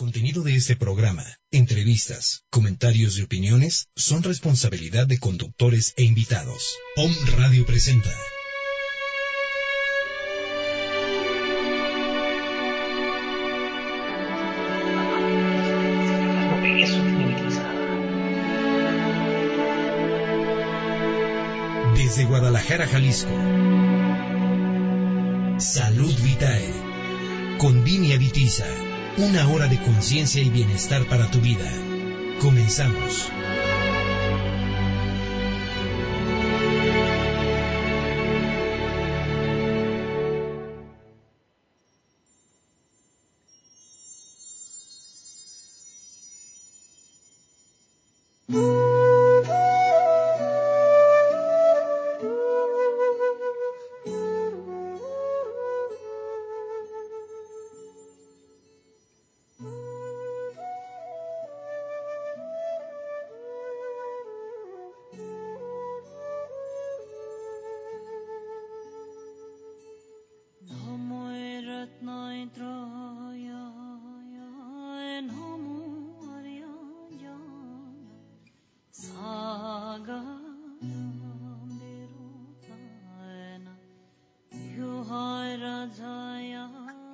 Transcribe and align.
contenido 0.00 0.42
de 0.42 0.56
este 0.56 0.76
programa, 0.76 1.26
entrevistas, 1.50 2.44
comentarios 2.48 3.18
y 3.18 3.22
opiniones 3.22 3.88
son 3.94 4.22
responsabilidad 4.22 5.06
de 5.06 5.18
conductores 5.18 5.92
e 5.98 6.04
invitados. 6.04 6.78
Om 6.96 7.14
Radio 7.36 7.66
presenta. 7.66 8.08
Desde 21.94 22.24
Guadalajara, 22.24 22.86
Jalisco. 22.86 23.28
Salud 25.58 26.14
Vitae. 26.22 26.72
Con 27.58 27.84
Vini 27.84 28.16
Vitiza. 28.16 28.89
Una 29.16 29.48
hora 29.48 29.66
de 29.66 29.78
conciencia 29.78 30.40
y 30.40 30.50
bienestar 30.50 31.04
para 31.06 31.30
tu 31.30 31.40
vida. 31.40 31.68
Comenzamos. 32.40 33.30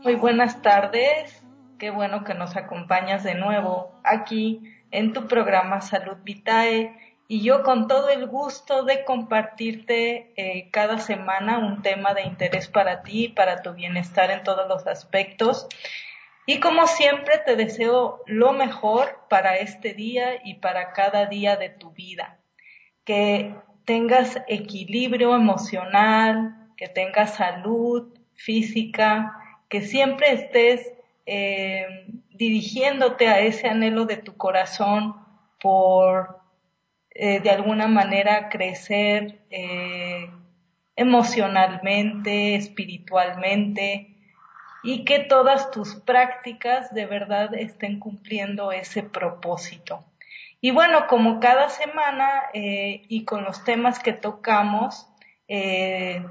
Muy 0.06 0.14
buenas 0.14 0.62
tardes, 0.62 1.42
qué 1.80 1.90
bueno 1.90 2.22
que 2.22 2.32
nos 2.34 2.54
acompañas 2.54 3.24
de 3.24 3.34
nuevo 3.34 3.90
aquí 4.04 4.62
en 4.92 5.12
tu 5.12 5.26
programa 5.26 5.80
Salud 5.80 6.18
Vitae 6.22 6.96
y 7.26 7.42
yo 7.42 7.64
con 7.64 7.88
todo 7.88 8.08
el 8.10 8.28
gusto 8.28 8.84
de 8.84 9.04
compartirte 9.04 10.32
eh, 10.36 10.70
cada 10.70 10.98
semana 10.98 11.58
un 11.58 11.82
tema 11.82 12.14
de 12.14 12.22
interés 12.22 12.68
para 12.68 13.02
ti, 13.02 13.30
para 13.30 13.62
tu 13.62 13.72
bienestar 13.72 14.30
en 14.30 14.44
todos 14.44 14.68
los 14.68 14.86
aspectos. 14.86 15.66
Y 16.46 16.60
como 16.60 16.86
siempre 16.86 17.38
te 17.44 17.56
deseo 17.56 18.22
lo 18.26 18.52
mejor 18.52 19.24
para 19.28 19.56
este 19.56 19.92
día 19.92 20.40
y 20.44 20.54
para 20.60 20.92
cada 20.92 21.26
día 21.26 21.56
de 21.56 21.70
tu 21.70 21.90
vida. 21.90 22.38
Que 23.04 23.56
tengas 23.84 24.40
equilibrio 24.46 25.34
emocional, 25.34 26.68
que 26.76 26.86
tengas 26.86 27.34
salud 27.34 28.14
física, 28.34 29.42
que 29.68 29.82
siempre 29.82 30.32
estés 30.32 30.92
eh, 31.26 32.06
dirigiéndote 32.30 33.28
a 33.28 33.40
ese 33.40 33.68
anhelo 33.68 34.04
de 34.04 34.16
tu 34.16 34.36
corazón 34.36 35.16
por 35.60 36.40
eh, 37.10 37.40
de 37.40 37.50
alguna 37.50 37.88
manera 37.88 38.48
crecer 38.48 39.40
eh, 39.50 40.30
emocionalmente, 40.94 42.54
espiritualmente 42.54 44.14
y 44.84 45.04
que 45.04 45.18
todas 45.18 45.70
tus 45.72 45.96
prácticas 45.96 46.94
de 46.94 47.06
verdad 47.06 47.54
estén 47.54 47.98
cumpliendo 47.98 48.70
ese 48.70 49.02
propósito. 49.02 50.04
Y 50.60 50.70
bueno, 50.70 51.06
como 51.08 51.40
cada 51.40 51.68
semana 51.68 52.44
y 52.54 53.24
con 53.24 53.44
los 53.44 53.62
temas 53.64 53.98
que 53.98 54.12
tocamos, 54.12 55.06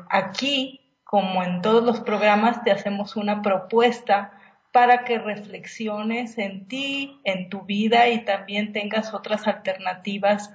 aquí 0.09 0.84
como 1.05 1.43
en 1.43 1.61
todos 1.61 1.83
los 1.83 2.01
programas, 2.01 2.63
te 2.63 2.71
hacemos 2.71 3.15
una 3.15 3.41
propuesta 3.41 4.33
para 4.73 5.05
que 5.05 5.19
reflexiones 5.19 6.37
en 6.37 6.67
ti, 6.67 7.21
en 7.23 7.49
tu 7.49 7.61
vida 7.61 8.09
y 8.09 8.25
también 8.25 8.73
tengas 8.73 9.13
otras 9.13 9.47
alternativas 9.47 10.51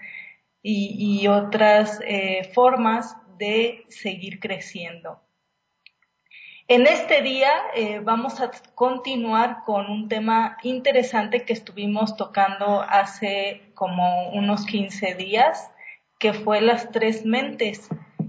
y, 0.62 1.26
otras 1.28 2.00
eh, 2.04 2.50
formas 2.52 3.16
de 3.38 3.86
seguir 3.88 4.38
creciendo. 4.38 5.22
En 6.68 6.86
este 6.86 7.22
día 7.22 7.50
eh, 7.74 8.00
vamos 8.00 8.40
a 8.40 8.50
continuar 8.74 9.64
con 9.64 9.90
un 9.90 10.08
tema 10.08 10.58
interesante 10.62 11.44
que 11.44 11.54
estuvimos 11.54 12.16
tocando 12.16 12.82
hace 12.82 13.72
como 13.74 14.28
unos 14.30 14.66
15 14.66 15.14
días, 15.14 15.70
que 16.18 16.34
fue 16.34 16.60
las 16.60 16.90
tres 16.92 17.24
mentes. 17.24 17.88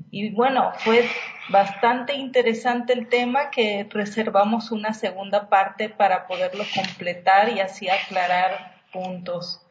Y 0.10 0.32
bueno, 0.32 0.72
fue 0.78 1.06
bastante 1.52 2.14
interesante 2.14 2.94
el 2.94 3.08
tema 3.08 3.52
que 3.52 3.86
reservamos 3.90 4.72
una 4.72 4.94
segunda 4.94 5.50
parte 5.50 5.90
para 5.90 6.26
poderlo 6.26 6.64
completar 6.74 7.50
y 7.50 7.60
así 7.60 7.90
aclarar 7.90 8.82
puntos. 8.92 9.66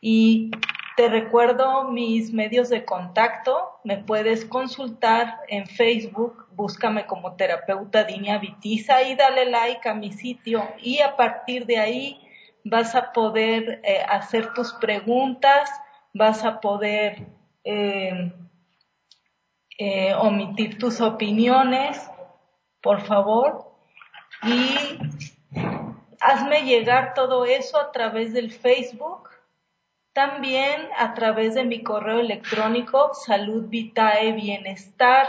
Y 0.00 0.50
te 0.96 1.08
recuerdo 1.08 1.84
mis 1.84 2.32
medios 2.32 2.68
de 2.68 2.84
contacto. 2.84 3.78
Me 3.84 3.98
puedes 3.98 4.44
consultar 4.44 5.38
en 5.48 5.66
Facebook, 5.66 6.46
búscame 6.50 7.06
como 7.06 7.36
terapeuta 7.36 8.04
Dinia 8.04 8.38
Vitiza 8.38 9.02
y 9.02 9.14
dale 9.14 9.46
like 9.46 9.88
a 9.88 9.94
mi 9.94 10.12
sitio 10.12 10.68
y 10.78 11.00
a 11.00 11.16
partir 11.16 11.66
de 11.66 11.78
ahí 11.78 12.20
vas 12.64 12.94
a 12.94 13.12
poder 13.12 13.80
eh, 13.84 14.02
hacer 14.08 14.52
tus 14.54 14.72
preguntas, 14.74 15.70
vas 16.12 16.44
a 16.44 16.60
poder 16.60 17.26
eh, 17.64 18.32
eh, 19.84 20.14
omitir 20.14 20.78
tus 20.78 21.00
opiniones, 21.00 22.08
por 22.80 23.00
favor, 23.00 23.74
y 24.44 24.76
hazme 26.20 26.62
llegar 26.62 27.14
todo 27.14 27.44
eso 27.44 27.80
a 27.80 27.90
través 27.90 28.32
del 28.32 28.52
Facebook, 28.52 29.28
también 30.12 30.86
a 30.96 31.14
través 31.14 31.54
de 31.54 31.64
mi 31.64 31.82
correo 31.82 32.20
electrónico 32.20 33.10
saludvitaebienestar 33.12 35.26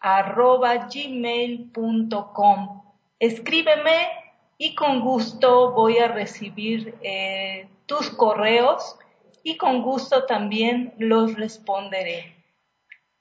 arroba 0.00 0.88
gmail.com. 0.92 2.82
Escríbeme 3.20 4.08
y 4.58 4.74
con 4.74 5.00
gusto 5.00 5.74
voy 5.74 5.98
a 5.98 6.08
recibir 6.08 6.96
eh, 7.02 7.68
tus 7.86 8.10
correos 8.10 8.98
y 9.44 9.58
con 9.58 9.82
gusto 9.82 10.24
también 10.24 10.92
los 10.98 11.36
responderé. 11.36 12.31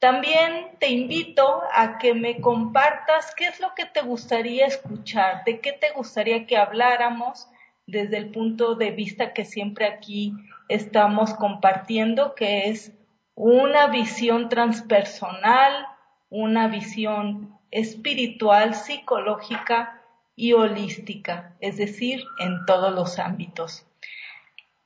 También 0.01 0.71
te 0.79 0.87
invito 0.87 1.61
a 1.71 1.99
que 1.99 2.15
me 2.15 2.41
compartas 2.41 3.35
qué 3.35 3.45
es 3.45 3.59
lo 3.59 3.75
que 3.75 3.85
te 3.85 4.01
gustaría 4.01 4.65
escuchar, 4.65 5.43
de 5.45 5.59
qué 5.59 5.73
te 5.73 5.91
gustaría 5.91 6.47
que 6.47 6.57
habláramos 6.57 7.47
desde 7.85 8.17
el 8.17 8.31
punto 8.31 8.73
de 8.73 8.89
vista 8.89 9.31
que 9.31 9.45
siempre 9.45 9.85
aquí 9.85 10.33
estamos 10.69 11.35
compartiendo, 11.35 12.33
que 12.33 12.69
es 12.69 12.93
una 13.35 13.89
visión 13.89 14.49
transpersonal, 14.49 15.85
una 16.31 16.67
visión 16.67 17.59
espiritual, 17.69 18.73
psicológica 18.73 20.01
y 20.35 20.53
holística, 20.53 21.53
es 21.59 21.77
decir, 21.77 22.23
en 22.39 22.65
todos 22.65 22.91
los 22.91 23.19
ámbitos. 23.19 23.85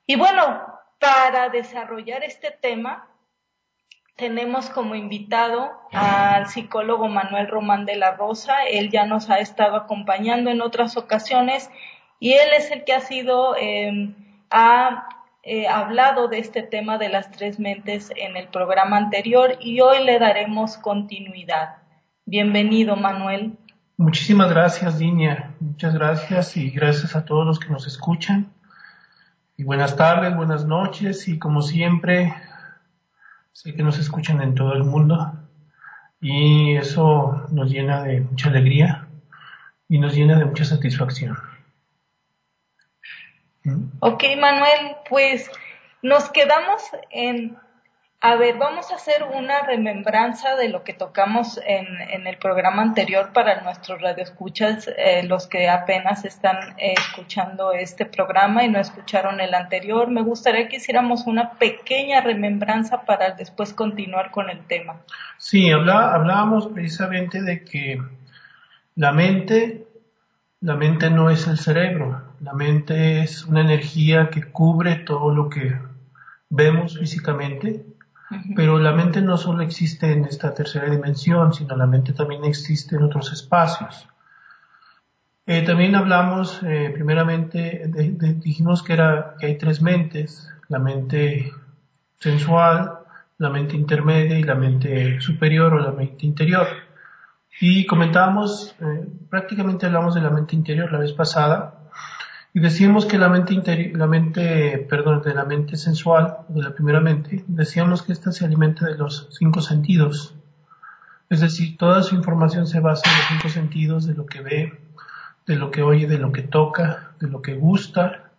Y 0.05 0.17
bueno, 0.17 0.61
para 0.99 1.47
desarrollar 1.47 2.21
este 2.25 2.51
tema, 2.51 3.07
tenemos 4.15 4.69
como 4.69 4.95
invitado 4.95 5.71
al 5.91 6.47
psicólogo 6.47 7.07
Manuel 7.07 7.47
Román 7.47 7.85
de 7.85 7.97
la 7.97 8.11
Rosa. 8.15 8.63
Él 8.69 8.89
ya 8.89 9.05
nos 9.05 9.29
ha 9.29 9.39
estado 9.39 9.75
acompañando 9.75 10.49
en 10.49 10.61
otras 10.61 10.95
ocasiones 10.95 11.69
y 12.19 12.33
él 12.33 12.47
es 12.57 12.71
el 12.71 12.85
que 12.85 12.93
ha 12.93 13.01
sido, 13.01 13.55
em, 13.57 14.15
ha 14.49 15.07
eh, 15.43 15.67
hablado 15.67 16.27
de 16.27 16.39
este 16.39 16.63
tema 16.63 16.97
de 16.97 17.09
las 17.09 17.29
tres 17.31 17.59
mentes 17.59 18.11
en 18.15 18.37
el 18.37 18.47
programa 18.47 18.97
anterior 18.97 19.57
y 19.59 19.81
hoy 19.81 20.03
le 20.03 20.17
daremos 20.17 20.77
continuidad. 20.77 21.75
Bienvenido, 22.25 22.95
Manuel. 22.95 23.57
Muchísimas 23.97 24.49
gracias, 24.49 24.97
Dinia. 24.97 25.53
Muchas 25.59 25.93
gracias 25.93 26.57
y 26.57 26.71
gracias 26.71 27.15
a 27.15 27.25
todos 27.25 27.45
los 27.45 27.59
que 27.59 27.69
nos 27.69 27.85
escuchan. 27.85 28.51
Y 29.57 29.63
buenas 29.63 29.95
tardes, 29.95 30.35
buenas 30.35 30.65
noches 30.65 31.27
y 31.27 31.37
como 31.37 31.61
siempre, 31.61 32.33
Sé 33.55 33.73
que 33.73 33.83
nos 33.83 33.97
escuchan 33.97 34.41
en 34.41 34.53
todo 34.53 34.73
el 34.73 34.83
mundo 34.83 35.31
y 36.19 36.75
eso 36.75 37.47
nos 37.51 37.71
llena 37.71 38.03
de 38.03 38.19
mucha 38.19 38.49
alegría 38.49 39.07
y 39.87 39.97
nos 39.97 40.13
llena 40.13 40.37
de 40.37 40.43
mucha 40.43 40.65
satisfacción. 40.65 41.37
Ok, 44.01 44.23
Manuel, 44.37 44.97
pues 45.09 45.49
nos 46.01 46.29
quedamos 46.31 46.83
en 47.11 47.57
a 48.25 48.37
ver, 48.37 48.57
vamos 48.57 48.91
a 48.91 48.95
hacer 48.95 49.23
una 49.35 49.61
remembranza 49.61 50.55
de 50.55 50.67
lo 50.69 50.83
que 50.83 50.93
tocamos 50.93 51.59
en, 51.63 52.25
el 52.25 52.37
programa 52.37 52.81
anterior 52.81 53.29
para 53.33 53.61
nuestros 53.61 54.01
radioescuchas, 54.01 54.89
eh, 54.97 55.21
los 55.27 55.45
que 55.45 55.69
apenas 55.69 56.25
están 56.25 56.57
eh, 56.79 56.95
escuchando 56.97 57.71
este 57.71 58.03
programa 58.07 58.63
y 58.63 58.69
no 58.69 58.79
escucharon 58.79 59.39
el 59.41 59.53
anterior. 59.53 60.09
Me 60.09 60.23
gustaría 60.23 60.67
que 60.67 60.77
hiciéramos 60.77 61.27
una 61.27 61.51
pequeña 61.51 62.21
remembranza 62.21 63.03
para 63.03 63.29
después 63.35 63.73
continuar 63.73 64.31
con 64.31 64.49
el 64.49 64.65
tema. 64.65 65.01
Sí, 65.37 65.69
hablábamos 65.69 66.69
precisamente 66.69 67.43
de 67.43 67.63
que 67.63 68.01
la 68.95 69.11
mente, 69.11 69.85
la 70.61 70.75
mente 70.75 71.11
no 71.11 71.29
es 71.29 71.45
el 71.45 71.59
cerebro, 71.59 72.23
la 72.41 72.53
mente 72.53 73.19
es 73.19 73.45
una 73.45 73.61
energía 73.61 74.31
que 74.31 74.41
cubre 74.51 74.95
todo 74.95 75.31
lo 75.31 75.47
que 75.47 75.77
vemos 76.49 76.97
físicamente 76.97 77.85
pero 78.55 78.79
la 78.79 78.91
mente 78.91 79.21
no 79.21 79.37
solo 79.37 79.63
existe 79.63 80.11
en 80.11 80.25
esta 80.25 80.53
tercera 80.53 80.89
dimensión, 80.89 81.53
sino 81.53 81.75
la 81.75 81.85
mente 81.85 82.13
también 82.13 82.43
existe 82.45 82.95
en 82.95 83.03
otros 83.03 83.31
espacios. 83.31 84.07
Eh, 85.47 85.61
también 85.61 85.95
hablamos, 85.95 86.61
eh, 86.63 86.89
primeramente, 86.93 87.87
dijimos 88.43 88.81
que, 88.81 88.93
era, 88.93 89.35
que 89.39 89.45
hay 89.45 89.57
tres 89.57 89.81
mentes, 89.81 90.51
la 90.69 90.79
mente 90.79 91.51
sensual, 92.17 92.99
la 93.37 93.49
mente 93.49 93.75
intermedia 93.75 94.39
y 94.39 94.43
la 94.43 94.55
mente 94.55 95.21
superior 95.21 95.73
o 95.73 95.79
la 95.79 95.91
mente 95.91 96.25
interior. 96.25 96.67
Y 97.61 97.85
comentábamos, 97.85 98.75
eh, 98.79 99.07
prácticamente 99.29 99.85
hablamos 99.85 100.15
de 100.15 100.21
la 100.21 100.29
mente 100.29 100.55
interior 100.55 100.91
la 100.91 100.99
vez 100.99 101.13
pasada, 101.13 101.74
y 102.55 102.61
decíamos 102.61 103.05
que 103.05 103.17
la 103.17 103.27
mente 103.27 103.53
interior, 103.53 103.97
la 103.97 104.07
mente, 104.07 104.77
perdón, 104.89 105.21
de 105.21 105.33
la 105.33 105.43
mente 105.43 105.75
sensual, 105.75 106.37
de 106.47 106.63
la 106.63 106.73
primera 106.73 107.01
mente, 107.01 107.43
decíamos 107.47 108.01
que 108.01 108.13
ésta 108.13 108.31
se 108.31 108.45
alimenta 108.45 108.85
de 108.85 108.95
los 108.95 109.27
cinco 109.37 109.59
sentidos. 109.59 110.33
Es 111.29 111.41
decir, 111.41 111.75
toda 111.75 112.01
su 112.01 112.15
información 112.15 112.65
se 112.65 112.79
basa 112.79 113.11
en 113.11 113.17
los 113.17 113.27
cinco 113.27 113.49
sentidos 113.49 114.07
de 114.07 114.13
lo 114.13 114.25
que 114.25 114.39
ve, 114.39 114.79
de 115.45 115.57
lo 115.57 115.69
que 115.69 115.81
oye, 115.81 116.07
de 116.07 116.17
lo 116.17 116.31
que 116.31 116.43
toca, 116.43 117.11
de 117.19 117.27
lo 117.27 117.41
que 117.41 117.55
gusta, 117.55 118.31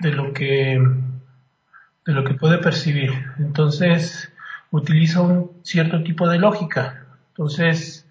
de 0.00 0.12
lo 0.12 0.34
que, 0.34 0.78
de 2.04 2.12
lo 2.12 2.24
que 2.24 2.34
puede 2.34 2.58
percibir. 2.58 3.10
Entonces, 3.38 4.30
utiliza 4.70 5.22
un 5.22 5.50
cierto 5.62 6.02
tipo 6.02 6.28
de 6.28 6.38
lógica. 6.38 7.06
Entonces, 7.28 8.06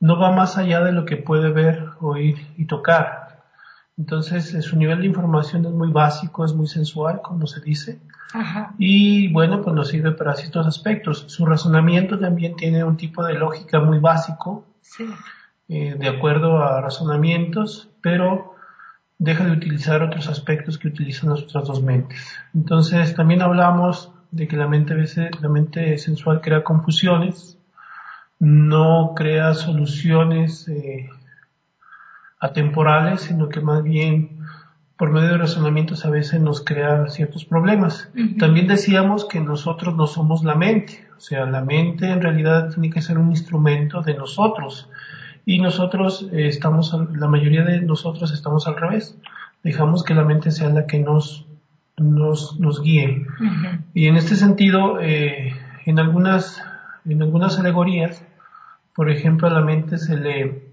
no 0.00 0.18
va 0.18 0.32
más 0.32 0.56
allá 0.56 0.80
de 0.80 0.92
lo 0.92 1.04
que 1.04 1.18
puede 1.18 1.50
ver, 1.50 1.84
oír 2.00 2.46
y 2.56 2.64
tocar 2.64 3.26
entonces, 3.98 4.52
eh, 4.52 4.60
su 4.60 4.76
nivel 4.76 5.00
de 5.00 5.06
información 5.06 5.64
es 5.64 5.72
muy 5.72 5.90
básico, 5.90 6.44
es 6.44 6.52
muy 6.52 6.66
sensual, 6.66 7.22
como 7.22 7.46
se 7.46 7.60
dice. 7.60 8.00
Y 8.76 9.32
bueno, 9.32 9.62
pues 9.62 9.74
nos 9.74 9.88
sirve 9.88 10.12
para 10.12 10.34
ciertos 10.34 10.66
aspectos. 10.66 11.24
Su 11.28 11.46
razonamiento 11.46 12.18
también 12.18 12.54
tiene 12.56 12.84
un 12.84 12.98
tipo 12.98 13.24
de 13.24 13.34
lógica 13.34 13.80
muy 13.80 13.98
básico, 13.98 14.66
eh, 15.68 15.94
de 15.98 16.08
acuerdo 16.08 16.62
a 16.62 16.82
razonamientos, 16.82 17.88
pero 18.02 18.54
deja 19.18 19.44
de 19.44 19.52
utilizar 19.52 20.02
otros 20.02 20.28
aspectos 20.28 20.76
que 20.76 20.88
utilizan 20.88 21.30
las 21.30 21.42
otras 21.44 21.66
dos 21.66 21.82
mentes. 21.82 22.20
Entonces, 22.52 23.14
también 23.14 23.40
hablamos 23.40 24.12
de 24.30 24.46
que 24.46 24.58
la 24.58 24.68
mente, 24.68 24.94
la 25.40 25.48
mente 25.48 25.96
sensual 25.96 26.42
crea 26.42 26.62
confusiones, 26.62 27.58
no 28.38 29.14
crea 29.16 29.54
soluciones 29.54 30.68
eh, 30.68 31.08
atemporales, 32.40 33.22
sino 33.22 33.48
que 33.48 33.60
más 33.60 33.82
bien 33.82 34.38
por 34.96 35.10
medio 35.10 35.28
de 35.28 35.38
razonamientos 35.38 36.06
a 36.06 36.10
veces 36.10 36.40
nos 36.40 36.64
crea 36.64 37.08
ciertos 37.08 37.44
problemas. 37.44 38.10
También 38.38 38.66
decíamos 38.66 39.26
que 39.26 39.40
nosotros 39.40 39.94
no 39.94 40.06
somos 40.06 40.42
la 40.42 40.54
mente, 40.54 41.06
o 41.16 41.20
sea, 41.20 41.44
la 41.44 41.62
mente 41.62 42.10
en 42.10 42.22
realidad 42.22 42.70
tiene 42.70 42.90
que 42.90 43.02
ser 43.02 43.18
un 43.18 43.30
instrumento 43.30 44.00
de 44.00 44.14
nosotros. 44.14 44.88
Y 45.44 45.60
nosotros 45.60 46.28
eh, 46.32 46.48
estamos, 46.48 46.96
la 47.14 47.28
mayoría 47.28 47.62
de 47.62 47.82
nosotros 47.82 48.32
estamos 48.32 48.66
al 48.66 48.76
revés, 48.76 49.18
dejamos 49.62 50.02
que 50.02 50.14
la 50.14 50.24
mente 50.24 50.50
sea 50.50 50.70
la 50.70 50.86
que 50.86 50.98
nos, 50.98 51.46
nos, 51.98 52.58
nos 52.58 52.82
guíe. 52.82 53.26
Y 53.92 54.06
en 54.06 54.16
este 54.16 54.34
sentido, 54.34 54.98
eh, 55.00 55.54
en 55.84 55.98
algunas, 55.98 56.62
en 57.04 57.22
algunas 57.22 57.58
alegorías, 57.58 58.24
por 58.94 59.10
ejemplo, 59.10 59.46
a 59.46 59.50
la 59.50 59.60
mente 59.60 59.98
se 59.98 60.16
le 60.16 60.65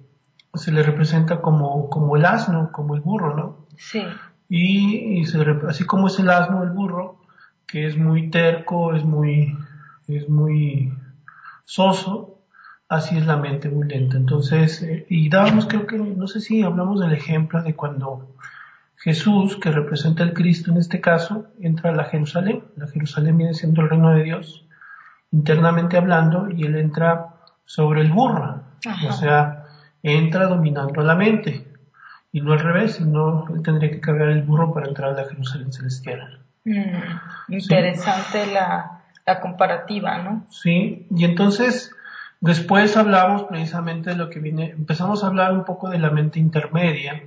se 0.54 0.72
le 0.72 0.84
representa 0.84 1.42
como, 1.42 1.90
como 1.90 2.16
el 2.16 2.26
asno, 2.26 2.72
como 2.72 2.96
el 2.96 3.02
burro, 3.02 3.36
¿no? 3.36 3.68
Sí. 3.78 4.04
Y, 4.50 5.26
se 5.26 5.44
así 5.68 5.86
como 5.86 6.08
es 6.08 6.20
el 6.20 6.30
asno, 6.30 6.64
el 6.64 6.70
burro, 6.70 7.22
que 7.66 7.88
es 7.88 7.98
muy 7.98 8.30
terco, 8.30 8.94
es 8.94 9.04
muy, 9.04 9.58
es 10.08 10.30
muy 10.30 10.94
soso, 11.66 12.42
así 12.88 13.18
es 13.18 13.26
la 13.26 13.38
mente 13.38 13.70
muy 13.70 13.88
lenta. 13.88 14.18
Entonces, 14.18 14.84
eh, 14.84 15.06
y 15.10 15.30
dábamos, 15.30 15.66
creo 15.66 15.88
que, 15.88 15.98
no 15.98 16.28
sé 16.28 16.40
si 16.40 16.62
hablamos 16.62 17.00
del 17.00 17.14
ejemplo 17.14 17.64
de 17.64 17.76
cuando 17.76 18.36
Jesús, 18.98 19.58
que 19.58 19.72
representa 19.72 20.24
el 20.24 20.34
Cristo 20.34 20.72
en 20.72 20.78
este 20.78 21.02
caso, 21.02 21.48
entra 21.60 21.90
a 21.90 21.96
la 21.96 22.06
Jerusalén. 22.06 22.64
La 22.76 22.88
Jerusalén 22.88 23.38
viene 23.38 23.54
siendo 23.56 23.82
el 23.82 23.90
reino 23.90 24.12
de 24.12 24.24
Dios, 24.24 24.68
internamente 25.32 25.98
hablando, 25.98 26.50
y 26.52 26.64
él 26.64 26.76
entra 26.76 27.34
sobre 27.66 28.02
el 28.02 28.12
burro. 28.12 28.62
O 29.10 29.14
sea, 29.14 29.63
entra 30.04 30.48
dominando 30.48 31.02
a 31.02 31.04
la 31.04 31.16
mente. 31.16 31.66
Y 32.32 32.42
no 32.42 32.54
al 32.54 32.60
revés, 32.60 32.96
sino 32.96 33.48
él 33.50 33.64
tendría 33.64 33.90
que 33.90 34.02
cargar 34.02 34.30
el 34.30 34.44
burro 34.44 34.74
para 34.74 34.88
entrar 34.88 35.12
a 35.12 35.14
la 35.14 35.30
Jerusalén 35.30 35.72
celestial. 35.72 36.40
Mm, 36.66 37.54
interesante 37.54 38.48
la, 38.48 39.04
la 39.26 39.40
comparativa, 39.40 40.18
¿no? 40.20 40.46
Sí, 40.50 41.08
y 41.10 41.26
entonces 41.26 41.96
después 42.42 42.98
hablamos 42.98 43.44
precisamente 43.44 44.12
de 44.12 44.16
lo 44.18 44.30
que 44.30 44.40
viene, 44.40 44.72
empezamos 44.72 45.24
a 45.24 45.28
hablar 45.28 45.54
un 45.54 45.64
poco 45.64 45.90
de 45.90 46.00
la 46.00 46.10
mente 46.10 46.40
intermedia, 46.40 47.24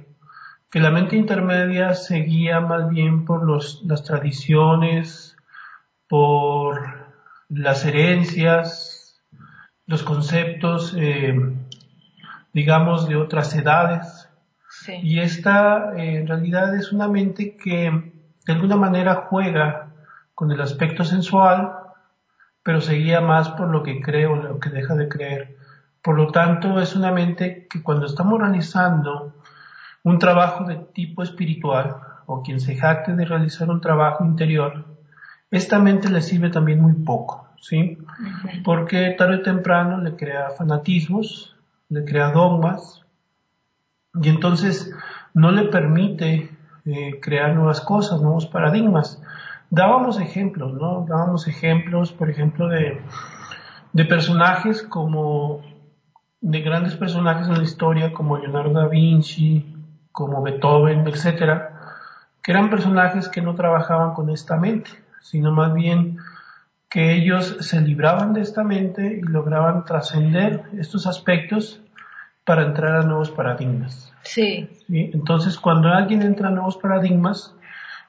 que 0.71 0.81
la 0.81 0.91
mente 0.91 1.17
intermedia 1.17 1.95
se 1.95 2.17
guía 2.19 2.61
más 2.61 2.89
bien 2.89 3.25
por 3.25 3.45
los, 3.45 3.83
las 3.85 4.03
tradiciones, 4.03 5.37
por 6.09 7.07
las 7.49 7.85
herencias, 7.85 9.23
los 9.87 10.03
conceptos 10.03 10.95
eh, 10.99 11.35
digamos, 12.57 13.07
de 13.07 13.17
otras 13.17 13.55
edades. 13.55 14.31
Y 15.03 15.21
esta 15.21 15.93
eh, 15.95 16.17
en 16.17 16.27
realidad 16.27 16.75
es 16.75 16.91
una 16.91 17.07
mente 17.07 17.55
que 17.55 17.91
de 18.47 18.53
alguna 18.55 18.77
manera 18.77 19.27
juega 19.29 19.91
con 20.35 20.51
el 20.51 20.63
aspecto 20.63 21.05
sensual, 21.05 21.71
pero 22.63 22.81
se 22.81 22.95
guía 22.95 23.21
más 23.21 23.51
por 23.51 23.69
lo 23.69 23.83
que 23.83 24.01
cree 24.01 24.25
o 24.27 24.37
lo 24.37 24.59
que 24.59 24.71
deja 24.71 24.95
de 24.95 25.07
creer. 25.07 25.59
Por 26.01 26.17
lo 26.17 26.29
tanto, 26.29 26.81
es 26.81 26.97
una 26.97 27.13
mente 27.13 27.67
que 27.69 27.83
cuando 27.83 28.07
estamos 28.07 28.41
realizando 28.41 29.35
un 30.03 30.19
trabajo 30.19 30.65
de 30.65 30.77
tipo 30.95 31.23
espiritual, 31.23 31.97
o 32.25 32.43
quien 32.43 32.59
se 32.59 32.75
jacte 32.75 33.13
de 33.13 33.27
realizar 33.27 33.69
un 33.69 33.83
trabajo 33.83 34.25
interior, 34.25 34.87
esta 35.51 35.79
mente 35.79 36.09
le 36.09 36.23
sirve 36.23 36.49
también 36.49 36.81
muy 36.81 36.95
poco, 36.95 37.51
¿sí? 37.61 37.99
Porque 38.65 39.11
tarde 39.11 39.37
o 39.37 39.43
temprano 39.43 40.01
le 40.01 40.17
crea 40.17 40.49
fanatismos, 40.57 41.56
le 41.89 42.05
crea 42.05 42.31
dogmas 42.31 43.03
y 44.15 44.29
entonces 44.29 44.93
no 45.35 45.51
le 45.51 45.65
permite 45.65 46.51
eh, 46.85 47.21
crear 47.21 47.55
nuevas 47.55 47.81
cosas, 47.81 48.21
nuevos 48.23 48.47
paradigmas. 48.47 49.23
Dábamos 49.71 50.21
ejemplos, 50.21 50.73
¿no? 50.75 51.05
Dábamos 51.09 51.49
ejemplos, 51.49 52.13
por 52.13 52.31
ejemplo, 52.31 52.69
de, 52.69 53.01
de 53.93 54.05
personajes 54.05 54.83
como, 54.83 55.63
de 56.41 56.61
grandes 56.61 56.95
personajes 56.95 57.49
en 57.49 57.59
la 57.59 57.65
historia 57.65 58.13
como 58.13 58.39
Leonardo 58.39 58.73
da 58.73 58.89
Vinci, 58.89 59.75
como 60.13 60.43
Beethoven, 60.43 61.07
etcétera, 61.07 61.81
que 62.43 62.53
eran 62.53 62.71
personajes 62.71 63.29
que 63.29 63.43
no 63.43 63.55
trabajaban 63.55 64.15
con 64.15 64.31
esta 64.31 64.57
mente, 64.57 64.91
sino 65.21 65.51
más 65.53 65.75
bien 65.75 66.19
que 66.89 67.15
ellos 67.15 67.57
se 67.61 67.81
libraban 67.81 68.33
de 68.33 68.43
esta 68.43 68.63
mente 68.63 69.21
y 69.21 69.23
lograban 69.23 69.85
trascender 69.85 70.63
estos 70.79 71.07
aspectos 71.07 71.81
para 72.45 72.63
entrar 72.63 72.97
a 72.97 73.03
nuevos 73.03 73.31
paradigmas. 73.31 74.13
Sí. 74.23 74.69
Entonces, 74.89 75.59
cuando 75.59 75.89
alguien 75.89 76.23
entra 76.23 76.49
a 76.49 76.53
nuevos 76.53 76.77
paradigmas, 76.77 77.55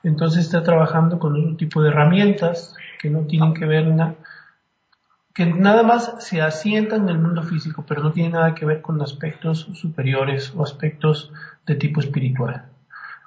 entonces 0.03 0.46
está 0.46 0.63
trabajando 0.63 1.17
con 1.19 1.36
otro 1.36 1.57
tipo 1.57 1.81
de 1.81 1.89
herramientas 1.89 2.75
que 3.01 3.10
no 3.10 3.22
tienen 3.22 3.53
que 3.53 3.65
ver 3.65 3.88
nada 3.88 4.15
que 5.38 5.46
nada 5.46 5.84
más 5.84 6.15
se 6.17 6.41
asientan 6.41 7.03
en 7.03 7.10
el 7.10 7.19
mundo 7.19 7.43
físico, 7.43 7.86
pero 7.88 8.01
no 8.01 8.12
tienen 8.12 8.31
nada 8.31 8.55
que 8.55 8.65
ver 8.65 8.81
con 8.81 9.00
aspectos 9.03 9.69
superiores 9.74 10.51
o 10.55 10.63
aspectos 10.63 11.31
de 11.67 11.75
tipo 11.75 12.00
espiritual. 12.00 12.65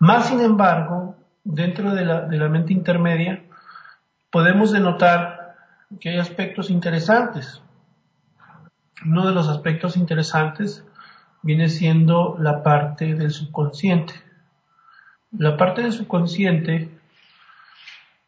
Más 0.00 0.26
sin 0.26 0.40
embargo, 0.40 1.14
dentro 1.44 1.94
de 1.94 2.04
la, 2.04 2.22
de 2.22 2.36
la 2.36 2.48
mente 2.48 2.72
intermedia, 2.72 3.44
podemos 4.32 4.72
denotar 4.72 5.39
que 5.98 6.10
hay 6.10 6.18
aspectos 6.18 6.70
interesantes. 6.70 7.62
Uno 9.04 9.26
de 9.26 9.32
los 9.32 9.48
aspectos 9.48 9.96
interesantes 9.96 10.84
viene 11.42 11.68
siendo 11.68 12.36
la 12.38 12.62
parte 12.62 13.14
del 13.14 13.30
subconsciente. 13.30 14.14
La 15.32 15.56
parte 15.56 15.82
del 15.82 15.92
subconsciente 15.92 16.90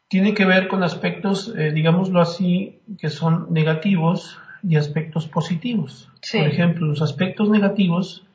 tiene 0.07 0.33
que 0.33 0.45
ver 0.45 0.67
con 0.67 0.83
aspectos, 0.83 1.53
eh, 1.57 1.71
digámoslo 1.71 2.21
así, 2.21 2.81
que 2.99 3.09
son 3.09 3.47
negativos 3.51 4.39
y 4.61 4.75
aspectos 4.77 5.27
positivos. 5.27 6.09
Por 6.31 6.41
ejemplo, 6.41 6.87
los 6.87 7.01
aspectos 7.01 7.49
negativos 7.49 8.25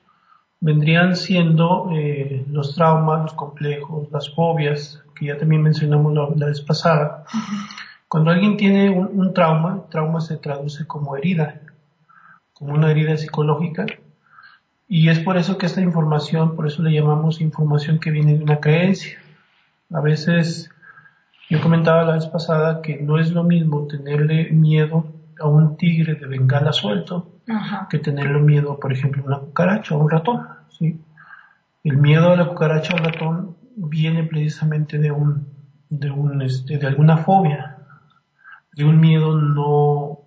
vendrían 0.61 1.17
siendo 1.17 1.91
eh, 1.95 2.45
los 2.51 2.75
traumas, 2.75 3.23
los 3.23 3.35
complejos, 3.35 4.09
las 4.11 4.29
fobias, 4.35 5.03
que 5.15 5.27
ya 5.27 5.39
también 5.39 5.63
mencionamos 5.63 6.13
la, 6.37 6.47
vez 6.47 6.61
pasada. 6.61 7.25
Cuando 8.09 8.31
alguien 8.31 8.57
tiene 8.57 8.91
un, 8.91 9.11
un, 9.13 9.35
trauma, 9.35 9.85
trauma 9.91 10.21
se 10.21 10.37
traduce 10.37 10.87
como 10.87 11.17
herida, 11.17 11.61
como 12.55 12.75
una 12.75 12.91
herida 12.91 13.17
psicológica, 13.17 13.87
y 14.89 15.11
es 15.11 15.19
por 15.19 15.37
eso 15.37 15.59
que 15.59 15.67
esta 15.67 15.83
información, 15.83 16.57
por 16.57 16.67
eso 16.67 16.83
le 16.83 16.93
llamamos 16.93 17.43
información 17.43 17.99
que 17.99 18.11
viene 18.11 18.37
de 18.37 18.43
una 18.43 18.59
creencia. 18.59 19.19
A 19.93 20.01
veces 20.01 20.71
yo 21.51 21.61
comentaba 21.61 22.05
la 22.05 22.15
vez 22.15 22.27
pasada 22.27 22.83
que 22.83 22.97
no 22.97 23.19
es 23.19 23.31
lo 23.31 23.43
mismo 23.43 23.87
tenerle 23.87 24.51
miedo 24.51 25.07
a 25.41 25.47
un 25.47 25.77
tigre 25.77 26.15
de 26.15 26.27
bengala 26.27 26.73
suelto 26.73 27.27
que 27.89 27.99
tenerle 27.99 28.41
miedo, 28.41 28.79
por 28.79 28.93
ejemplo, 28.93 29.23
a 29.23 29.27
una 29.27 29.39
cucaracha 29.39 29.95
o 29.95 30.01
a 30.01 30.05
un 30.05 30.11
ratón. 30.11 30.47
¿sí? 30.79 31.01
El 31.85 31.97
miedo 31.97 32.33
a 32.33 32.37
la 32.37 32.49
cucaracha 32.49 32.95
o 32.95 32.99
al 32.99 33.05
ratón 33.05 33.57
viene 33.77 34.25
precisamente 34.25 34.99
de 34.99 35.11
un, 35.11 35.47
de 35.89 36.11
un, 36.11 36.43
este, 36.43 36.77
de 36.77 36.87
alguna 36.87 37.19
fobia, 37.19 37.78
de 38.79 38.85
un 38.85 39.01
miedo 39.01 39.37
no, 39.37 40.21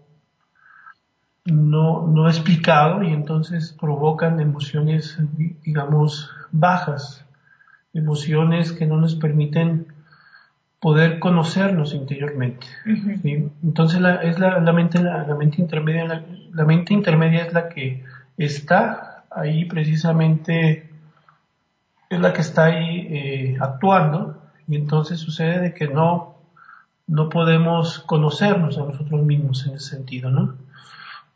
no, 1.45 2.05
no 2.05 2.27
explicado 2.27 3.01
y 3.01 3.13
entonces 3.13 3.75
provocan 3.79 4.41
emociones, 4.41 5.17
digamos, 5.63 6.29
bajas, 6.51 7.25
emociones 7.93 8.73
que 8.73 8.85
no 8.85 8.97
nos 8.97 9.15
permiten 9.15 9.87
poder 10.81 11.19
conocernos 11.19 11.93
interiormente. 11.93 12.67
Entonces 13.63 14.01
la, 14.01 14.15
es 14.15 14.37
la, 14.37 14.59
mente, 14.73 15.01
la, 15.01 15.33
mente 15.33 15.61
intermedia, 15.61 16.25
la, 16.51 16.65
mente 16.65 16.93
intermedia 16.93 17.45
es 17.45 17.53
la 17.53 17.69
que 17.69 18.03
está 18.37 19.23
ahí 19.29 19.63
precisamente, 19.63 20.89
es 22.09 22.19
la 22.19 22.33
que 22.33 22.41
está 22.41 22.65
ahí 22.65 23.07
eh, 23.09 23.57
actuando 23.61 24.41
y 24.67 24.75
entonces 24.75 25.21
sucede 25.21 25.61
de 25.61 25.73
que 25.73 25.87
no, 25.87 26.30
no 27.07 27.29
podemos 27.29 27.99
conocernos 27.99 28.77
a 28.77 28.83
nosotros 28.83 29.23
mismos 29.23 29.65
en 29.67 29.75
ese 29.75 29.95
sentido, 29.95 30.29
¿no? 30.29 30.55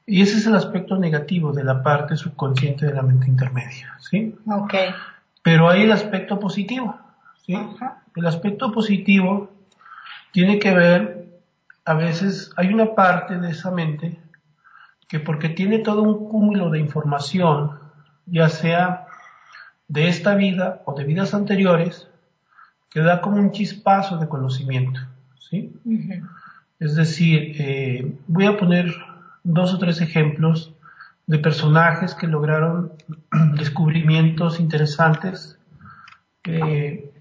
Y 0.07 0.21
ese 0.21 0.37
es 0.37 0.45
el 0.45 0.55
aspecto 0.55 0.97
negativo 0.97 1.51
de 1.51 1.63
la 1.63 1.81
parte 1.81 2.15
subconsciente 2.15 2.85
de 2.85 2.93
la 2.93 3.01
mente 3.01 3.27
intermedia, 3.27 3.97
¿sí? 3.99 4.35
Okay. 4.45 4.89
Pero 5.41 5.69
hay 5.69 5.81
el 5.83 5.91
aspecto 5.91 6.39
positivo, 6.39 6.97
¿sí? 7.45 7.57
El 8.15 8.25
aspecto 8.27 8.71
positivo 8.71 9.51
tiene 10.31 10.59
que 10.59 10.73
ver, 10.73 11.39
a 11.85 11.93
veces 11.93 12.51
hay 12.55 12.73
una 12.73 12.93
parte 12.93 13.37
de 13.37 13.49
esa 13.49 13.71
mente 13.71 14.19
que 15.07 15.19
porque 15.19 15.49
tiene 15.49 15.79
todo 15.79 16.03
un 16.03 16.29
cúmulo 16.29 16.69
de 16.69 16.79
información, 16.79 17.79
ya 18.25 18.49
sea 18.49 19.07
de 19.87 20.07
esta 20.07 20.35
vida 20.35 20.81
o 20.85 20.93
de 20.93 21.03
vidas 21.03 21.33
anteriores, 21.33 22.07
que 22.89 23.01
da 23.01 23.21
como 23.21 23.37
un 23.37 23.51
chispazo 23.51 24.17
de 24.17 24.27
conocimiento. 24.27 24.99
¿Sí? 25.49 25.73
Es 26.79 26.95
decir, 26.95 27.55
eh, 27.59 28.17
voy 28.27 28.45
a 28.45 28.57
poner 28.57 28.93
dos 29.43 29.73
o 29.73 29.77
tres 29.77 30.01
ejemplos 30.01 30.73
de 31.27 31.39
personajes 31.39 32.13
que 32.13 32.27
lograron 32.27 32.93
descubrimientos 33.57 34.59
interesantes 34.59 35.57
eh, 36.43 37.11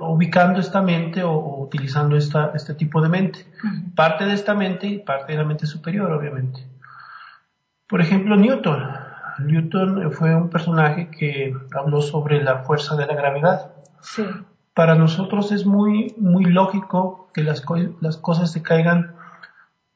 ubicando 0.00 0.60
esta 0.60 0.80
mente 0.80 1.22
o, 1.22 1.60
utilizando 1.60 2.16
esta, 2.16 2.52
este 2.54 2.74
tipo 2.74 3.02
de 3.02 3.08
mente. 3.08 3.46
Parte 3.94 4.24
de 4.24 4.32
esta 4.32 4.54
mente 4.54 4.86
y 4.86 4.98
parte 4.98 5.32
de 5.32 5.38
la 5.38 5.44
mente 5.44 5.66
superior, 5.66 6.10
obviamente. 6.12 6.66
Por 7.86 8.00
ejemplo, 8.00 8.36
Newton. 8.36 8.82
Newton 9.40 10.12
fue 10.12 10.34
un 10.34 10.48
personaje 10.48 11.10
que 11.10 11.54
habló 11.76 12.00
sobre 12.00 12.42
la 12.42 12.60
fuerza 12.60 12.96
de 12.96 13.06
la 13.06 13.14
gravedad. 13.14 13.70
Sí. 14.00 14.24
Para 14.76 14.94
nosotros 14.94 15.52
es 15.52 15.64
muy, 15.64 16.14
muy 16.18 16.44
lógico 16.44 17.30
que 17.32 17.42
las, 17.42 17.64
las 18.02 18.18
cosas 18.18 18.52
se 18.52 18.60
caigan 18.60 19.16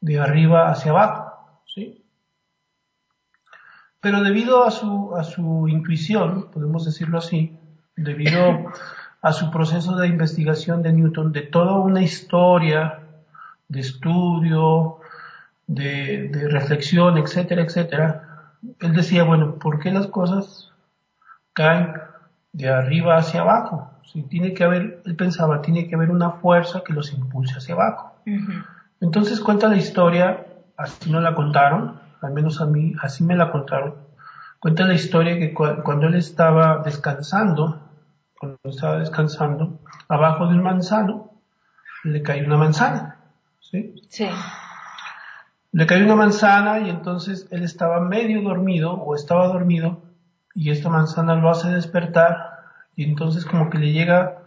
de 0.00 0.18
arriba 0.18 0.70
hacia 0.70 0.92
abajo. 0.92 1.60
¿sí? 1.66 2.02
Pero 4.00 4.22
debido 4.22 4.64
a 4.64 4.70
su, 4.70 5.14
a 5.14 5.22
su 5.22 5.68
intuición, 5.68 6.50
podemos 6.50 6.86
decirlo 6.86 7.18
así, 7.18 7.58
debido 7.94 8.72
a 9.20 9.32
su 9.32 9.50
proceso 9.50 9.96
de 9.96 10.08
investigación 10.08 10.82
de 10.82 10.94
Newton, 10.94 11.30
de 11.32 11.42
toda 11.42 11.74
una 11.74 12.00
historia 12.00 13.00
de 13.68 13.80
estudio, 13.80 14.96
de, 15.66 16.30
reflexión, 16.48 17.18
etcétera, 17.18 17.64
etcétera, 17.64 18.54
él 18.80 18.94
decía, 18.94 19.24
bueno, 19.24 19.56
¿por 19.56 19.78
qué 19.78 19.90
las 19.90 20.06
cosas 20.06 20.72
caen 21.52 21.92
de 22.54 22.70
arriba 22.70 23.18
hacia 23.18 23.42
abajo? 23.42 23.90
Si 24.12 24.22
tiene 24.22 24.54
que 24.54 24.64
haber, 24.64 25.02
él 25.04 25.14
pensaba, 25.14 25.62
tiene 25.62 25.88
que 25.88 25.94
haber 25.94 26.10
una 26.10 26.32
fuerza 26.32 26.82
que 26.84 26.92
los 26.92 27.12
impulse 27.12 27.58
hacia 27.58 27.74
abajo. 27.74 28.16
Entonces 29.00 29.40
cuenta 29.40 29.68
la 29.68 29.76
historia, 29.76 30.46
así 30.76 31.10
no 31.10 31.20
la 31.20 31.34
contaron, 31.34 32.00
al 32.20 32.32
menos 32.32 32.60
a 32.60 32.66
mí, 32.66 32.92
así 33.00 33.22
me 33.22 33.36
la 33.36 33.52
contaron. 33.52 33.94
Cuenta 34.58 34.84
la 34.84 34.94
historia 34.94 35.38
que 35.38 35.54
cuando 35.54 36.08
él 36.08 36.14
estaba 36.16 36.82
descansando, 36.84 37.80
cuando 38.38 38.58
estaba 38.64 38.98
descansando, 38.98 39.78
abajo 40.08 40.48
de 40.48 40.54
un 40.54 40.62
manzano, 40.62 41.30
le 42.02 42.20
cayó 42.22 42.46
una 42.46 42.56
manzana. 42.56 43.16
¿sí? 43.60 43.94
Sí. 44.08 44.28
Le 45.70 45.86
cayó 45.86 46.04
una 46.04 46.16
manzana 46.16 46.80
y 46.80 46.90
entonces 46.90 47.46
él 47.52 47.62
estaba 47.62 48.00
medio 48.00 48.42
dormido 48.42 48.92
o 48.92 49.14
estaba 49.14 49.46
dormido 49.46 50.02
y 50.52 50.70
esta 50.70 50.88
manzana 50.88 51.36
lo 51.36 51.48
hace 51.48 51.70
despertar 51.70 52.49
y 52.94 53.04
entonces 53.04 53.44
como 53.44 53.70
que 53.70 53.78
le 53.78 53.92
llega 53.92 54.42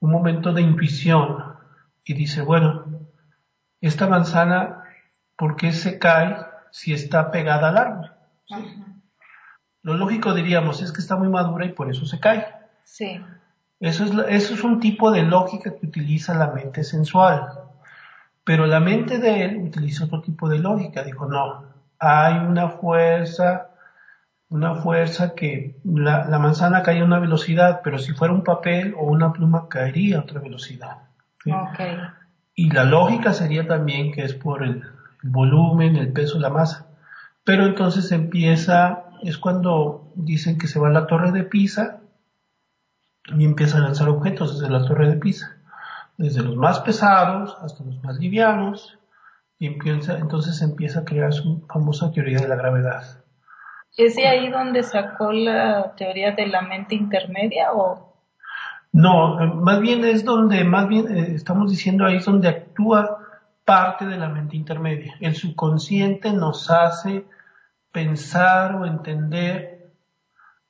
un 0.00 0.10
momento 0.10 0.52
de 0.52 0.62
intuición 0.62 1.56
y 2.04 2.14
dice, 2.14 2.42
bueno, 2.42 2.84
esta 3.80 4.06
manzana, 4.06 4.84
¿por 5.36 5.56
qué 5.56 5.72
se 5.72 5.98
cae 5.98 6.36
si 6.70 6.92
está 6.92 7.30
pegada 7.30 7.68
al 7.68 7.76
árbol? 7.76 8.12
Lo 9.82 9.94
lógico 9.94 10.34
diríamos 10.34 10.82
es 10.82 10.92
que 10.92 11.00
está 11.00 11.16
muy 11.16 11.28
madura 11.28 11.64
y 11.64 11.72
por 11.72 11.90
eso 11.90 12.06
se 12.06 12.18
cae. 12.18 12.46
Sí. 12.84 13.20
Eso 13.78 14.04
es, 14.04 14.12
eso 14.28 14.54
es 14.54 14.64
un 14.64 14.80
tipo 14.80 15.10
de 15.10 15.22
lógica 15.22 15.74
que 15.74 15.86
utiliza 15.86 16.34
la 16.34 16.48
mente 16.48 16.82
sensual. 16.82 17.48
Pero 18.44 18.66
la 18.66 18.80
mente 18.80 19.18
de 19.18 19.44
él 19.44 19.56
utiliza 19.58 20.04
otro 20.04 20.22
tipo 20.22 20.48
de 20.48 20.58
lógica. 20.58 21.02
Dijo, 21.02 21.26
no, 21.26 21.64
hay 21.98 22.36
una 22.38 22.68
fuerza, 22.68 23.70
una 24.48 24.76
fuerza 24.76 25.34
que 25.34 25.76
la, 25.84 26.38
manzana 26.38 26.82
cae 26.82 27.00
a 27.00 27.04
una 27.04 27.18
velocidad, 27.18 27.80
pero 27.82 27.98
si 27.98 28.12
fuera 28.12 28.32
un 28.32 28.44
papel 28.44 28.94
o 28.96 29.04
una 29.04 29.32
pluma 29.32 29.68
caería 29.68 30.18
a 30.18 30.20
otra 30.20 30.40
velocidad. 30.40 30.98
Y 32.54 32.70
la 32.70 32.84
lógica 32.84 33.32
sería 33.32 33.66
también 33.66 34.12
que 34.12 34.22
es 34.24 34.34
por 34.34 34.62
el, 34.62 34.82
el 35.22 35.30
volumen, 35.30 35.96
el 35.96 36.12
peso, 36.12 36.38
la 36.38 36.50
masa. 36.50 36.86
Pero 37.44 37.66
entonces 37.66 38.10
empieza, 38.12 39.04
es 39.22 39.38
cuando 39.38 40.10
dicen 40.14 40.58
que 40.58 40.66
se 40.66 40.78
va 40.78 40.88
a 40.88 40.92
la 40.92 41.06
torre 41.06 41.32
de 41.32 41.44
Pisa 41.44 42.00
y 43.26 43.44
empieza 43.44 43.78
a 43.78 43.80
lanzar 43.80 44.08
objetos 44.08 44.58
desde 44.58 44.72
la 44.72 44.84
torre 44.84 45.08
de 45.08 45.16
Pisa, 45.16 45.56
desde 46.16 46.42
los 46.42 46.56
más 46.56 46.80
pesados 46.80 47.56
hasta 47.60 47.84
los 47.84 48.02
más 48.02 48.18
livianos, 48.18 48.98
y 49.58 49.66
empieza, 49.66 50.18
entonces 50.18 50.60
empieza 50.62 51.00
a 51.00 51.04
crear 51.04 51.32
su 51.32 51.64
famosa 51.68 52.10
teoría 52.12 52.40
de 52.40 52.48
la 52.48 52.56
gravedad. 52.56 53.24
¿Es 53.96 54.16
de 54.16 54.26
ahí 54.26 54.50
donde 54.50 54.82
sacó 54.82 55.32
la 55.32 55.94
teoría 55.96 56.32
de 56.32 56.46
la 56.46 56.62
mente 56.62 56.94
intermedia 56.94 57.72
o? 57.72 58.14
No, 58.92 59.36
más 59.56 59.80
bien 59.80 60.04
es 60.04 60.24
donde, 60.24 60.64
más 60.64 60.88
bien 60.88 61.14
eh, 61.14 61.34
estamos 61.34 61.70
diciendo 61.70 62.04
ahí 62.04 62.16
es 62.16 62.24
donde 62.24 62.48
actúa 62.48 63.18
parte 63.64 64.06
de 64.06 64.16
la 64.16 64.28
mente 64.28 64.56
intermedia. 64.56 65.14
El 65.20 65.34
subconsciente 65.34 66.32
nos 66.32 66.70
hace 66.70 67.24
pensar 67.90 68.74
o 68.76 68.86
entender 68.86 69.92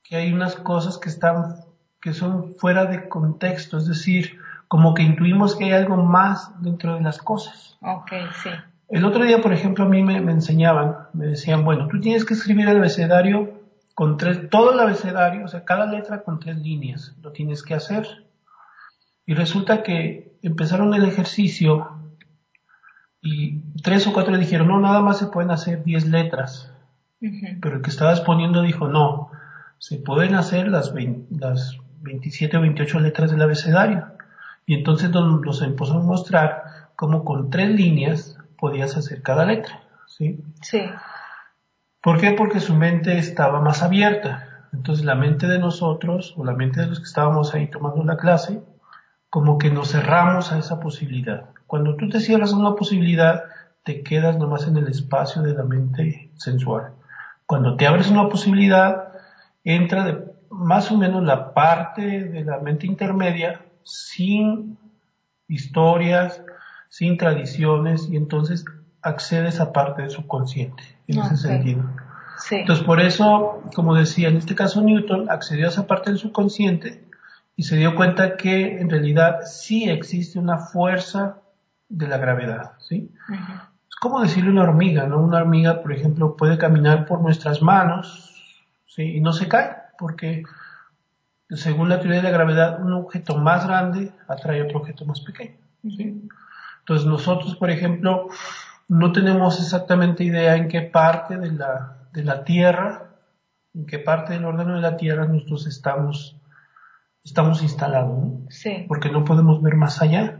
que 0.03 0.15
hay 0.15 0.31
unas 0.31 0.55
cosas 0.55 0.97
que 0.97 1.09
están 1.09 1.55
que 2.01 2.13
son 2.13 2.55
fuera 2.57 2.85
de 2.85 3.09
contexto, 3.09 3.77
es 3.77 3.87
decir, 3.87 4.39
como 4.67 4.93
que 4.93 5.03
intuimos 5.03 5.55
que 5.55 5.65
hay 5.65 5.71
algo 5.71 5.97
más 5.97 6.51
dentro 6.61 6.95
de 6.95 7.01
las 7.01 7.17
cosas. 7.17 7.77
Ok, 7.81 8.11
sí. 8.43 8.49
El 8.89 9.03
otro 9.05 9.25
día, 9.25 9.41
por 9.41 9.53
ejemplo, 9.53 9.85
a 9.85 9.89
mí 9.89 10.01
me, 10.01 10.21
me 10.21 10.31
enseñaban, 10.31 10.95
me 11.13 11.27
decían, 11.27 11.65
bueno, 11.65 11.87
tú 11.87 11.99
tienes 11.99 12.23
que 12.23 12.33
escribir 12.33 12.69
el 12.69 12.77
abecedario 12.77 13.61
con 13.93 14.17
tres, 14.17 14.49
todo 14.49 14.73
el 14.73 14.79
abecedario, 14.79 15.43
o 15.43 15.47
sea, 15.47 15.65
cada 15.65 15.87
letra 15.87 16.23
con 16.23 16.39
tres 16.39 16.57
líneas, 16.57 17.15
lo 17.21 17.31
tienes 17.31 17.63
que 17.63 17.73
hacer. 17.73 18.07
Y 19.25 19.33
resulta 19.33 19.83
que 19.83 20.37
empezaron 20.41 20.93
el 20.93 21.03
ejercicio 21.03 21.97
y 23.21 23.59
tres 23.81 24.07
o 24.07 24.13
cuatro 24.13 24.37
dijeron, 24.37 24.67
no, 24.67 24.79
nada 24.79 25.01
más 25.01 25.17
se 25.17 25.27
pueden 25.27 25.51
hacer 25.51 25.83
diez 25.83 26.05
letras. 26.05 26.71
Pero 27.19 27.77
el 27.77 27.81
que 27.81 27.89
estaba 27.89 28.11
exponiendo 28.11 28.61
dijo, 28.61 28.87
no, 28.87 29.31
se 29.79 29.97
pueden 29.97 30.35
hacer 30.35 30.67
las, 30.67 30.93
las 31.29 31.77
27 32.01 32.57
o 32.57 32.61
28 32.61 32.99
letras 32.99 33.31
del 33.31 33.41
abecedario. 33.41 34.05
Y 34.65 34.75
entonces 34.75 35.09
nos 35.09 35.61
empezó 35.61 35.93
a 35.95 36.03
mostrar 36.03 36.91
cómo 36.95 37.25
con 37.25 37.49
tres 37.49 37.69
líneas 37.69 38.37
podías 38.57 38.97
hacer 38.97 39.21
cada 39.21 39.45
letra. 39.45 39.81
¿sí? 40.07 40.43
Sí. 40.61 40.81
¿Por 42.01 42.19
qué? 42.19 42.31
Porque 42.31 42.59
su 42.59 42.73
mente 42.73 43.17
estaba 43.17 43.61
más 43.61 43.83
abierta. 43.83 44.67
Entonces 44.73 45.05
la 45.05 45.15
mente 45.15 45.47
de 45.47 45.59
nosotros, 45.59 46.33
o 46.37 46.45
la 46.45 46.53
mente 46.53 46.81
de 46.81 46.87
los 46.87 46.99
que 46.99 47.05
estábamos 47.05 47.53
ahí 47.53 47.67
tomando 47.67 48.03
la 48.03 48.17
clase, 48.17 48.61
como 49.29 49.57
que 49.57 49.69
nos 49.69 49.91
cerramos 49.91 50.51
a 50.51 50.57
esa 50.57 50.79
posibilidad. 50.79 51.49
Cuando 51.65 51.95
tú 51.95 52.09
te 52.09 52.19
cierras 52.19 52.53
a 52.53 52.57
una 52.57 52.75
posibilidad, 52.75 53.43
te 53.83 54.03
quedas 54.03 54.37
nomás 54.37 54.67
en 54.67 54.77
el 54.77 54.87
espacio 54.87 55.41
de 55.41 55.53
la 55.53 55.63
mente 55.63 56.31
sensual. 56.35 56.93
Cuando 57.45 57.75
te 57.75 57.87
abres 57.87 58.09
una 58.09 58.29
posibilidad, 58.29 59.13
entra 59.63 60.03
de 60.03 60.23
más 60.49 60.91
o 60.91 60.97
menos 60.97 61.23
la 61.23 61.53
parte 61.53 62.23
de 62.23 62.43
la 62.43 62.59
mente 62.59 62.87
intermedia 62.87 63.61
sin 63.83 64.77
historias, 65.47 66.41
sin 66.89 67.17
tradiciones, 67.17 68.09
y 68.09 68.17
entonces 68.17 68.65
accedes 69.01 69.59
a 69.59 69.71
parte 69.73 70.01
del 70.01 70.11
subconsciente, 70.11 70.83
en 71.07 71.19
ese 71.19 71.37
sentido. 71.37 71.83
Entonces, 72.51 72.85
por 72.85 73.01
eso, 73.01 73.63
como 73.73 73.95
decía, 73.95 74.29
en 74.29 74.37
este 74.37 74.55
caso 74.55 74.81
Newton 74.81 75.29
accedió 75.29 75.65
a 75.65 75.69
esa 75.69 75.87
parte 75.87 76.11
del 76.11 76.19
subconsciente 76.19 77.03
y 77.55 77.63
se 77.63 77.75
dio 77.77 77.95
cuenta 77.95 78.37
que 78.37 78.79
en 78.79 78.89
realidad 78.89 79.39
sí 79.45 79.89
existe 79.89 80.37
una 80.37 80.59
fuerza 80.59 81.37
de 81.89 82.07
la 82.07 82.17
gravedad, 82.17 82.73
¿sí? 82.79 83.11
Es 83.89 83.95
como 83.99 84.21
decirle 84.21 84.51
una 84.51 84.63
hormiga, 84.63 85.07
¿no? 85.07 85.19
Una 85.19 85.37
hormiga, 85.37 85.81
por 85.81 85.93
ejemplo, 85.93 86.35
puede 86.35 86.57
caminar 86.57 87.05
por 87.07 87.21
nuestras 87.21 87.61
manos, 87.61 88.35
¿sí? 88.85 89.15
Y 89.15 89.21
no 89.21 89.33
se 89.33 89.47
cae, 89.47 89.75
porque 89.97 90.43
según 91.49 91.89
la 91.89 91.99
teoría 91.99 92.17
de 92.17 92.23
la 92.23 92.37
gravedad, 92.37 92.81
un 92.81 92.93
objeto 92.93 93.37
más 93.37 93.65
grande 93.65 94.11
atrae 94.27 94.61
otro 94.61 94.79
objeto 94.79 95.05
más 95.05 95.21
pequeño, 95.21 95.57
¿sí? 95.83 96.29
Entonces 96.87 97.05
nosotros, 97.05 97.57
por 97.57 97.69
ejemplo, 97.69 98.29
no 98.87 99.11
tenemos 99.11 99.59
exactamente 99.59 100.23
idea 100.23 100.55
en 100.55 100.69
qué 100.69 100.81
parte 100.81 101.37
de 101.37 101.51
la, 101.51 101.97
de 102.13 102.23
la 102.23 102.45
Tierra, 102.45 103.09
en 103.73 103.85
qué 103.85 103.99
parte 103.99 104.31
del 104.31 104.45
órgano 104.45 104.75
de 104.75 104.81
la 104.81 104.95
Tierra 104.95 105.25
nosotros 105.25 105.67
estamos, 105.67 106.37
estamos 107.25 107.61
instalados, 107.61 108.17
¿no? 108.17 108.45
Sí. 108.49 108.85
Porque 108.87 109.09
no 109.09 109.25
podemos 109.25 109.61
ver 109.61 109.75
más 109.75 110.01
allá. 110.01 110.39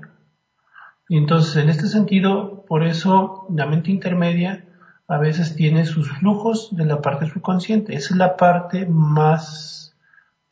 Y 1.10 1.18
entonces, 1.18 1.62
en 1.62 1.68
este 1.68 1.88
sentido, 1.88 2.63
por 2.66 2.86
eso 2.86 3.46
la 3.50 3.66
mente 3.66 3.92
intermedia 3.92 4.63
a 5.10 5.18
veces 5.18 5.54
tiene 5.54 5.86
sus 5.86 6.10
flujos 6.10 6.74
de 6.74 6.86
la 6.86 7.01
parte 7.01 7.27
subconsciente. 7.27 7.94
Esa 7.94 8.13
es 8.13 8.18
la 8.18 8.38
parte 8.38 8.86
más 8.86 9.98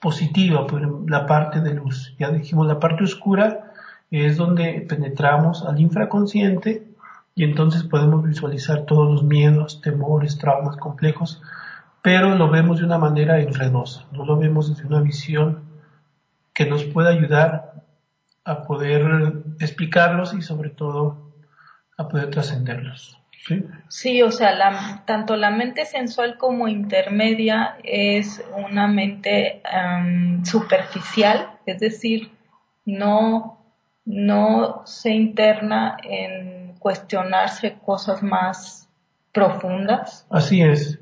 positiva, 0.01 0.67
la 1.07 1.25
parte 1.25 1.61
de 1.61 1.73
luz. 1.73 2.13
Ya 2.19 2.31
dijimos, 2.31 2.67
la 2.67 2.81
parte 2.81 3.05
oscura 3.05 3.71
es 4.11 4.37
donde 4.37 4.85
penetramos 4.87 5.65
al 5.65 5.79
infraconsciente 5.79 6.87
y 7.33 7.43
entonces 7.43 7.83
podemos 7.83 8.23
visualizar 8.23 8.85
todos 8.85 9.11
los 9.11 9.23
miedos, 9.23 9.81
temores, 9.81 10.37
traumas 10.37 10.77
complejos, 10.77 11.41
pero 12.01 12.35
lo 12.35 12.49
vemos 12.49 12.79
de 12.79 12.85
una 12.85 12.97
manera 12.97 13.39
enredosa, 13.39 14.05
no 14.11 14.25
lo 14.25 14.37
vemos 14.37 14.69
desde 14.69 14.87
una 14.87 15.01
visión 15.01 15.63
que 16.53 16.65
nos 16.65 16.85
pueda 16.85 17.09
ayudar 17.09 17.83
a 18.45 18.61
poder 18.61 19.43
explicarlos 19.59 20.33
y 20.33 20.41
sobre 20.41 20.69
todo 20.69 21.33
a 21.97 22.07
poder 22.07 22.29
trascenderlos. 22.29 23.17
¿sí? 23.47 23.63
sí, 23.89 24.21
o 24.21 24.31
sea, 24.31 25.03
tanto 25.05 25.35
la 25.35 25.49
mente 25.49 25.85
sensual 25.85 26.37
como 26.37 26.67
intermedia 26.67 27.77
es 27.83 28.43
una 28.69 28.87
mente 28.87 29.61
superficial, 30.43 31.49
es 31.65 31.79
decir, 31.79 32.31
no, 32.85 33.64
no 34.05 34.83
se 34.85 35.09
interna 35.11 35.97
en 36.03 36.75
cuestionarse 36.79 37.77
cosas 37.83 38.21
más 38.21 38.87
profundas. 39.31 40.25
Así 40.29 40.61
es. 40.61 40.99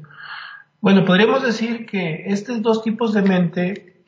Bueno, 0.80 1.06
podríamos 1.06 1.44
decir 1.44 1.86
que 1.86 2.26
estos 2.28 2.62
dos 2.62 2.82
tipos 2.82 3.14
de 3.14 3.22
mente, 3.22 4.04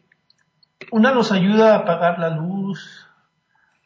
una 0.92 1.14
nos 1.14 1.32
ayuda 1.32 1.74
a 1.74 1.80
apagar 1.80 2.20
la 2.20 2.30
luz, 2.30 3.08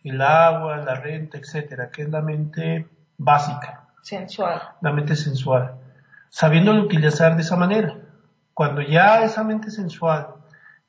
el 0.04 0.22
agua, 0.22 0.78
la 0.78 0.95
renta, 0.95 1.38
etcétera, 1.38 1.91
que 1.91 2.04
es 2.04 2.10
la 2.10 2.22
mente 2.22 2.88
básica. 3.17 3.88
Sensual. 4.02 4.62
La 4.82 4.91
mente 4.91 5.15
sensual. 5.15 5.76
Sabiéndolo 6.30 6.84
utilizar 6.84 7.36
de 7.36 7.41
esa 7.41 7.56
manera. 7.56 7.98
Cuando 8.54 8.82
ya 8.82 9.24
esa 9.24 9.43
mente 9.43 9.72
sensual 9.72 10.28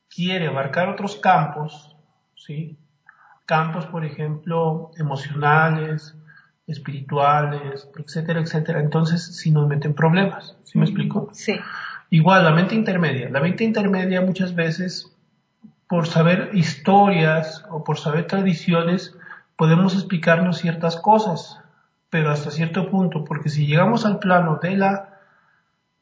quiere 0.09 0.49
abarcar 0.49 0.89
otros 0.89 1.17
campos, 1.17 1.97
¿sí? 2.35 2.79
Campos, 3.51 3.85
por 3.87 4.05
ejemplo, 4.05 4.93
emocionales, 4.97 6.17
espirituales, 6.69 7.89
etcétera, 7.99 8.39
etcétera. 8.39 8.79
Entonces, 8.79 9.37
si 9.39 9.51
nos 9.51 9.67
meten 9.67 9.93
problemas, 9.93 10.57
¿sí 10.63 10.79
me 10.79 10.85
explico? 10.85 11.31
Sí. 11.33 11.59
Igual, 12.11 12.45
la 12.45 12.53
mente 12.53 12.77
intermedia. 12.77 13.29
La 13.29 13.41
mente 13.41 13.65
intermedia 13.65 14.21
muchas 14.21 14.55
veces, 14.55 15.13
por 15.89 16.07
saber 16.07 16.51
historias 16.53 17.65
o 17.71 17.83
por 17.83 17.99
saber 17.99 18.29
tradiciones, 18.29 19.17
podemos 19.57 19.95
explicarnos 19.95 20.59
ciertas 20.59 20.95
cosas, 20.95 21.59
pero 22.09 22.31
hasta 22.31 22.53
cierto 22.53 22.89
punto, 22.89 23.25
porque 23.25 23.49
si 23.49 23.67
llegamos 23.67 24.07
al 24.07 24.21
plano 24.21 24.61
de 24.63 24.77
la 24.77 25.19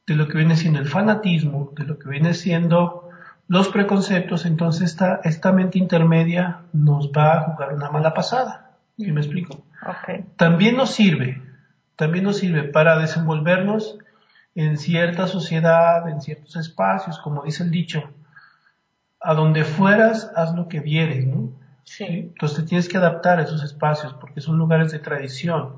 de 0.06 0.16
lo 0.16 0.28
que 0.28 0.36
viene 0.36 0.54
siendo 0.54 0.80
el 0.80 0.88
fanatismo, 0.88 1.72
de 1.74 1.84
lo 1.84 1.98
que 1.98 2.10
viene 2.10 2.34
siendo 2.34 3.07
los 3.48 3.68
preconceptos, 3.70 4.44
entonces 4.44 4.90
esta, 4.90 5.20
esta 5.24 5.52
mente 5.52 5.78
intermedia 5.78 6.60
nos 6.74 7.10
va 7.10 7.32
a 7.32 7.40
jugar 7.40 7.74
una 7.74 7.90
mala 7.90 8.12
pasada. 8.12 8.76
¿Sí 8.98 9.10
me 9.10 9.20
explico? 9.20 9.64
También 10.36 10.76
nos 10.76 10.90
sirve, 10.90 11.40
también 11.96 12.24
nos 12.24 12.38
sirve 12.38 12.64
para 12.64 12.98
desenvolvernos 12.98 13.98
en 14.54 14.76
cierta 14.76 15.26
sociedad, 15.26 16.08
en 16.08 16.20
ciertos 16.20 16.56
espacios, 16.56 17.18
como 17.20 17.42
dice 17.42 17.62
el 17.62 17.70
dicho, 17.70 18.10
a 19.20 19.34
donde 19.34 19.64
fueras, 19.64 20.30
haz 20.36 20.54
lo 20.54 20.68
que 20.68 20.80
vieres, 20.80 21.26
¿no? 21.26 21.52
Sí. 21.84 22.04
Entonces 22.04 22.58
te 22.58 22.64
tienes 22.64 22.88
que 22.88 22.98
adaptar 22.98 23.38
a 23.38 23.42
esos 23.42 23.62
espacios 23.64 24.12
porque 24.14 24.42
son 24.42 24.58
lugares 24.58 24.92
de 24.92 24.98
tradición. 24.98 25.76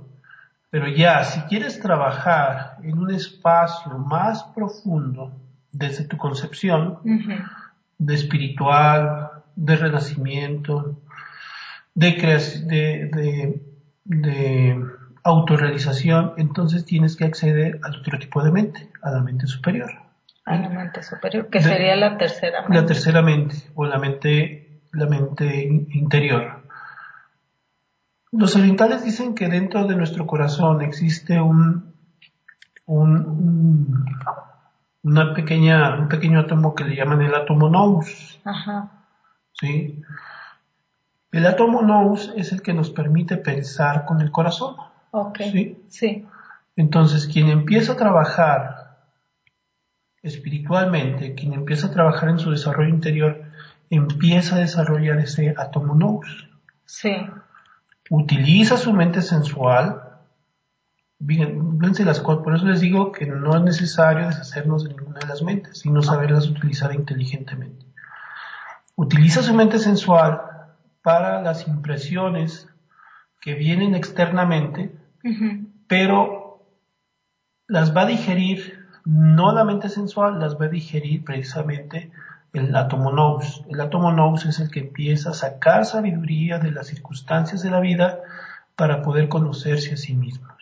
Pero 0.70 0.88
ya, 0.88 1.22
si 1.24 1.40
quieres 1.42 1.78
trabajar 1.80 2.78
en 2.82 2.98
un 2.98 3.12
espacio 3.12 3.96
más 3.98 4.42
profundo, 4.54 5.32
desde 5.72 6.04
tu 6.04 6.16
concepción, 6.16 6.98
de 8.00 8.14
espiritual, 8.14 9.30
de 9.54 9.76
renacimiento, 9.76 11.02
de, 11.94 12.10
de, 13.12 13.62
de 14.04 14.84
autorrealización, 15.22 16.32
entonces 16.38 16.84
tienes 16.86 17.14
que 17.14 17.26
acceder 17.26 17.78
al 17.82 17.96
otro 17.96 18.18
tipo 18.18 18.42
de 18.42 18.50
mente, 18.50 18.88
a 19.02 19.10
la 19.10 19.20
mente 19.20 19.46
superior. 19.46 19.90
A 20.46 20.56
la 20.56 20.68
mente 20.70 21.02
superior, 21.02 21.48
que 21.50 21.60
sería 21.60 21.94
la 21.94 22.16
tercera 22.16 22.62
mente. 22.62 22.74
La 22.74 22.86
tercera 22.86 23.22
mente, 23.22 23.56
o 23.74 23.84
la 23.84 23.98
mente, 23.98 24.80
la 24.92 25.06
mente 25.06 25.64
interior. 25.92 26.62
Los 28.32 28.56
orientales 28.56 29.04
dicen 29.04 29.34
que 29.34 29.48
dentro 29.48 29.86
de 29.86 29.94
nuestro 29.94 30.26
corazón 30.26 30.80
existe 30.80 31.38
un, 31.38 31.94
un, 32.86 34.06
una 35.02 35.34
pequeña, 35.34 35.96
un 35.96 36.08
pequeño 36.08 36.40
átomo 36.40 36.74
que 36.74 36.84
le 36.84 36.96
llaman 36.96 37.22
el 37.22 37.34
átomo 37.34 37.68
nous. 37.68 38.40
Ajá. 38.44 38.90
¿Sí? 39.52 40.02
El 41.32 41.46
átomo 41.46 41.82
nous 41.82 42.32
es 42.36 42.52
el 42.52 42.62
que 42.62 42.74
nos 42.74 42.90
permite 42.90 43.36
pensar 43.36 44.04
con 44.04 44.20
el 44.20 44.30
corazón. 44.30 44.76
Ok. 45.12 45.38
¿Sí? 45.52 45.84
Sí. 45.88 46.26
Entonces, 46.76 47.26
quien 47.26 47.48
empieza 47.48 47.92
a 47.92 47.96
trabajar 47.96 48.98
espiritualmente, 50.22 51.34
quien 51.34 51.54
empieza 51.54 51.86
a 51.86 51.90
trabajar 51.90 52.28
en 52.28 52.38
su 52.38 52.50
desarrollo 52.50 52.90
interior, 52.90 53.42
empieza 53.88 54.56
a 54.56 54.60
desarrollar 54.60 55.18
ese 55.18 55.54
átomo 55.56 55.94
nous. 55.94 56.48
Sí. 56.84 57.16
Utiliza 58.10 58.76
su 58.76 58.92
mente 58.92 59.22
sensual, 59.22 60.09
Fíjense 61.26 62.04
las 62.04 62.20
cosas, 62.20 62.42
por 62.42 62.54
eso 62.54 62.64
les 62.66 62.80
digo 62.80 63.12
que 63.12 63.26
no 63.26 63.54
es 63.56 63.62
necesario 63.62 64.26
deshacernos 64.26 64.84
de 64.84 64.90
ninguna 64.90 65.20
de 65.20 65.26
las 65.26 65.42
mentes, 65.42 65.78
sino 65.80 66.02
saberlas 66.02 66.48
utilizar 66.48 66.94
inteligentemente. 66.94 67.84
Utiliza 68.96 69.42
su 69.42 69.54
mente 69.54 69.78
sensual 69.78 70.40
para 71.02 71.42
las 71.42 71.68
impresiones 71.68 72.68
que 73.40 73.54
vienen 73.54 73.94
externamente, 73.94 74.94
pero 75.86 76.64
las 77.66 77.94
va 77.94 78.02
a 78.02 78.06
digerir 78.06 78.86
no 79.04 79.52
la 79.52 79.64
mente 79.64 79.88
sensual, 79.88 80.38
las 80.38 80.60
va 80.60 80.66
a 80.66 80.68
digerir 80.68 81.24
precisamente 81.24 82.10
el 82.52 82.74
átomo 82.74 83.12
nous. 83.12 83.62
El 83.68 83.80
átomo 83.80 84.12
nous 84.12 84.44
es 84.46 84.60
el 84.60 84.70
que 84.70 84.80
empieza 84.80 85.30
a 85.30 85.34
sacar 85.34 85.84
sabiduría 85.84 86.58
de 86.58 86.70
las 86.70 86.88
circunstancias 86.88 87.62
de 87.62 87.70
la 87.70 87.80
vida 87.80 88.20
para 88.76 89.02
poder 89.02 89.28
conocerse 89.28 89.94
a 89.94 89.96
sí 89.96 90.14
mismos. 90.14 90.59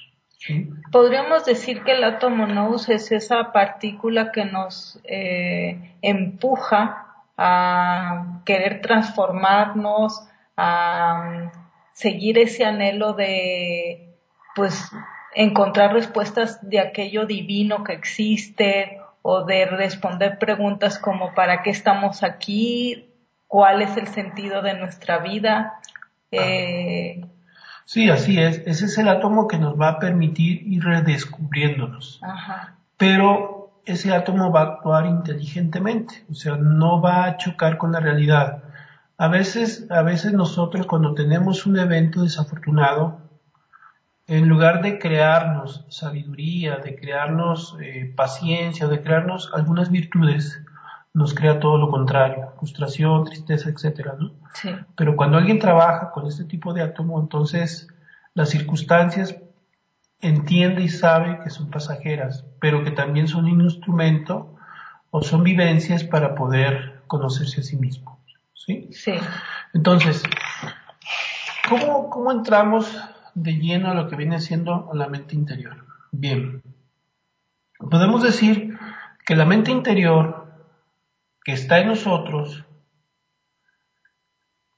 Podríamos 0.92 1.44
decir 1.44 1.82
que 1.82 1.92
el 1.92 2.04
átomo 2.04 2.46
nous 2.46 2.88
es 2.88 3.10
esa 3.10 3.52
partícula 3.52 4.30
que 4.30 4.44
nos 4.44 5.00
eh, 5.04 5.96
empuja 6.00 7.06
a 7.36 8.40
querer 8.44 8.80
transformarnos, 8.80 10.28
a 10.56 11.50
seguir 11.92 12.38
ese 12.38 12.64
anhelo 12.64 13.14
de, 13.14 14.14
pues, 14.54 14.90
encontrar 15.34 15.92
respuestas 15.92 16.58
de 16.68 16.80
aquello 16.80 17.26
divino 17.26 17.84
que 17.84 17.92
existe 17.92 19.00
o 19.22 19.44
de 19.44 19.66
responder 19.66 20.38
preguntas 20.38 20.98
como 20.98 21.34
¿para 21.34 21.62
qué 21.62 21.70
estamos 21.70 22.22
aquí? 22.22 23.08
¿Cuál 23.46 23.82
es 23.82 23.96
el 23.96 24.08
sentido 24.08 24.62
de 24.62 24.74
nuestra 24.74 25.18
vida? 25.18 25.80
Eh, 26.30 27.24
sí, 27.88 28.10
así 28.10 28.38
es. 28.38 28.62
Ese 28.66 28.84
es 28.84 28.98
el 28.98 29.08
átomo 29.08 29.48
que 29.48 29.58
nos 29.58 29.80
va 29.80 29.88
a 29.88 29.98
permitir 29.98 30.62
ir 30.66 30.84
redescubriéndonos. 30.84 32.20
Pero 32.98 33.80
ese 33.86 34.12
átomo 34.12 34.52
va 34.52 34.60
a 34.60 34.64
actuar 34.64 35.06
inteligentemente, 35.06 36.26
o 36.30 36.34
sea, 36.34 36.56
no 36.56 37.00
va 37.00 37.24
a 37.24 37.36
chocar 37.38 37.78
con 37.78 37.92
la 37.92 38.00
realidad. 38.00 38.62
A 39.16 39.28
veces, 39.28 39.90
a 39.90 40.02
veces 40.02 40.34
nosotros 40.34 40.86
cuando 40.86 41.14
tenemos 41.14 41.64
un 41.64 41.78
evento 41.78 42.22
desafortunado, 42.22 43.22
en 44.26 44.46
lugar 44.46 44.82
de 44.82 44.98
crearnos 44.98 45.86
sabiduría, 45.88 46.76
de 46.76 46.94
crearnos 46.96 47.78
eh, 47.80 48.12
paciencia, 48.14 48.86
de 48.86 49.02
crearnos 49.02 49.50
algunas 49.54 49.90
virtudes, 49.90 50.60
nos 51.14 51.34
crea 51.34 51.58
todo 51.58 51.78
lo 51.78 51.90
contrario, 51.90 52.52
frustración, 52.58 53.24
tristeza, 53.24 53.70
etcétera, 53.70 54.14
¿no? 54.18 54.32
Sí. 54.54 54.70
Pero 54.96 55.16
cuando 55.16 55.38
alguien 55.38 55.58
trabaja 55.58 56.10
con 56.10 56.26
este 56.26 56.44
tipo 56.44 56.72
de 56.72 56.82
átomo, 56.82 57.20
entonces 57.20 57.88
las 58.34 58.50
circunstancias 58.50 59.36
entiende 60.20 60.82
y 60.82 60.88
sabe 60.88 61.40
que 61.42 61.50
son 61.50 61.70
pasajeras, 61.70 62.44
pero 62.60 62.84
que 62.84 62.90
también 62.90 63.28
son 63.28 63.46
un 63.46 63.60
instrumento 63.60 64.54
o 65.10 65.22
son 65.22 65.42
vivencias 65.42 66.04
para 66.04 66.34
poder 66.34 67.02
conocerse 67.06 67.60
a 67.60 67.64
sí 67.64 67.76
mismo. 67.76 68.18
¿Sí? 68.54 68.88
Sí. 68.92 69.14
Entonces, 69.72 70.22
¿cómo, 71.68 72.10
cómo 72.10 72.30
entramos 72.30 72.94
de 73.42 73.52
lleno 73.52 73.90
a 73.90 73.94
lo 73.94 74.08
que 74.08 74.16
viene 74.16 74.40
siendo 74.40 74.90
la 74.92 75.08
mente 75.08 75.34
interior. 75.34 75.84
Bien, 76.10 76.62
podemos 77.78 78.22
decir 78.22 78.76
que 79.24 79.36
la 79.36 79.44
mente 79.44 79.70
interior 79.70 80.37
que 81.48 81.54
está 81.54 81.78
en 81.78 81.88
nosotros 81.88 82.62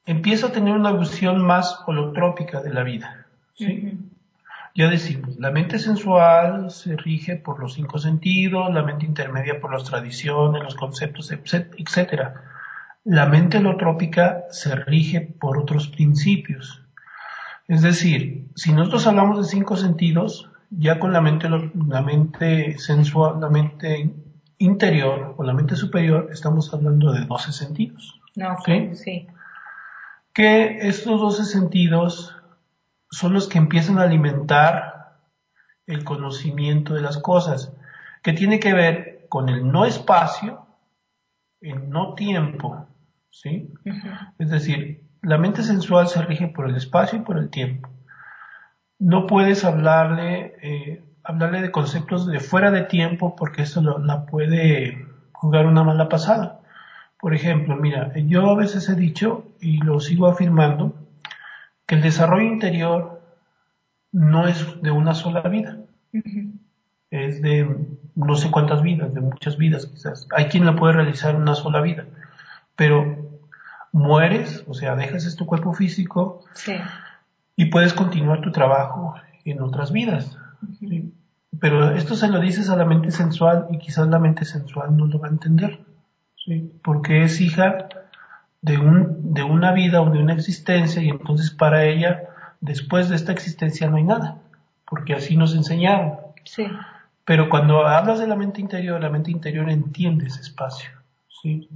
empieza 0.07 0.47
a 0.47 0.53
tener 0.53 0.73
una 0.73 0.93
visión 0.93 1.43
más 1.45 1.81
holotrópica 1.85 2.63
de 2.63 2.73
la 2.73 2.85
vida. 2.85 3.27
Ya 4.77 4.89
decimos, 4.89 5.37
la 5.41 5.51
mente 5.51 5.81
sensual 5.81 6.71
se 6.71 6.97
rige 6.97 7.35
por 7.35 7.59
los 7.59 7.75
cinco 7.75 7.99
sentidos, 7.99 8.73
la 8.73 8.85
mente 8.85 9.05
intermedia 9.05 9.61
por 9.61 9.73
las 9.73 9.83
tradiciones, 9.83 10.63
los 10.63 10.77
conceptos, 10.77 11.33
etc. 11.33 12.37
La 13.03 13.27
mente 13.27 13.59
holotrópica 13.59 14.45
se 14.51 14.77
rige 14.77 15.23
por 15.23 15.59
otros 15.59 15.89
principios. 15.89 16.85
Es 17.67 17.83
decir, 17.83 18.47
si 18.55 18.73
nosotros 18.73 19.09
hablamos 19.09 19.39
de 19.39 19.51
cinco 19.51 19.77
sentidos, 19.77 20.49
ya 20.71 21.01
con 21.01 21.13
la 21.13 21.21
mente, 21.21 21.49
la 21.49 22.01
mente 22.01 22.79
sensual, 22.79 23.41
la 23.41 23.49
mente 23.49 24.15
interior 24.61 25.35
o 25.39 25.43
la 25.43 25.55
mente 25.55 25.75
superior, 25.75 26.29
estamos 26.31 26.73
hablando 26.73 27.13
de 27.13 27.25
12 27.25 27.53
sentidos. 27.53 28.21
No, 28.37 28.57
¿sí? 28.65 28.91
sí. 28.95 29.27
Que 30.33 30.87
estos 30.89 31.21
12 31.21 31.45
sentidos 31.45 32.37
son 33.11 33.33
los 33.33 33.49
que 33.49 33.59
empiezan 33.59 33.99
a 33.99 34.03
alimentar 34.03 35.19
el 35.87 36.05
conocimiento 36.05 36.95
de 36.95 37.01
las 37.01 37.19
cosas, 37.19 37.73
que 38.23 38.33
tiene 38.35 38.61
que 38.61 38.75
ver 38.75 39.27
con 39.29 39.49
el 39.49 39.71
no 39.73 39.87
espacio, 39.87 40.67
el 41.61 41.89
no 41.89 42.15
tiempo, 42.15 42.87
¿sí? 43.31 43.73
Es 44.39 44.51
decir, 44.51 45.05
la 45.23 45.39
mente 45.39 45.63
sensual 45.63 46.07
se 46.09 46.23
rige 46.23 46.49
por 46.49 46.69
el 46.69 46.77
espacio 46.77 47.19
y 47.19 47.23
por 47.23 47.39
el 47.39 47.49
tiempo. 47.49 47.89
No 48.99 49.27
puedes 49.27 49.65
hablarle, 49.65 50.55
eh, 50.63 51.05
hablarle 51.25 51.63
de 51.63 51.71
conceptos 51.71 52.27
de 52.27 52.41
fuera 52.41 52.71
de 52.71 52.83
tiempo 52.83 53.37
porque 53.37 53.63
eso 53.63 53.81
la 53.83 54.27
puede 54.27 55.07
jugar 55.33 55.67
una 55.67 55.85
mala 55.85 56.09
pasada. 56.09 56.61
Por 57.19 57.35
ejemplo, 57.35 57.77
mira, 57.77 58.13
yo 58.17 58.51
a 58.51 58.57
veces 58.57 58.89
he 58.89 58.95
dicho 58.95 59.45
y 59.61 59.79
lo 59.79 60.01
sigo 60.01 60.27
afirmando 60.27 60.95
que 61.87 61.97
el 61.97 62.03
desarrollo 62.03 62.47
interior 62.47 63.21
no 64.13 64.47
es 64.49 64.81
de 64.83 64.91
una 64.91 65.15
sola 65.15 65.43
vida. 65.43 65.79
Es 67.11 67.43
de 67.43 67.69
no 68.15 68.35
sé 68.37 68.51
cuántas 68.51 68.83
vidas, 68.83 69.13
de 69.15 69.21
muchas 69.21 69.57
vidas 69.57 69.87
quizás. 69.87 70.27
Hay 70.35 70.47
quien 70.47 70.65
la 70.65 70.77
puede 70.77 70.95
realizar 70.95 71.35
en 71.35 71.43
una 71.43 71.55
sola 71.55 71.81
vida, 71.81 72.07
pero 72.77 73.41
mueres, 73.93 74.65
o 74.69 74.75
sea, 74.75 74.95
dejas 74.95 75.25
este 75.25 75.45
cuerpo 75.45 75.73
físico 75.75 76.45
y 77.57 77.67
puedes 77.67 77.93
continuar 77.93 78.41
tu 78.41 78.53
trabajo 78.53 79.15
en 79.45 79.61
otras 79.61 79.93
vidas. 79.93 80.39
Pero 81.59 81.91
esto 81.91 82.15
se 82.15 82.29
lo 82.29 82.41
dices 82.41 82.71
a 82.71 82.77
la 82.77 82.85
mente 82.85 83.11
sensual 83.11 83.67
y 83.71 83.79
quizás 83.79 84.09
la 84.09 84.19
mente 84.19 84.45
sensual 84.45 84.97
no 84.97 85.07
lo 85.07 85.19
va 85.19 85.29
a 85.29 85.31
entender, 85.31 85.81
porque 86.83 87.25
es 87.25 87.41
hija 87.41 87.89
de, 88.63 88.79
un, 88.79 89.35
de 89.35 89.43
una 89.43 89.73
vida 89.73 90.01
o 90.01 90.11
de 90.11 90.19
una 90.19 90.33
existencia 90.33 91.03
y 91.03 91.09
entonces 91.09 91.51
para 91.51 91.85
ella, 91.85 92.23
después 92.61 93.09
de 93.09 93.17
esta 93.17 93.33
existencia 93.33 93.89
no 93.89 93.97
hay 93.97 94.05
nada, 94.05 94.39
porque 94.89 95.15
así 95.15 95.37
nos 95.37 95.55
enseñaron. 95.55 96.19
Pero 97.25 97.49
cuando 97.49 97.87
hablas 97.87 98.19
de 98.19 98.27
la 98.27 98.37
mente 98.37 98.61
interior, 98.61 99.01
la 99.01 99.11
mente 99.11 99.31
interior 99.31 99.69
entiende 99.71 100.27
ese 100.27 100.41
espacio. 100.41 100.91
¿sí? 101.43 101.69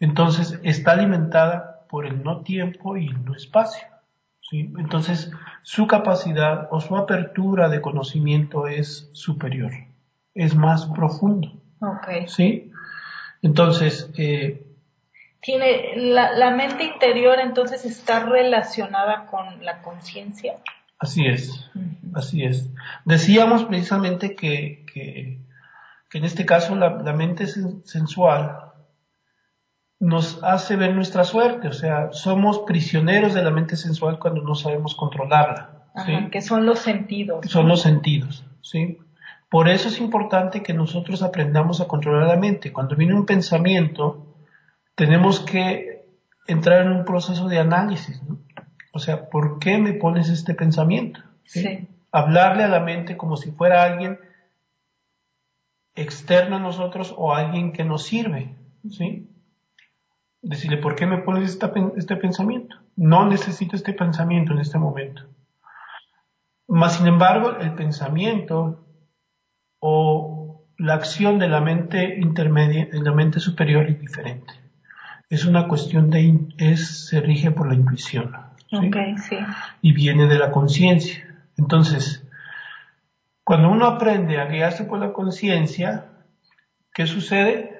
Entonces 0.00 0.58
está 0.62 0.92
alimentada 0.92 1.86
por 1.88 2.06
el 2.06 2.22
no 2.22 2.40
tiempo 2.40 2.96
y 2.96 3.08
el 3.08 3.24
no 3.24 3.34
espacio. 3.34 3.86
¿Sí? 4.54 4.72
Entonces 4.78 5.30
su 5.62 5.86
capacidad 5.86 6.68
o 6.70 6.80
su 6.80 6.96
apertura 6.96 7.68
de 7.68 7.80
conocimiento 7.80 8.68
es 8.68 9.10
superior, 9.12 9.72
es 10.34 10.54
más 10.54 10.86
profundo. 10.86 11.52
Okay. 11.80 12.28
¿sí? 12.28 12.70
Entonces, 13.42 14.10
eh, 14.16 14.64
tiene 15.40 15.96
la, 15.96 16.50
mente 16.52 16.84
interior 16.84 17.38
entonces 17.40 17.84
está 17.84 18.20
relacionada 18.20 19.26
con 19.26 19.64
la 19.64 19.82
conciencia. 19.82 20.58
Así 20.98 21.26
es, 21.26 21.70
así 22.14 22.44
es. 22.44 22.70
Decíamos 23.04 23.64
precisamente 23.64 24.34
que, 24.34 24.86
que, 24.92 25.40
en 26.16 26.24
este 26.24 26.46
caso 26.46 26.76
la, 26.76 27.02
la 27.02 27.12
mente 27.12 27.46
sensual 27.46 28.72
nos 30.04 30.44
hace 30.44 30.76
ver 30.76 30.94
nuestra 30.94 31.24
suerte, 31.24 31.68
o 31.68 31.72
sea, 31.72 32.12
somos 32.12 32.60
prisioneros 32.60 33.32
de 33.32 33.42
la 33.42 33.50
mente 33.50 33.74
sensual 33.74 34.18
cuando 34.18 34.42
no 34.42 34.54
sabemos 34.54 34.94
controlarla. 34.94 35.86
Que 36.30 36.42
son 36.42 36.66
los 36.66 36.80
sentidos. 36.80 37.46
Son 37.48 37.68
los 37.68 37.80
sentidos, 37.80 38.44
¿sí? 38.60 38.98
Por 39.48 39.68
eso 39.68 39.88
es 39.88 40.00
importante 40.00 40.62
que 40.62 40.74
nosotros 40.74 41.22
aprendamos 41.22 41.80
a 41.80 41.88
controlar 41.88 42.28
la 42.28 42.36
mente. 42.36 42.70
Cuando 42.70 42.96
viene 42.96 43.14
un 43.14 43.24
pensamiento, 43.24 44.26
tenemos 44.94 45.40
que 45.40 46.04
entrar 46.46 46.82
en 46.82 46.92
un 46.92 47.04
proceso 47.06 47.48
de 47.48 47.60
análisis, 47.60 48.22
¿no? 48.24 48.38
O 48.92 48.98
sea, 48.98 49.30
¿por 49.30 49.58
qué 49.58 49.78
me 49.78 49.94
pones 49.94 50.28
este 50.28 50.54
pensamiento? 50.54 51.20
¿Sí? 51.44 51.88
Hablarle 52.12 52.64
a 52.64 52.68
la 52.68 52.80
mente 52.80 53.16
como 53.16 53.38
si 53.38 53.52
fuera 53.52 53.84
alguien 53.84 54.18
externo 55.94 56.56
a 56.56 56.60
nosotros 56.60 57.14
o 57.16 57.34
alguien 57.34 57.72
que 57.72 57.84
nos 57.84 58.04
sirve, 58.04 58.54
¿sí? 58.90 59.30
Decirle, 60.44 60.76
¿por 60.76 60.94
qué 60.94 61.06
me 61.06 61.18
pones 61.18 61.58
este 61.96 62.16
pensamiento? 62.16 62.76
No 62.96 63.26
necesito 63.26 63.76
este 63.76 63.92
pensamiento 63.92 64.52
en 64.52 64.60
este 64.60 64.78
momento. 64.78 65.22
Más 66.68 66.96
sin 66.96 67.06
embargo, 67.06 67.56
el 67.58 67.74
pensamiento 67.74 68.84
o 69.80 70.64
la 70.78 70.94
acción 70.94 71.38
de 71.38 71.48
la 71.48 71.60
mente 71.60 72.18
intermedia, 72.18 72.88
en 72.92 73.04
la 73.04 73.12
mente 73.12 73.40
superior 73.40 73.86
es 73.86 74.00
diferente. 74.00 74.52
Es 75.28 75.44
una 75.44 75.66
cuestión 75.68 76.10
de, 76.10 76.38
es, 76.58 77.06
se 77.08 77.20
rige 77.20 77.50
por 77.50 77.68
la 77.68 77.74
intuición. 77.74 78.32
¿sí? 78.70 78.90
sí. 79.28 79.38
Y 79.82 79.92
viene 79.92 80.26
de 80.26 80.38
la 80.38 80.50
conciencia. 80.50 81.24
Entonces, 81.56 82.20
Cuando 83.44 83.68
uno 83.70 83.86
aprende 83.86 84.40
a 84.40 84.46
guiarse 84.46 84.84
por 84.84 84.98
la 84.98 85.12
conciencia, 85.12 86.06
¿qué 86.94 87.06
sucede? 87.06 87.73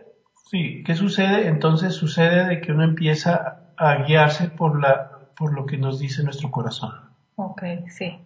Sí, 0.50 0.82
¿qué 0.84 0.94
sucede? 0.94 1.48
Entonces 1.48 1.94
sucede 1.94 2.46
de 2.46 2.60
que 2.60 2.72
uno 2.72 2.84
empieza 2.84 3.60
a 3.76 4.04
guiarse 4.04 4.48
por 4.48 4.80
la 4.80 5.14
por 5.36 5.52
lo 5.52 5.66
que 5.66 5.76
nos 5.76 5.98
dice 5.98 6.22
nuestro 6.22 6.50
corazón. 6.50 6.92
Ok, 7.36 7.62
sí. 7.88 8.18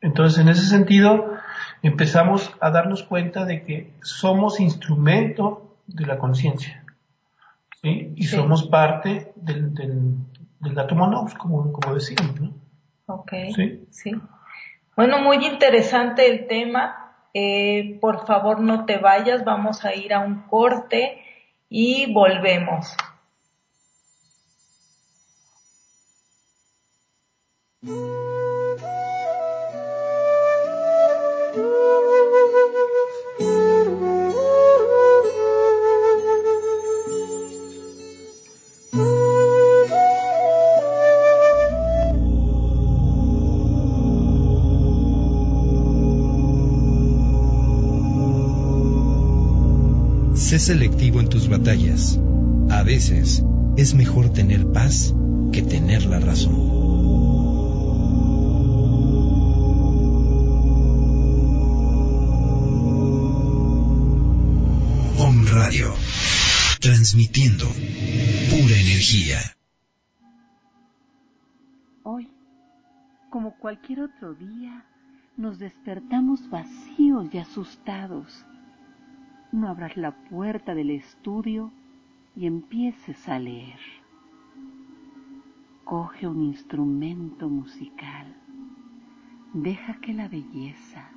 Entonces, 0.00 0.40
en 0.40 0.48
ese 0.48 0.66
sentido, 0.66 1.34
empezamos 1.82 2.52
a 2.60 2.70
darnos 2.70 3.04
cuenta 3.04 3.44
de 3.44 3.64
que 3.64 3.92
somos 4.02 4.60
instrumento 4.60 5.76
de 5.86 6.06
la 6.06 6.18
conciencia. 6.18 6.84
¿sí? 7.82 8.12
Y 8.16 8.24
somos 8.24 8.64
parte 8.64 9.32
del, 9.36 9.74
del, 9.74 10.16
del 10.60 10.78
átomo 10.78 11.26
como, 11.38 11.72
como 11.72 11.94
decíamos. 11.94 12.40
¿no? 12.40 12.52
Ok, 13.06 13.32
¿Sí? 13.54 13.86
sí. 13.90 14.12
Bueno, 14.96 15.20
muy 15.20 15.44
interesante 15.46 16.28
el 16.30 16.46
tema. 16.46 17.03
Eh, 17.34 17.98
por 18.00 18.26
favor, 18.26 18.60
no 18.60 18.86
te 18.86 18.96
vayas, 18.96 19.44
vamos 19.44 19.84
a 19.84 19.94
ir 19.94 20.14
a 20.14 20.20
un 20.20 20.42
corte 20.42 21.18
y 21.68 22.12
volvemos. 22.12 22.96
Sé 50.54 50.60
selectivo 50.60 51.18
en 51.18 51.28
tus 51.28 51.48
batallas. 51.48 52.16
A 52.70 52.84
veces 52.84 53.42
es 53.76 53.92
mejor 53.92 54.32
tener 54.32 54.64
paz 54.70 55.12
que 55.52 55.62
tener 55.62 56.06
la 56.06 56.20
razón. 56.20 56.54
Om 65.18 65.46
Radio, 65.46 65.92
transmitiendo 66.80 67.66
pura 67.66 68.76
energía. 68.78 69.40
Hoy, 72.04 72.28
como 73.28 73.58
cualquier 73.58 74.02
otro 74.02 74.34
día, 74.34 74.84
nos 75.36 75.58
despertamos 75.58 76.48
vacíos 76.48 77.26
y 77.32 77.38
asustados 77.38 78.46
no 79.54 79.68
abras 79.68 79.96
la 79.96 80.10
puerta 80.10 80.74
del 80.74 80.90
estudio 80.90 81.70
y 82.34 82.46
empieces 82.46 83.28
a 83.28 83.38
leer. 83.38 83.78
Coge 85.84 86.26
un 86.26 86.42
instrumento 86.42 87.48
musical. 87.48 88.34
Deja 89.52 90.00
que 90.00 90.12
la 90.12 90.26
belleza 90.26 91.08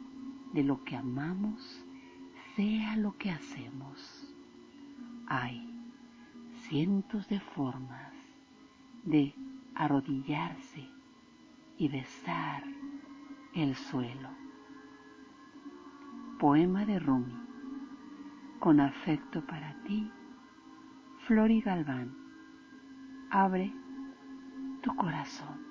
de 0.54 0.64
lo 0.64 0.84
que 0.84 0.96
amamos 0.96 1.84
sea 2.56 2.96
lo 2.96 3.18
que 3.18 3.32
hacemos. 3.32 4.32
Hay 5.26 5.74
cientos 6.70 7.28
de 7.30 7.40
formas 7.40 8.14
de 9.04 9.34
arrodillarse 9.74 10.88
y 11.80 11.88
besar 11.88 12.64
el 13.56 13.76
suelo. 13.76 14.30
Poema 16.38 16.86
de 16.86 17.00
Rumi 17.00 17.47
con 18.60 18.80
afecto 18.80 19.46
para 19.46 19.76
ti, 19.86 20.12
Flori 21.28 21.62
Galván. 21.62 22.16
Abre 23.32 23.72
tu 24.84 24.96
corazón. 24.96 25.66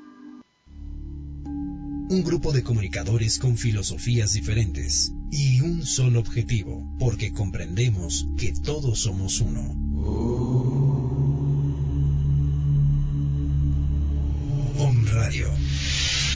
Un 2.08 2.22
grupo 2.22 2.52
de 2.52 2.62
comunicadores 2.62 3.38
con 3.38 3.56
filosofías 3.56 4.32
diferentes 4.32 5.12
y 5.30 5.60
un 5.60 5.84
solo 5.84 6.20
objetivo, 6.20 6.86
porque 6.98 7.32
comprendemos 7.32 8.28
que 8.38 8.52
todos 8.52 9.00
somos 9.00 9.40
uno. 9.40 9.62
Om 14.78 15.06
Radio, 15.06 15.48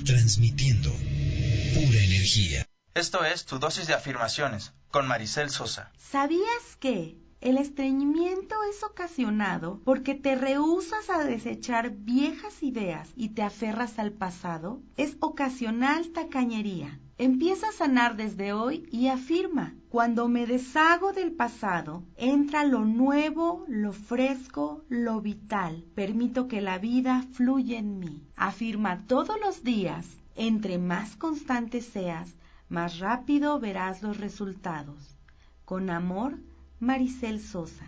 transmitiendo 0.04 0.90
pura 0.90 2.02
energía. 2.02 2.66
Esto 2.94 3.24
es 3.24 3.44
tu 3.44 3.58
dosis 3.60 3.86
de 3.86 3.94
afirmaciones 3.94 4.72
con 4.90 5.06
Maricel 5.06 5.50
Sosa. 5.50 5.90
¿Sabías 5.98 6.76
que 6.78 7.16
el 7.40 7.56
estreñimiento 7.56 8.56
es 8.70 8.82
ocasionado 8.82 9.80
porque 9.84 10.14
te 10.14 10.34
rehusas 10.34 11.08
a 11.08 11.24
desechar 11.24 11.90
viejas 11.90 12.62
ideas 12.62 13.08
y 13.16 13.30
te 13.30 13.42
aferras 13.42 13.98
al 13.98 14.12
pasado? 14.12 14.80
Es 14.96 15.16
ocasional 15.20 16.08
tacañería. 16.08 16.98
Empieza 17.16 17.68
a 17.68 17.72
sanar 17.72 18.16
desde 18.16 18.54
hoy 18.54 18.88
y 18.90 19.08
afirma, 19.08 19.74
cuando 19.90 20.28
me 20.28 20.46
deshago 20.46 21.12
del 21.12 21.32
pasado, 21.32 22.02
entra 22.16 22.64
lo 22.64 22.86
nuevo, 22.86 23.64
lo 23.68 23.92
fresco, 23.92 24.84
lo 24.88 25.20
vital. 25.20 25.84
Permito 25.94 26.48
que 26.48 26.62
la 26.62 26.78
vida 26.78 27.26
fluya 27.32 27.78
en 27.78 27.98
mí. 27.98 28.22
Afirma 28.36 29.06
todos 29.06 29.38
los 29.38 29.62
días, 29.62 30.06
entre 30.34 30.78
más 30.78 31.16
constante 31.16 31.82
seas, 31.82 32.34
más 32.70 33.00
rápido 33.00 33.58
verás 33.58 34.00
los 34.00 34.16
resultados. 34.18 35.16
Con 35.64 35.90
amor, 35.90 36.38
Maricel 36.78 37.44
Sosa. 37.44 37.84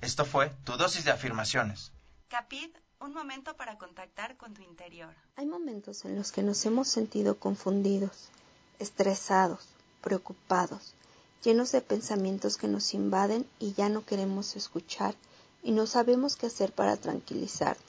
Esto 0.00 0.24
fue 0.24 0.50
tu 0.64 0.76
dosis 0.76 1.04
de 1.04 1.10
afirmaciones. 1.10 1.92
Capit, 2.28 2.76
un 3.00 3.14
momento 3.14 3.56
para 3.56 3.78
contactar 3.78 4.36
con 4.36 4.52
tu 4.52 4.62
interior. 4.62 5.14
Hay 5.36 5.46
momentos 5.46 6.04
en 6.04 6.14
los 6.14 6.30
que 6.30 6.42
nos 6.42 6.64
hemos 6.66 6.88
sentido 6.88 7.38
confundidos, 7.38 8.28
estresados, 8.78 9.66
preocupados, 10.02 10.94
llenos 11.42 11.72
de 11.72 11.80
pensamientos 11.80 12.56
que 12.56 12.68
nos 12.68 12.94
invaden 12.94 13.46
y 13.58 13.72
ya 13.72 13.88
no 13.88 14.04
queremos 14.04 14.56
escuchar 14.56 15.14
y 15.62 15.72
no 15.72 15.86
sabemos 15.86 16.36
qué 16.36 16.46
hacer 16.46 16.72
para 16.72 16.96
tranquilizarnos. 16.96 17.82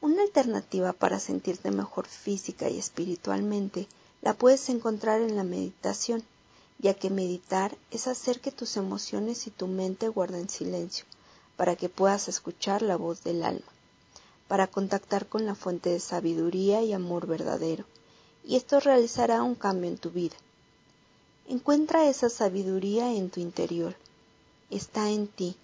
Una 0.00 0.22
alternativa 0.22 0.92
para 0.92 1.20
sentirte 1.20 1.70
mejor 1.70 2.06
física 2.06 2.68
y 2.68 2.78
espiritualmente 2.78 3.86
la 4.22 4.34
puedes 4.34 4.68
encontrar 4.68 5.22
en 5.22 5.36
la 5.36 5.44
meditación 5.44 6.22
ya 6.80 6.94
que 6.94 7.10
meditar 7.10 7.76
es 7.90 8.06
hacer 8.06 8.40
que 8.40 8.52
tus 8.52 8.76
emociones 8.76 9.46
y 9.46 9.50
tu 9.50 9.66
mente 9.66 10.08
guarden 10.08 10.48
silencio, 10.48 11.04
para 11.56 11.76
que 11.76 11.90
puedas 11.90 12.28
escuchar 12.28 12.80
la 12.80 12.96
voz 12.96 13.22
del 13.22 13.42
alma, 13.42 13.72
para 14.48 14.66
contactar 14.66 15.26
con 15.26 15.44
la 15.44 15.54
fuente 15.54 15.90
de 15.90 16.00
sabiduría 16.00 16.82
y 16.82 16.94
amor 16.94 17.26
verdadero, 17.26 17.84
y 18.44 18.56
esto 18.56 18.80
realizará 18.80 19.42
un 19.42 19.54
cambio 19.54 19.90
en 19.90 19.98
tu 19.98 20.10
vida. 20.10 20.36
Encuentra 21.48 22.08
esa 22.08 22.30
sabiduría 22.30 23.12
en 23.12 23.28
tu 23.28 23.40
interior, 23.40 23.94
está 24.70 25.10
en 25.10 25.28
ti, 25.28 25.56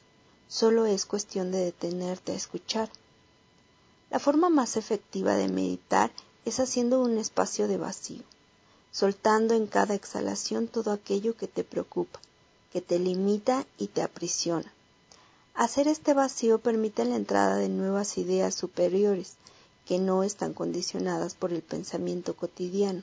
solo 0.48 0.84
es 0.84 1.06
cuestión 1.06 1.50
de 1.50 1.58
detenerte 1.58 2.32
a 2.32 2.36
escuchar. 2.36 2.90
La 4.10 4.18
forma 4.18 4.50
más 4.50 4.76
efectiva 4.76 5.34
de 5.34 5.48
meditar 5.48 6.10
es 6.44 6.60
haciendo 6.60 7.00
un 7.00 7.16
espacio 7.16 7.68
de 7.68 7.78
vacío 7.78 8.22
soltando 8.96 9.52
en 9.52 9.66
cada 9.66 9.94
exhalación 9.94 10.68
todo 10.68 10.90
aquello 10.90 11.36
que 11.36 11.48
te 11.48 11.64
preocupa, 11.64 12.18
que 12.72 12.80
te 12.80 12.98
limita 12.98 13.66
y 13.76 13.88
te 13.88 14.00
aprisiona. 14.00 14.72
Hacer 15.54 15.86
este 15.86 16.14
vacío 16.14 16.60
permite 16.60 17.04
la 17.04 17.16
entrada 17.16 17.56
de 17.56 17.68
nuevas 17.68 18.16
ideas 18.16 18.54
superiores 18.54 19.34
que 19.84 19.98
no 19.98 20.22
están 20.22 20.54
condicionadas 20.54 21.34
por 21.34 21.52
el 21.52 21.60
pensamiento 21.60 22.34
cotidiano. 22.34 23.02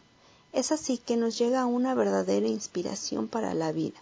Es 0.51 0.71
así 0.71 0.97
que 0.97 1.15
nos 1.15 1.37
llega 1.37 1.67
una 1.67 1.93
verdadera 1.93 2.47
inspiración 2.47 3.27
para 3.27 3.53
la 3.53 3.71
vida. 3.71 3.99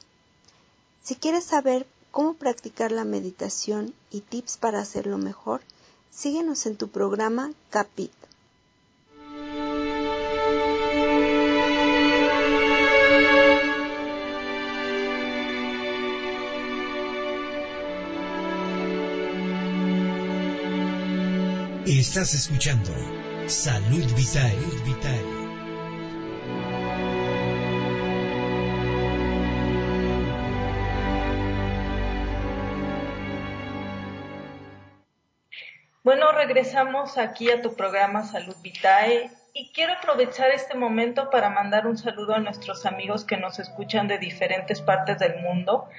Si 1.04 1.16
quieres 1.16 1.44
saber 1.44 1.86
cómo 2.12 2.36
practicar 2.36 2.94
la 2.94 3.04
meditación 3.04 3.94
y 4.12 4.22
tips 4.22 4.56
para 4.56 4.80
hacerlo 4.80 5.18
mejor, 5.18 5.60
síguenos 6.10 6.66
en 6.68 6.78
tu 6.78 6.88
programa 6.88 7.52
Capit 7.70 8.14
Estás 22.00 22.34
escuchando 22.34 22.90
Salud 23.48 24.06
Vital. 24.16 24.56
Vital. 24.86 25.26
Bueno, 36.02 36.32
regresamos 36.32 37.18
aquí 37.18 37.52
a 37.52 37.62
tu 37.62 37.76
programa 37.76 38.24
Salud 38.24 38.56
Vitae 38.64 39.30
y 39.54 39.74
quiero 39.74 39.92
aprovechar 39.92 40.50
este 40.52 40.76
momento 40.78 41.30
para 41.30 41.50
mandar 41.50 41.88
un 41.88 41.98
saludo 41.98 42.36
a 42.36 42.40
nuestros 42.40 42.86
amigos 42.86 43.26
que 43.26 43.36
nos 43.36 43.60
escuchan 43.60 44.08
de 44.08 44.18
diferentes 44.18 44.80
partes 44.80 45.20
del 45.20 45.42
mundo. 45.42 45.90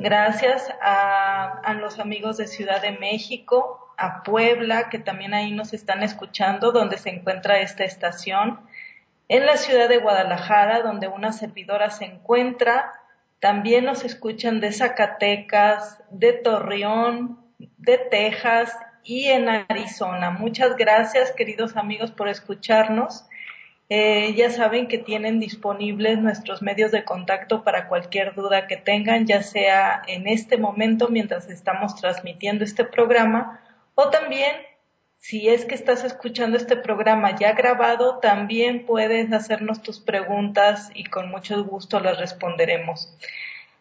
Gracias 0.00 0.68
a, 0.82 1.60
a 1.60 1.74
los 1.74 2.00
amigos 2.00 2.36
de 2.36 2.48
Ciudad 2.48 2.82
de 2.82 2.98
México, 2.98 3.89
a 4.00 4.22
Puebla, 4.22 4.88
que 4.88 4.98
también 4.98 5.34
ahí 5.34 5.52
nos 5.52 5.74
están 5.74 6.02
escuchando, 6.02 6.72
donde 6.72 6.96
se 6.96 7.10
encuentra 7.10 7.60
esta 7.60 7.84
estación. 7.84 8.60
En 9.28 9.44
la 9.44 9.58
ciudad 9.58 9.88
de 9.88 9.98
Guadalajara, 9.98 10.80
donde 10.80 11.06
una 11.06 11.32
servidora 11.32 11.90
se 11.90 12.06
encuentra, 12.06 12.92
también 13.40 13.84
nos 13.84 14.04
escuchan 14.04 14.60
de 14.60 14.72
Zacatecas, 14.72 15.98
de 16.10 16.32
Torreón, 16.32 17.38
de 17.76 17.98
Texas 17.98 18.74
y 19.04 19.26
en 19.26 19.48
Arizona. 19.48 20.30
Muchas 20.30 20.76
gracias, 20.76 21.32
queridos 21.32 21.76
amigos, 21.76 22.10
por 22.10 22.28
escucharnos. 22.28 23.26
Eh, 23.90 24.34
ya 24.34 24.50
saben 24.50 24.88
que 24.88 24.98
tienen 24.98 25.40
disponibles 25.40 26.18
nuestros 26.18 26.62
medios 26.62 26.90
de 26.90 27.04
contacto 27.04 27.64
para 27.64 27.88
cualquier 27.88 28.34
duda 28.34 28.66
que 28.66 28.76
tengan, 28.76 29.26
ya 29.26 29.42
sea 29.42 30.02
en 30.06 30.28
este 30.28 30.58
momento 30.58 31.08
mientras 31.08 31.50
estamos 31.50 31.96
transmitiendo 31.96 32.64
este 32.64 32.84
programa 32.84 33.60
o 33.94 34.10
también 34.10 34.56
si 35.20 35.50
es 35.50 35.66
que 35.66 35.74
estás 35.74 36.02
escuchando 36.02 36.56
este 36.56 36.76
programa 36.76 37.36
ya 37.36 37.52
grabado, 37.52 38.18
también 38.18 38.86
puedes 38.86 39.30
hacernos 39.32 39.82
tus 39.82 40.00
preguntas 40.00 40.90
y 40.94 41.04
con 41.04 41.30
mucho 41.30 41.62
gusto 41.62 42.00
las 42.00 42.18
responderemos. 42.18 43.14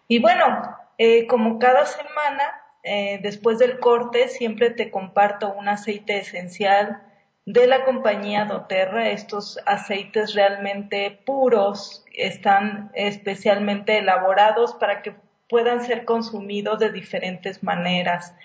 Y 0.10 0.19
bueno, 0.19 0.78
eh, 0.98 1.28
como 1.28 1.58
cada 1.58 1.86
semana, 1.86 2.43
eh, 2.84 3.19
después 3.24 3.58
del 3.58 3.80
corte, 3.80 4.28
siempre 4.28 4.69
te 4.69 4.91
comparto 4.91 5.54
un 5.54 5.69
aceite 5.69 6.17
esencial 6.17 7.02
de 7.45 7.67
la 7.67 7.86
compañía 7.86 8.43
doTERRA. 8.43 9.10
Estos 9.10 9.60
aceites 9.65 10.34
realmente 10.34 11.22
puros 11.26 12.04
están 12.13 12.91
especialmente 12.93 13.98
elaborados 13.98 14.74
para 14.74 15.02
que 15.02 15.15
puedan 15.48 15.86
ser 15.86 16.04
consumidos 16.04 16.80
de 16.80 16.91
diferentes 16.91 17.63
maneras 17.63 18.36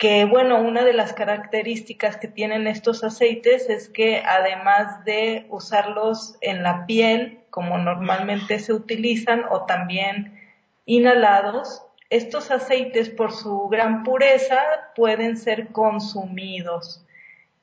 que 0.00 0.24
bueno, 0.24 0.58
una 0.62 0.82
de 0.82 0.94
las 0.94 1.12
características 1.12 2.16
que 2.16 2.26
tienen 2.26 2.66
estos 2.66 3.04
aceites 3.04 3.68
es 3.68 3.90
que 3.90 4.22
además 4.26 5.04
de 5.04 5.44
usarlos 5.50 6.38
en 6.40 6.62
la 6.62 6.86
piel, 6.86 7.40
como 7.50 7.76
normalmente 7.76 8.58
se 8.60 8.72
utilizan, 8.72 9.44
o 9.50 9.66
también 9.66 10.40
inhalados, 10.86 11.82
estos 12.08 12.50
aceites 12.50 13.10
por 13.10 13.30
su 13.30 13.68
gran 13.68 14.02
pureza 14.02 14.58
pueden 14.96 15.36
ser 15.36 15.68
consumidos. 15.68 17.04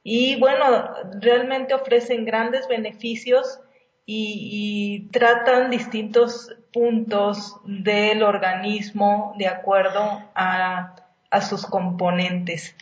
Y 0.04 0.39
bueno, 0.39 0.91
realmente 1.19 1.73
ofrecen 1.73 2.23
grandes 2.23 2.67
beneficios 2.67 3.62
y, 4.06 5.10
tratan 5.12 5.71
distintos 5.71 6.56
puntos 6.71 7.56
del 7.65 8.21
organismo 8.21 9.34
de 9.39 9.47
acuerdo 9.47 10.21
a 10.36 11.07
a 11.30 11.42
sus 11.42 11.66
componentes. 11.66 12.76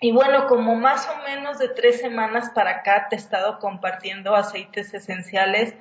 Y 0.00 0.12
bueno, 0.12 0.46
como 0.46 0.74
más 0.74 1.08
o 1.08 1.22
menos 1.22 1.58
de 1.58 1.68
tres 1.68 2.00
semanas 2.00 2.50
para 2.54 2.70
acá 2.70 3.06
te 3.08 3.16
he 3.16 3.18
estado 3.18 3.58
compartiendo 3.58 4.34
aceites 4.34 4.92
esenciales, 4.92 5.74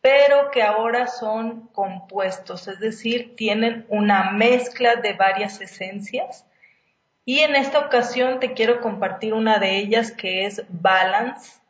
pero 0.00 0.50
que 0.50 0.62
ahora 0.62 1.08
son 1.08 1.66
compuestos, 1.68 2.68
es 2.68 2.78
decir, 2.78 3.34
tienen 3.36 3.84
una 3.88 4.30
mezcla 4.30 4.96
de 4.96 5.14
varias 5.14 5.60
esencias. 5.60 6.46
Y 7.24 7.40
en 7.40 7.56
esta 7.56 7.80
ocasión 7.80 8.38
te 8.38 8.54
quiero 8.54 8.80
compartir 8.80 9.34
una 9.34 9.58
de 9.58 9.76
ellas 9.78 10.12
que 10.12 10.46
es 10.46 10.62
Balance. 10.68 11.60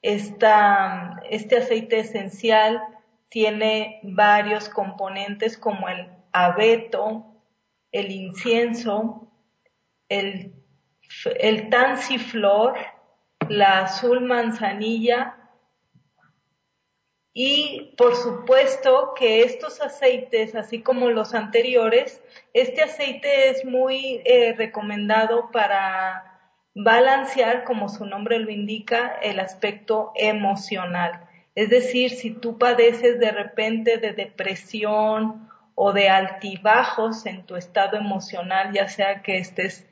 Esta, 0.00 1.20
este 1.28 1.58
aceite 1.58 2.00
esencial 2.00 2.82
tiene 3.28 4.00
varios 4.02 4.70
componentes 4.70 5.58
como 5.58 5.88
el 5.88 6.08
abeto, 6.32 7.35
el 7.92 8.10
incienso, 8.10 9.32
el, 10.08 10.52
el 11.38 11.70
tansiflor, 11.70 12.76
la 13.48 13.80
azul 13.80 14.20
manzanilla 14.22 15.36
y 17.38 17.92
por 17.98 18.16
supuesto 18.16 19.12
que 19.14 19.42
estos 19.42 19.82
aceites, 19.82 20.54
así 20.54 20.80
como 20.80 21.10
los 21.10 21.34
anteriores, 21.34 22.22
este 22.54 22.82
aceite 22.82 23.50
es 23.50 23.62
muy 23.62 24.22
eh, 24.24 24.54
recomendado 24.56 25.50
para 25.50 26.40
balancear, 26.74 27.64
como 27.64 27.90
su 27.90 28.06
nombre 28.06 28.38
lo 28.38 28.50
indica, 28.50 29.18
el 29.22 29.38
aspecto 29.38 30.12
emocional. 30.14 31.28
Es 31.54 31.68
decir, 31.68 32.10
si 32.10 32.30
tú 32.30 32.56
padeces 32.56 33.18
de 33.18 33.30
repente 33.30 33.98
de 33.98 34.12
depresión 34.12 35.50
o 35.76 35.92
de 35.92 36.08
altibajos 36.08 37.26
en 37.26 37.44
tu 37.44 37.54
estado 37.54 37.96
emocional, 37.96 38.72
ya 38.72 38.88
sea 38.88 39.22
que 39.22 39.38
estés 39.38 39.86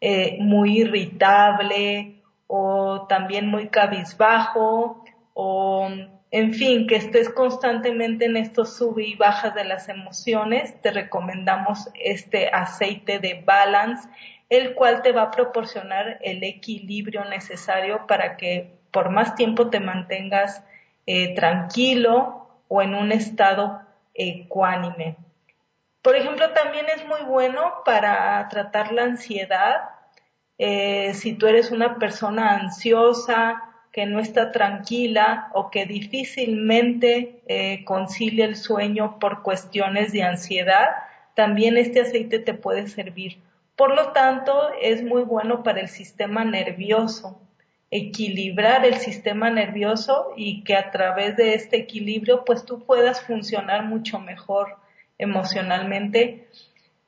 eh, 0.00 0.38
muy 0.40 0.80
irritable 0.80 2.22
o 2.48 3.06
también 3.08 3.46
muy 3.46 3.68
cabizbajo 3.68 5.04
o 5.34 5.88
en 6.30 6.54
fin, 6.54 6.86
que 6.86 6.96
estés 6.96 7.28
constantemente 7.28 8.24
en 8.24 8.36
estos 8.36 8.76
sub 8.76 8.98
y 8.98 9.14
bajas 9.14 9.54
de 9.54 9.64
las 9.64 9.88
emociones, 9.88 10.80
te 10.82 10.90
recomendamos 10.90 11.88
este 11.94 12.48
aceite 12.48 13.20
de 13.20 13.42
balance, 13.44 14.08
el 14.48 14.74
cual 14.74 15.02
te 15.02 15.12
va 15.12 15.22
a 15.22 15.30
proporcionar 15.30 16.18
el 16.22 16.42
equilibrio 16.42 17.24
necesario 17.26 18.06
para 18.06 18.36
que 18.36 18.72
por 18.90 19.10
más 19.10 19.34
tiempo 19.34 19.68
te 19.68 19.80
mantengas 19.80 20.64
eh, 21.06 21.34
tranquilo 21.34 22.48
o 22.68 22.82
en 22.82 22.94
un 22.94 23.12
estado 23.12 23.82
ecuánime. 24.14 25.16
Por 26.06 26.14
ejemplo, 26.14 26.50
también 26.50 26.86
es 26.88 27.04
muy 27.04 27.20
bueno 27.22 27.82
para 27.84 28.48
tratar 28.48 28.92
la 28.92 29.02
ansiedad. 29.02 29.88
Eh, 30.56 31.12
si 31.14 31.32
tú 31.32 31.48
eres 31.48 31.72
una 31.72 31.98
persona 31.98 32.54
ansiosa, 32.54 33.60
que 33.90 34.06
no 34.06 34.20
está 34.20 34.52
tranquila 34.52 35.50
o 35.52 35.68
que 35.68 35.84
difícilmente 35.84 37.42
eh, 37.48 37.84
concilia 37.84 38.44
el 38.44 38.54
sueño 38.54 39.18
por 39.18 39.42
cuestiones 39.42 40.12
de 40.12 40.22
ansiedad, 40.22 40.90
también 41.34 41.76
este 41.76 42.02
aceite 42.02 42.38
te 42.38 42.54
puede 42.54 42.86
servir. 42.86 43.40
Por 43.74 43.92
lo 43.92 44.12
tanto, 44.12 44.70
es 44.80 45.02
muy 45.02 45.22
bueno 45.22 45.64
para 45.64 45.80
el 45.80 45.88
sistema 45.88 46.44
nervioso, 46.44 47.40
equilibrar 47.90 48.86
el 48.86 48.98
sistema 48.98 49.50
nervioso 49.50 50.34
y 50.36 50.62
que 50.62 50.76
a 50.76 50.92
través 50.92 51.36
de 51.36 51.54
este 51.54 51.78
equilibrio 51.78 52.44
pues 52.44 52.64
tú 52.64 52.84
puedas 52.86 53.22
funcionar 53.22 53.82
mucho 53.86 54.20
mejor 54.20 54.85
emocionalmente, 55.18 56.48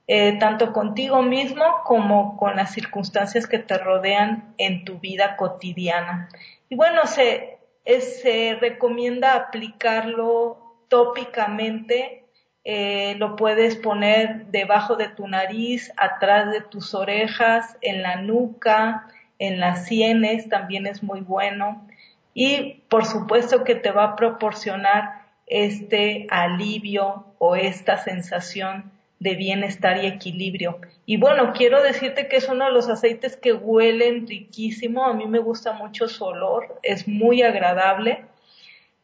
eh, 0.07 0.38
tanto 0.38 0.73
contigo 0.73 1.23
mismo 1.23 1.64
como 1.85 2.37
con 2.37 2.57
las 2.57 2.73
circunstancias 2.73 3.47
que 3.47 3.59
te 3.59 3.77
rodean 3.77 4.55
en 4.57 4.85
tu 4.85 4.99
vida 4.99 5.37
cotidiana. 5.37 6.29
Y 6.68 6.77
bueno, 6.77 7.07
se, 7.07 7.59
se 7.85 8.57
recomienda 8.61 9.35
aplicarlo 9.35 10.77
tópicamente, 10.88 12.25
eh, 12.64 13.14
lo 13.18 13.37
puedes 13.37 13.77
poner 13.77 14.47
debajo 14.47 14.97
de 14.97 15.09
tu 15.09 15.29
nariz, 15.29 15.92
atrás 15.97 16.51
de 16.51 16.61
tus 16.61 16.94
orejas, 16.94 17.77
en 17.81 18.03
la 18.03 18.16
nuca, 18.16 19.09
en 19.38 19.61
las 19.61 19.87
sienes, 19.87 20.49
también 20.49 20.87
es 20.87 21.03
muy 21.03 21.21
bueno. 21.21 21.87
Y 22.35 22.83
por 22.88 23.05
supuesto 23.05 23.64
que 23.64 23.75
te 23.75 23.90
va 23.90 24.05
a 24.05 24.16
proporcionar 24.16 25.27
este 25.50 26.26
alivio 26.30 27.24
o 27.38 27.56
esta 27.56 27.98
sensación 27.98 28.90
de 29.20 29.34
bienestar 29.34 30.02
y 30.02 30.06
equilibrio. 30.06 30.78
Y 31.04 31.16
bueno, 31.16 31.52
quiero 31.52 31.82
decirte 31.82 32.28
que 32.28 32.37
es 32.37 32.48
uno 32.48 32.66
de 32.66 32.72
los 32.72 32.88
aceites 32.88 33.37
que 33.37 33.52
huelen 33.52 34.26
riquísimo, 34.26 35.06
a 35.06 35.14
mí 35.14 35.26
me 35.26 35.40
gusta 35.40 35.72
mucho 35.72 36.08
su 36.08 36.24
olor, 36.24 36.78
es 36.82 37.08
muy 37.08 37.42
agradable 37.42 38.24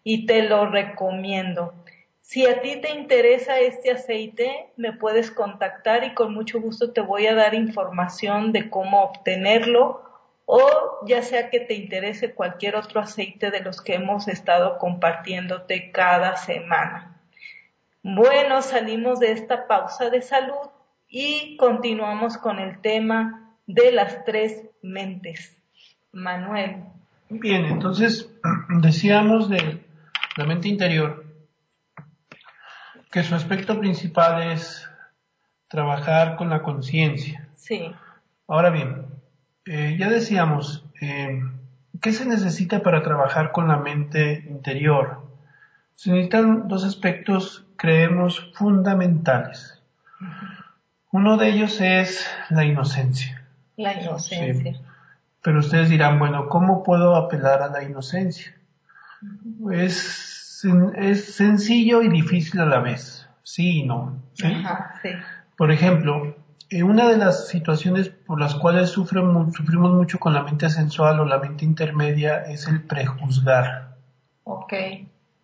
y 0.04 0.26
te 0.26 0.42
lo 0.42 0.66
recomiendo. 0.66 1.74
Si 2.20 2.46
a 2.46 2.62
ti 2.62 2.76
te 2.76 2.90
interesa 2.90 3.58
este 3.58 3.90
aceite, 3.90 4.66
me 4.76 4.92
puedes 4.92 5.30
contactar 5.30 6.04
y 6.04 6.14
con 6.14 6.32
mucho 6.32 6.60
gusto 6.60 6.92
te 6.92 7.00
voy 7.00 7.26
a 7.26 7.34
dar 7.34 7.54
información 7.54 8.52
de 8.52 8.70
cómo 8.70 9.02
obtenerlo 9.02 10.02
o 10.46 11.04
ya 11.06 11.22
sea 11.22 11.50
que 11.50 11.60
te 11.60 11.74
interese 11.74 12.34
cualquier 12.34 12.76
otro 12.76 13.00
aceite 13.00 13.50
de 13.50 13.60
los 13.60 13.80
que 13.80 13.94
hemos 13.94 14.28
estado 14.28 14.78
compartiéndote 14.78 15.90
cada 15.92 16.36
semana. 16.36 17.20
Bueno, 18.02 18.60
salimos 18.62 19.20
de 19.20 19.32
esta 19.32 19.66
pausa 19.66 20.10
de 20.10 20.20
salud 20.20 20.68
y 21.08 21.56
continuamos 21.56 22.36
con 22.36 22.58
el 22.58 22.80
tema 22.80 23.56
de 23.66 23.92
las 23.92 24.24
tres 24.24 24.62
mentes. 24.82 25.56
Manuel. 26.12 26.84
Bien, 27.28 27.64
entonces 27.64 28.30
decíamos 28.80 29.48
de 29.48 29.84
la 30.36 30.44
mente 30.44 30.68
interior 30.68 31.24
que 33.10 33.22
su 33.22 33.34
aspecto 33.34 33.78
principal 33.78 34.52
es 34.52 34.88
trabajar 35.68 36.36
con 36.36 36.50
la 36.50 36.62
conciencia. 36.62 37.48
Sí. 37.56 37.92
Ahora 38.46 38.70
bien, 38.70 39.06
eh, 39.66 39.96
ya 39.98 40.08
decíamos, 40.10 40.84
eh, 41.00 41.42
¿qué 42.00 42.12
se 42.12 42.26
necesita 42.26 42.82
para 42.82 43.02
trabajar 43.02 43.52
con 43.52 43.68
la 43.68 43.78
mente 43.78 44.44
interior? 44.48 45.22
Se 45.94 46.10
necesitan 46.10 46.68
dos 46.68 46.84
aspectos, 46.84 47.66
creemos, 47.76 48.52
fundamentales. 48.54 49.82
Uno 51.12 51.36
de 51.36 51.48
ellos 51.48 51.80
es 51.80 52.28
la 52.50 52.64
inocencia. 52.64 53.46
La 53.76 54.00
inocencia. 54.00 54.80
Pero 55.42 55.60
ustedes 55.60 55.88
dirán, 55.88 56.18
bueno, 56.18 56.48
¿cómo 56.48 56.82
puedo 56.82 57.16
apelar 57.16 57.62
a 57.62 57.68
la 57.68 57.84
inocencia? 57.84 58.54
Es, 59.70 60.66
es 60.96 61.34
sencillo 61.34 62.02
y 62.02 62.08
difícil 62.08 62.60
a 62.60 62.66
la 62.66 62.80
vez. 62.80 63.28
Sí 63.42 63.80
y 63.80 63.86
no. 63.86 64.22
Por 65.56 65.70
ejemplo, 65.70 66.36
eh, 66.70 66.82
una 66.82 67.08
de 67.08 67.16
las 67.16 67.48
situaciones 67.48 68.08
por 68.08 68.40
las 68.40 68.54
cuales 68.54 68.90
sufrimos 68.90 69.92
mucho 69.92 70.18
con 70.18 70.34
la 70.34 70.42
mente 70.42 70.70
sensual 70.70 71.20
o 71.20 71.24
la 71.24 71.38
mente 71.38 71.64
intermedia 71.64 72.42
es 72.44 72.66
el 72.66 72.82
prejuzgar. 72.82 73.96
Ok. 74.44 74.72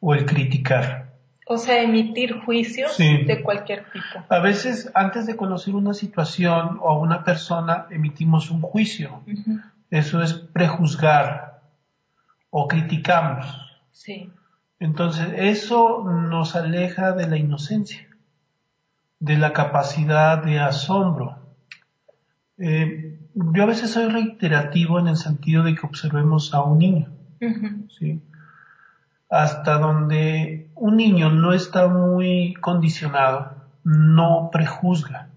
O 0.01 0.15
el 0.15 0.25
criticar. 0.27 1.11
O 1.47 1.59
sea, 1.59 1.83
emitir 1.83 2.41
juicios 2.45 2.97
de 2.97 3.43
cualquier 3.43 3.85
tipo. 3.93 4.25
A 4.29 4.39
veces, 4.39 4.91
antes 4.95 5.27
de 5.27 5.37
conocer 5.37 5.75
una 5.75 5.95
situación 5.95 6.79
o 6.81 6.91
a 6.91 6.99
una 6.99 7.25
persona, 7.25 7.87
emitimos 7.91 8.51
un 8.51 8.61
juicio. 8.61 9.23
Eso 9.91 10.23
es 10.23 10.35
prejuzgar 10.35 11.63
o 12.51 12.69
criticamos. 12.69 13.47
Sí. 13.91 14.31
Entonces, 14.79 15.27
eso 15.37 16.05
nos 16.05 16.55
aleja 16.55 17.13
de 17.13 17.27
la 17.27 17.37
inocencia 17.37 18.10
de 19.21 19.37
la 19.37 19.53
capacidad 19.53 20.43
de 20.43 20.59
asombro. 20.59 21.39
Eh, 22.59 23.19
yo 23.35 23.63
a 23.63 23.67
veces 23.67 23.91
soy 23.91 24.09
reiterativo 24.09 24.99
en 24.99 25.09
el 25.09 25.17
sentido 25.17 25.63
de 25.63 25.75
que 25.75 25.87
observemos 25.87 26.53
a 26.53 26.63
un 26.63 26.79
niño, 26.79 27.09
¿sí? 27.99 28.21
hasta 29.31 29.79
donde 29.79 30.71
un 30.75 30.97
niño 30.97 31.31
no 31.31 31.53
está 31.53 31.87
muy 31.87 32.55
condicionado, 32.55 33.55
no 33.85 34.51
prejuzga. 34.53 35.29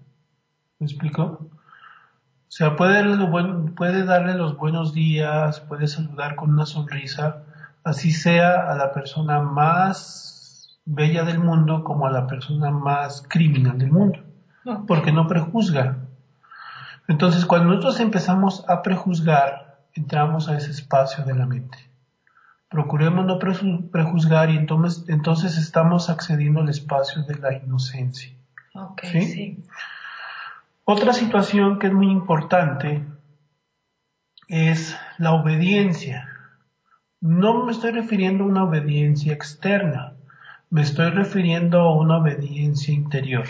¿Me 0.78 0.86
explico? 0.86 1.22
O 1.50 2.56
sea, 2.56 2.76
puede 2.76 4.04
darle 4.04 4.34
los 4.34 4.56
buenos 4.56 4.92
días, 4.92 5.60
puede 5.60 5.86
saludar 5.86 6.34
con 6.34 6.50
una 6.50 6.66
sonrisa, 6.66 7.42
así 7.84 8.10
sea 8.10 8.70
a 8.70 8.74
la 8.74 8.92
persona 8.92 9.40
más 9.40 10.33
bella 10.84 11.24
del 11.24 11.38
mundo 11.38 11.84
como 11.84 12.06
a 12.06 12.10
la 12.10 12.26
persona 12.26 12.70
más 12.70 13.22
criminal 13.28 13.78
del 13.78 13.92
mundo, 13.92 14.20
porque 14.86 15.12
no 15.12 15.26
prejuzga. 15.26 15.98
Entonces, 17.08 17.44
cuando 17.46 17.68
nosotros 17.68 18.00
empezamos 18.00 18.64
a 18.68 18.82
prejuzgar, 18.82 19.78
entramos 19.94 20.48
a 20.48 20.56
ese 20.56 20.70
espacio 20.70 21.24
de 21.24 21.34
la 21.34 21.46
mente. 21.46 21.78
Procuremos 22.68 23.24
no 23.24 23.38
prejuzgar 23.38 24.50
y 24.50 24.56
entonces, 24.56 25.04
entonces 25.08 25.56
estamos 25.58 26.10
accediendo 26.10 26.60
al 26.60 26.68
espacio 26.68 27.22
de 27.22 27.36
la 27.36 27.54
inocencia. 27.54 28.34
Otra 30.84 31.12
situación 31.12 31.78
que 31.78 31.86
es 31.86 31.92
muy 31.92 32.10
importante 32.10 33.04
es 34.48 34.98
la 35.18 35.32
obediencia. 35.32 36.28
No 37.20 37.64
me 37.64 37.72
estoy 37.72 37.92
refiriendo 37.92 38.44
a 38.44 38.48
una 38.48 38.64
obediencia 38.64 39.32
externa, 39.32 40.13
me 40.74 40.82
estoy 40.82 41.10
refiriendo 41.10 41.82
a 41.82 41.94
una 41.94 42.16
obediencia 42.16 42.92
interior. 42.92 43.46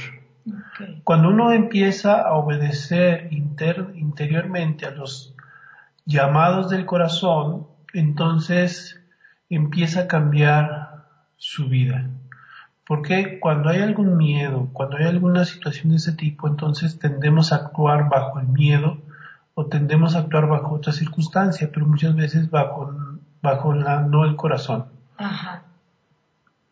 Cuando 1.05 1.31
uno 1.31 1.53
empieza 1.53 2.20
a 2.20 2.35
obedecer 2.35 3.31
interiormente 3.33 4.85
a 4.85 4.91
los 4.91 5.35
llamados 6.05 6.68
del 6.68 6.85
corazón, 6.85 7.66
entonces 7.95 9.01
empieza 9.49 10.01
a 10.01 10.07
cambiar 10.07 11.07
su 11.39 11.70
vida. 11.70 12.11
Porque 12.87 13.41
cuando 13.41 13.70
hay 13.70 13.81
algún 13.81 14.18
miedo, 14.18 14.68
cuando 14.75 14.99
hay 14.99 15.07
alguna 15.07 15.47
situación 15.47 15.93
de 15.93 15.97
ese 15.97 16.12
tipo, 16.12 16.47
entonces 16.47 16.99
tendemos 16.99 17.53
a 17.53 17.57
actuar 17.57 18.11
bajo 18.11 18.39
el 18.39 18.49
miedo 18.49 18.99
o 19.55 19.64
tendemos 19.64 20.14
a 20.14 20.18
actuar 20.18 20.47
bajo 20.47 20.75
otra 20.75 20.93
circunstancia, 20.93 21.70
pero 21.72 21.87
muchas 21.87 22.14
veces 22.14 22.51
bajo, 22.51 22.95
bajo 23.41 23.72
la, 23.72 24.01
no 24.01 24.27
el 24.27 24.37
corazón. 24.37 24.89
Ajá 25.16 25.64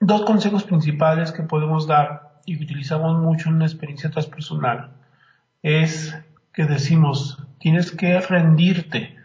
dos 0.04 0.22
consejos 0.22 0.64
principales 0.64 1.30
que 1.30 1.44
podemos 1.44 1.86
dar 1.86 2.40
y 2.44 2.58
que 2.58 2.64
utilizamos 2.64 3.16
mucho 3.22 3.48
en 3.48 3.56
una 3.56 3.66
experiencia 3.66 4.10
transpersonal 4.10 4.90
es 5.62 6.18
que 6.52 6.64
decimos, 6.64 7.38
tienes 7.58 7.92
que 7.92 8.20
rendirte, 8.20 9.16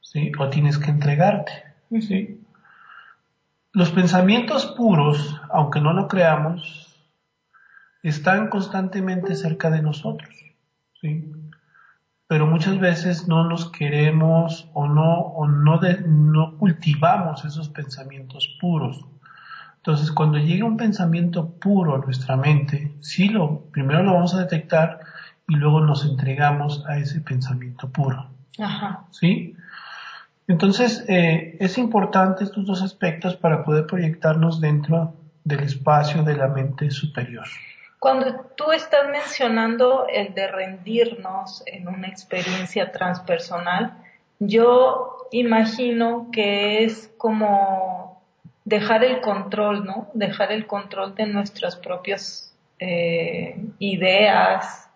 ¿sí? 0.00 0.30
O 0.38 0.48
tienes 0.48 0.78
que 0.78 0.90
entregarte, 0.90 1.52
¿sí? 2.00 2.40
Los 3.72 3.90
pensamientos 3.90 4.66
puros, 4.76 5.40
aunque 5.50 5.80
no 5.80 5.92
lo 5.92 6.06
creamos, 6.06 6.96
están 8.04 8.50
constantemente 8.50 9.34
cerca 9.34 9.68
de 9.68 9.82
nosotros, 9.82 10.30
¿sí? 11.00 11.32
Pero 12.28 12.46
muchas 12.46 12.78
veces 12.78 13.26
no 13.26 13.48
nos 13.48 13.68
queremos 13.72 14.70
o 14.74 14.86
no, 14.86 15.18
o 15.18 15.48
no, 15.48 15.80
no 16.06 16.56
cultivamos 16.56 17.44
esos 17.44 17.68
pensamientos 17.68 18.56
puros. 18.60 19.04
Entonces, 19.84 20.12
cuando 20.12 20.38
llegue 20.38 20.62
un 20.62 20.76
pensamiento 20.76 21.50
puro 21.54 21.96
a 21.96 21.98
nuestra 21.98 22.36
mente, 22.36 22.92
sí 23.00 23.28
lo, 23.28 23.62
primero 23.72 24.04
lo 24.04 24.14
vamos 24.14 24.32
a 24.32 24.38
detectar 24.38 25.00
y 25.48 25.56
luego 25.56 25.80
nos 25.80 26.04
entregamos 26.04 26.84
a 26.86 26.98
ese 26.98 27.20
pensamiento 27.20 27.88
puro. 27.88 28.30
Ajá. 28.60 29.06
¿Sí? 29.10 29.56
Entonces, 30.46 31.04
eh, 31.08 31.56
es 31.58 31.78
importante 31.78 32.44
estos 32.44 32.64
dos 32.64 32.80
aspectos 32.80 33.34
para 33.34 33.64
poder 33.64 33.86
proyectarnos 33.86 34.60
dentro 34.60 35.14
del 35.42 35.64
espacio 35.64 36.22
de 36.22 36.36
la 36.36 36.46
mente 36.46 36.92
superior. 36.92 37.46
Cuando 37.98 38.52
tú 38.56 38.70
estás 38.70 39.08
mencionando 39.10 40.06
el 40.06 40.32
de 40.32 40.46
rendirnos 40.46 41.64
en 41.66 41.88
una 41.88 42.06
experiencia 42.06 42.92
transpersonal, 42.92 43.96
yo 44.38 45.28
imagino 45.32 46.28
que 46.32 46.84
es 46.84 47.12
como 47.18 48.01
dejar 48.64 49.04
el 49.04 49.20
control, 49.20 49.84
¿no? 49.84 50.08
Dejar 50.14 50.52
el 50.52 50.66
control 50.66 51.14
de 51.14 51.26
nuestras 51.26 51.76
propias 51.76 52.54
eh, 52.78 53.56
ideas 53.78 54.88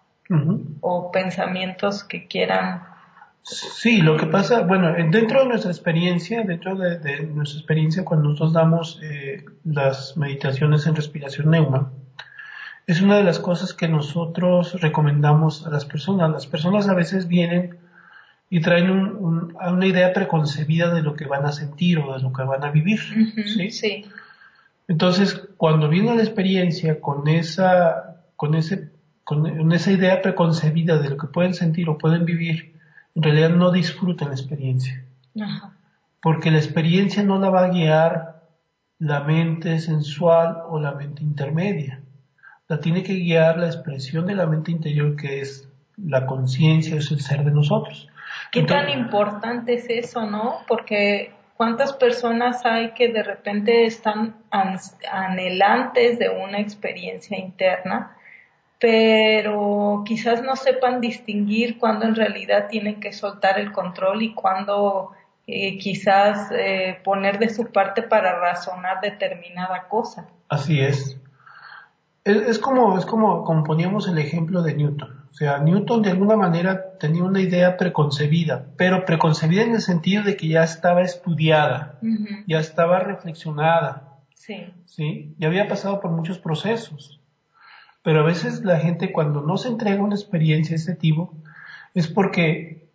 o 0.80 1.12
pensamientos 1.12 2.02
que 2.02 2.26
quieran. 2.26 2.82
Sí, 3.42 4.02
lo 4.02 4.16
que 4.16 4.26
pasa, 4.26 4.62
bueno, 4.62 4.92
dentro 4.92 5.40
de 5.40 5.46
nuestra 5.46 5.70
experiencia, 5.70 6.42
dentro 6.42 6.74
de, 6.74 7.26
nuestra 7.26 7.60
experiencia 7.60 8.04
cuando 8.04 8.30
nosotros 8.30 8.52
damos 8.52 9.00
eh, 9.04 9.44
las 9.64 10.16
meditaciones 10.16 10.84
en 10.88 10.96
respiración 10.96 11.50
neuma, 11.50 11.92
es 12.88 13.00
una 13.00 13.18
de 13.18 13.24
las 13.24 13.38
cosas 13.38 13.72
que 13.72 13.86
nosotros 13.86 14.80
recomendamos 14.80 15.64
a 15.64 15.70
las 15.70 15.84
personas. 15.84 16.30
Las 16.30 16.46
personas 16.46 16.88
a 16.88 16.94
veces 16.94 17.28
vienen 17.28 17.78
y 18.48 18.60
traen 18.60 18.90
una 18.90 19.86
idea 19.86 20.12
preconcebida 20.12 20.94
de 20.94 21.02
lo 21.02 21.14
que 21.14 21.26
van 21.26 21.44
a 21.44 21.52
sentir 21.52 21.98
o 21.98 22.14
de 22.14 22.20
lo 22.20 22.32
que 22.32 22.42
van 22.42 22.64
a 22.64 22.70
vivir. 22.70 23.00
¿sí? 23.46 23.70
¿sí? 23.70 24.04
Entonces, 24.88 25.48
cuando 25.56 25.88
viene 25.88 26.14
la 26.14 26.22
experiencia 26.22 27.00
con 27.00 27.26
esa, 27.26 28.22
con, 28.36 28.54
ese, 28.54 28.90
con 29.24 29.72
esa 29.72 29.90
idea 29.90 30.22
preconcebida 30.22 30.98
de 30.98 31.10
lo 31.10 31.16
que 31.16 31.26
pueden 31.26 31.54
sentir 31.54 31.88
o 31.88 31.98
pueden 31.98 32.24
vivir, 32.24 32.76
en 33.16 33.22
realidad 33.22 33.50
no 33.50 33.72
disfrutan 33.72 34.28
la 34.28 34.34
experiencia. 34.34 35.02
Porque 36.20 36.50
la 36.50 36.58
experiencia 36.58 37.22
no 37.22 37.38
la 37.38 37.50
va 37.50 37.64
a 37.64 37.68
guiar 37.68 38.42
la 38.98 39.20
mente 39.20 39.78
sensual 39.80 40.58
o 40.68 40.78
la 40.78 40.92
mente 40.92 41.22
intermedia. 41.22 42.02
La 42.68 42.80
tiene 42.80 43.02
que 43.02 43.14
guiar 43.14 43.58
la 43.58 43.66
expresión 43.66 44.26
de 44.26 44.34
la 44.34 44.46
mente 44.46 44.70
interior 44.70 45.16
que 45.16 45.40
es 45.40 45.68
la 45.96 46.26
conciencia, 46.26 46.96
es 46.96 47.10
el 47.10 47.20
ser 47.20 47.44
de 47.44 47.50
nosotros. 47.50 48.08
¿Qué 48.52 48.62
tan 48.62 48.88
importante 48.88 49.74
es 49.74 49.86
eso, 49.88 50.26
no? 50.26 50.58
Porque 50.66 51.32
cuántas 51.56 51.92
personas 51.92 52.64
hay 52.64 52.92
que 52.92 53.08
de 53.08 53.22
repente 53.22 53.86
están 53.86 54.36
anhelantes 54.50 56.18
de 56.18 56.28
una 56.28 56.60
experiencia 56.60 57.38
interna, 57.38 58.16
pero 58.78 60.02
quizás 60.06 60.42
no 60.42 60.54
sepan 60.56 61.00
distinguir 61.00 61.78
cuándo 61.78 62.06
en 62.06 62.14
realidad 62.14 62.68
tienen 62.68 63.00
que 63.00 63.12
soltar 63.12 63.58
el 63.58 63.72
control 63.72 64.22
y 64.22 64.34
cuándo 64.34 65.12
eh, 65.46 65.78
quizás 65.78 66.50
eh, 66.52 66.98
poner 67.04 67.38
de 67.38 67.48
su 67.48 67.72
parte 67.72 68.02
para 68.02 68.38
razonar 68.38 69.00
determinada 69.00 69.88
cosa. 69.88 70.28
Así 70.48 70.80
es. 70.80 71.16
Es, 72.24 72.58
como, 72.58 72.98
es 72.98 73.06
como, 73.06 73.44
como 73.44 73.62
poníamos 73.62 74.08
el 74.08 74.18
ejemplo 74.18 74.62
de 74.62 74.74
Newton. 74.74 75.15
O 75.36 75.38
sea, 75.38 75.58
Newton 75.58 76.00
de 76.00 76.08
alguna 76.08 76.34
manera 76.34 76.96
tenía 76.98 77.22
una 77.22 77.42
idea 77.42 77.76
preconcebida, 77.76 78.68
pero 78.78 79.04
preconcebida 79.04 79.64
en 79.64 79.74
el 79.74 79.82
sentido 79.82 80.22
de 80.22 80.34
que 80.34 80.48
ya 80.48 80.62
estaba 80.62 81.02
estudiada, 81.02 82.00
ya 82.46 82.58
estaba 82.58 83.00
reflexionada. 83.00 84.18
Sí. 84.34 84.64
Sí, 84.86 85.34
ya 85.36 85.48
había 85.48 85.68
pasado 85.68 86.00
por 86.00 86.10
muchos 86.10 86.38
procesos. 86.38 87.20
Pero 88.02 88.20
a 88.20 88.22
veces 88.22 88.64
la 88.64 88.78
gente 88.78 89.12
cuando 89.12 89.42
no 89.42 89.58
se 89.58 89.68
entrega 89.68 90.02
una 90.02 90.14
experiencia 90.14 90.70
de 90.70 90.76
este 90.76 90.94
tipo 90.94 91.34
es 91.92 92.08
porque 92.08 92.88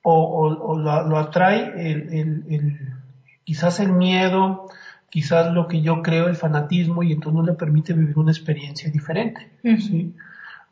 o, 0.00 0.78
lo, 0.78 1.18
atrae 1.18 1.74
el, 1.92 2.78
quizás 3.44 3.80
el 3.80 3.92
miedo, 3.92 4.66
quizás 5.10 5.52
lo 5.52 5.68
que 5.68 5.82
yo 5.82 6.00
creo, 6.00 6.26
el 6.28 6.36
fanatismo, 6.36 7.02
y 7.02 7.12
entonces 7.12 7.34
no 7.38 7.44
le 7.44 7.52
permite 7.52 7.92
vivir 7.92 8.16
una 8.16 8.32
experiencia 8.32 8.90
diferente. 8.90 9.50
¿sí? 9.62 10.14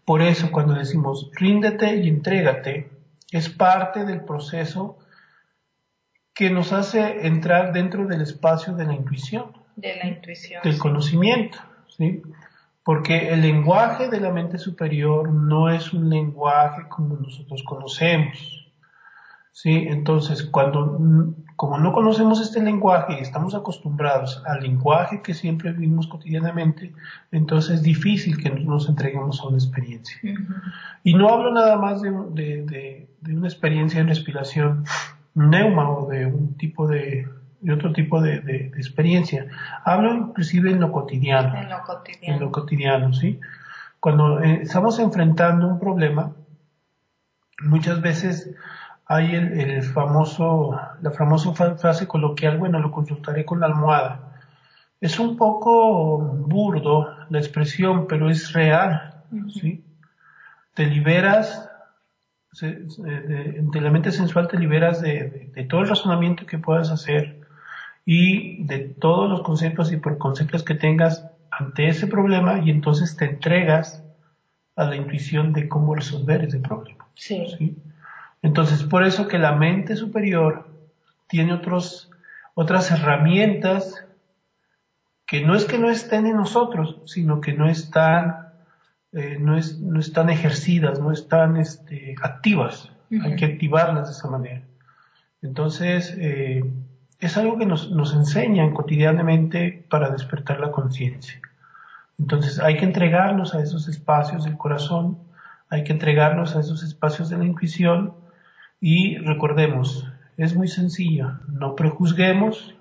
Por 0.08 0.22
eso 0.22 0.50
cuando 0.50 0.72
decimos 0.72 1.30
ríndete 1.34 1.96
y 1.96 2.08
entrégate, 2.08 2.88
es 3.30 3.50
parte 3.50 4.06
del 4.06 4.22
proceso 4.22 4.96
que 6.32 6.48
nos 6.48 6.72
hace 6.72 7.26
entrar 7.26 7.74
dentro 7.74 8.06
del 8.06 8.22
espacio 8.22 8.74
de 8.74 8.86
la 8.86 8.94
intuición. 8.94 9.52
De 9.76 9.96
la 9.96 10.06
intuición. 10.06 10.62
Del 10.64 10.78
conocimiento, 10.78 11.58
¿sí? 11.94 12.22
Porque 12.82 13.28
el 13.28 13.42
lenguaje 13.42 14.08
de 14.08 14.18
la 14.18 14.32
mente 14.32 14.56
superior 14.56 15.30
no 15.30 15.68
es 15.68 15.92
un 15.92 16.08
lenguaje 16.08 16.88
como 16.88 17.18
nosotros 17.18 17.62
conocemos. 17.62 18.72
¿sí? 19.52 19.88
Entonces, 19.90 20.42
cuando, 20.42 21.34
como 21.58 21.76
no 21.76 21.92
conocemos 21.92 22.40
este 22.40 22.62
lenguaje 22.62 23.16
y 23.18 23.20
estamos 23.20 23.52
acostumbrados 23.52 24.40
al 24.46 24.60
lenguaje 24.60 25.22
que 25.22 25.34
siempre 25.34 25.72
vivimos 25.72 26.06
cotidianamente, 26.06 26.92
entonces 27.32 27.78
es 27.78 27.82
difícil 27.82 28.40
que 28.40 28.48
nos 28.48 28.88
entreguemos 28.88 29.40
a 29.40 29.48
una 29.48 29.56
experiencia. 29.56 30.20
Y 31.02 31.14
no 31.14 31.28
hablo 31.28 31.52
nada 31.52 31.76
más 31.76 32.00
de, 32.00 32.12
de, 33.20 33.34
una 33.34 33.48
experiencia 33.48 34.00
en 34.00 34.06
respiración 34.06 34.84
neuma 35.34 35.90
o 35.90 36.06
de 36.06 36.26
un 36.26 36.56
tipo 36.56 36.86
de, 36.86 37.26
otro 37.68 37.92
tipo 37.92 38.22
de, 38.22 38.70
experiencia. 38.76 39.48
Hablo 39.84 40.14
inclusive 40.14 40.70
en 40.70 40.78
lo 40.78 40.92
cotidiano. 40.92 41.60
En 41.60 41.70
lo 41.70 41.82
cotidiano. 41.82 42.34
En 42.34 42.40
lo 42.40 42.52
cotidiano, 42.52 43.12
¿sí? 43.12 43.40
Cuando 43.98 44.40
eh, 44.40 44.60
estamos 44.62 45.00
enfrentando 45.00 45.66
un 45.66 45.80
problema, 45.80 46.36
muchas 47.64 48.00
veces 48.00 48.54
hay 49.08 49.34
el, 49.34 49.82
famoso, 49.84 50.78
la 51.00 51.10
famosa 51.12 51.54
frase 51.54 52.06
coloquial, 52.06 52.58
bueno, 52.58 52.78
lo 52.78 52.90
consultaré 52.90 53.46
con 53.46 53.58
la 53.58 53.66
almohada. 53.66 54.34
Es 55.00 55.18
un 55.18 55.36
poco 55.38 56.18
burdo 56.18 57.08
la 57.30 57.38
expresión, 57.38 58.06
pero 58.06 58.28
es 58.28 58.52
real, 58.52 59.24
¿sí? 59.48 59.82
Te 60.74 60.84
liberas, 60.84 61.70
de, 62.60 63.80
la 63.80 63.90
mente 63.90 64.12
sensual 64.12 64.46
te 64.46 64.58
liberas 64.58 65.00
de, 65.00 65.50
de, 65.54 65.64
todo 65.64 65.80
el 65.80 65.88
razonamiento 65.88 66.44
que 66.44 66.58
puedas 66.58 66.90
hacer 66.90 67.40
y 68.04 68.62
de 68.64 68.80
todos 68.80 69.30
los 69.30 69.40
conceptos 69.40 69.90
y 69.90 69.96
por 69.96 70.18
conceptos 70.18 70.64
que 70.64 70.74
tengas 70.74 71.26
ante 71.50 71.88
ese 71.88 72.06
problema 72.08 72.58
y 72.58 72.70
entonces 72.70 73.16
te 73.16 73.24
entregas 73.24 74.04
a 74.76 74.84
la 74.84 74.96
intuición 74.96 75.54
de 75.54 75.66
cómo 75.66 75.94
resolver 75.94 76.44
ese 76.44 76.58
problema. 76.58 77.06
Sí. 77.14 77.46
¿sí? 77.56 77.76
Entonces, 78.42 78.84
por 78.84 79.04
eso 79.04 79.28
que 79.28 79.38
la 79.38 79.52
mente 79.52 79.96
superior 79.96 80.68
tiene 81.26 81.52
otros, 81.52 82.10
otras 82.54 82.90
herramientas 82.90 84.04
que 85.26 85.44
no 85.44 85.54
es 85.54 85.66
que 85.66 85.78
no 85.78 85.90
estén 85.90 86.26
en 86.26 86.36
nosotros, 86.36 87.02
sino 87.04 87.40
que 87.40 87.52
no 87.52 87.68
están, 87.68 88.48
eh, 89.12 89.36
no, 89.38 89.58
es, 89.58 89.78
no 89.78 90.00
están 90.00 90.30
ejercidas, 90.30 91.00
no 91.00 91.12
están 91.12 91.58
este, 91.58 92.14
activas. 92.22 92.90
Hay 93.10 93.36
que 93.36 93.44
activarlas 93.44 94.06
de 94.08 94.12
esa 94.12 94.28
manera. 94.28 94.62
Entonces, 95.42 96.14
eh, 96.18 96.64
es 97.20 97.36
algo 97.36 97.58
que 97.58 97.66
nos, 97.66 97.90
nos 97.90 98.14
enseñan 98.14 98.72
cotidianamente 98.72 99.84
para 99.90 100.10
despertar 100.10 100.60
la 100.60 100.70
conciencia. 100.70 101.40
Entonces, 102.18 102.58
hay 102.58 102.76
que 102.76 102.84
entregarnos 102.84 103.54
a 103.54 103.62
esos 103.62 103.88
espacios 103.88 104.44
del 104.44 104.56
corazón, 104.56 105.18
hay 105.68 105.84
que 105.84 105.92
entregarnos 105.92 106.56
a 106.56 106.60
esos 106.60 106.82
espacios 106.82 107.28
de 107.28 107.38
la 107.38 107.44
intuición, 107.44 108.14
y 108.80 109.16
recordemos, 109.18 110.06
es 110.36 110.54
muy 110.54 110.68
sencillo, 110.68 111.32
no 111.48 111.74
prejuzguemos, 111.74 112.76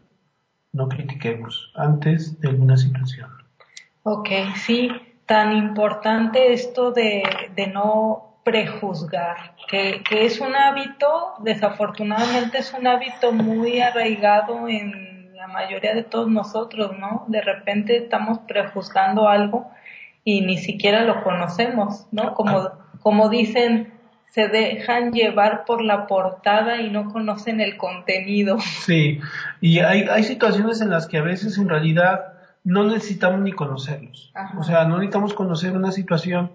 no 0.71 0.89
critiquemos 0.89 1.71
antes 1.75 2.39
de 2.39 2.49
alguna 2.49 2.77
situación. 2.77 3.29
Ok, 4.03 4.29
sí, 4.55 4.89
tan 5.25 5.57
importante 5.57 6.53
esto 6.53 6.91
de, 6.91 7.23
de 7.55 7.67
no 7.67 8.39
prejuzgar, 8.43 9.55
que, 9.67 10.01
que, 10.07 10.25
es 10.25 10.39
un 10.39 10.55
hábito, 10.55 11.33
desafortunadamente 11.39 12.59
es 12.59 12.73
un 12.73 12.87
hábito 12.87 13.33
muy 13.33 13.81
arraigado 13.81 14.69
en 14.69 15.35
la 15.35 15.47
mayoría 15.47 15.93
de 15.93 16.03
todos 16.03 16.29
nosotros, 16.29 16.97
¿no? 16.97 17.25
De 17.27 17.41
repente 17.41 17.97
estamos 17.97 18.39
prejuzgando 18.47 19.27
algo 19.27 19.69
y 20.23 20.41
ni 20.41 20.57
siquiera 20.57 21.03
lo 21.03 21.23
conocemos, 21.23 22.07
¿no? 22.11 22.33
Como, 22.35 22.57
ah. 22.59 22.79
como 23.01 23.27
dicen, 23.27 23.93
se 24.29 24.47
dejan 24.47 25.11
llevar 25.11 25.65
por 25.65 25.81
la 25.81 26.07
portada 26.07 26.81
y 26.81 26.89
no 26.89 27.11
conocen 27.11 27.61
el 27.61 27.77
contenido. 27.77 28.59
Sí, 28.59 29.19
y 29.61 29.79
hay, 29.79 30.03
hay 30.03 30.23
situaciones 30.23 30.81
en 30.81 30.89
las 30.89 31.07
que 31.07 31.17
a 31.17 31.23
veces 31.23 31.57
en 31.57 31.69
realidad 31.69 32.33
no 32.63 32.83
necesitamos 32.83 33.39
ni 33.41 33.53
conocerlos. 33.53 34.33
O 34.59 34.63
sea, 34.63 34.85
no 34.85 34.97
necesitamos 34.97 35.33
conocer 35.33 35.75
una 35.75 35.91
situación, 35.91 36.51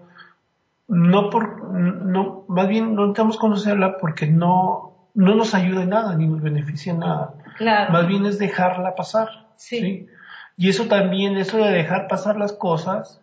no 0.87 1.29
por, 1.29 1.73
no, 1.73 2.45
más 2.47 2.67
bien 2.67 2.93
no 2.95 3.01
necesitamos 3.01 3.37
conocerla 3.37 3.97
porque 3.97 4.27
no, 4.27 5.09
no 5.15 5.35
nos 5.35 5.55
ayuda 5.55 5.83
en 5.83 5.89
nada, 5.89 6.15
ni 6.15 6.27
nos 6.27 6.41
beneficia 6.41 6.93
en 6.93 6.99
nada. 6.99 7.33
Claro. 7.57 7.91
Más 7.91 8.07
bien 8.07 8.25
es 8.25 8.37
dejarla 8.37 8.95
pasar. 8.95 9.47
Sí. 9.55 10.07
Y 10.55 10.69
eso 10.69 10.85
también, 10.85 11.35
eso 11.37 11.57
de 11.57 11.71
dejar 11.71 12.07
pasar 12.07 12.37
las 12.37 12.53
cosas, 12.53 13.19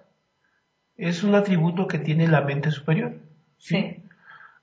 es 0.96 1.22
un 1.22 1.34
atributo 1.34 1.86
que 1.86 1.98
tiene 1.98 2.26
la 2.26 2.40
mente 2.40 2.70
superior. 2.70 3.14
sí. 3.56 4.02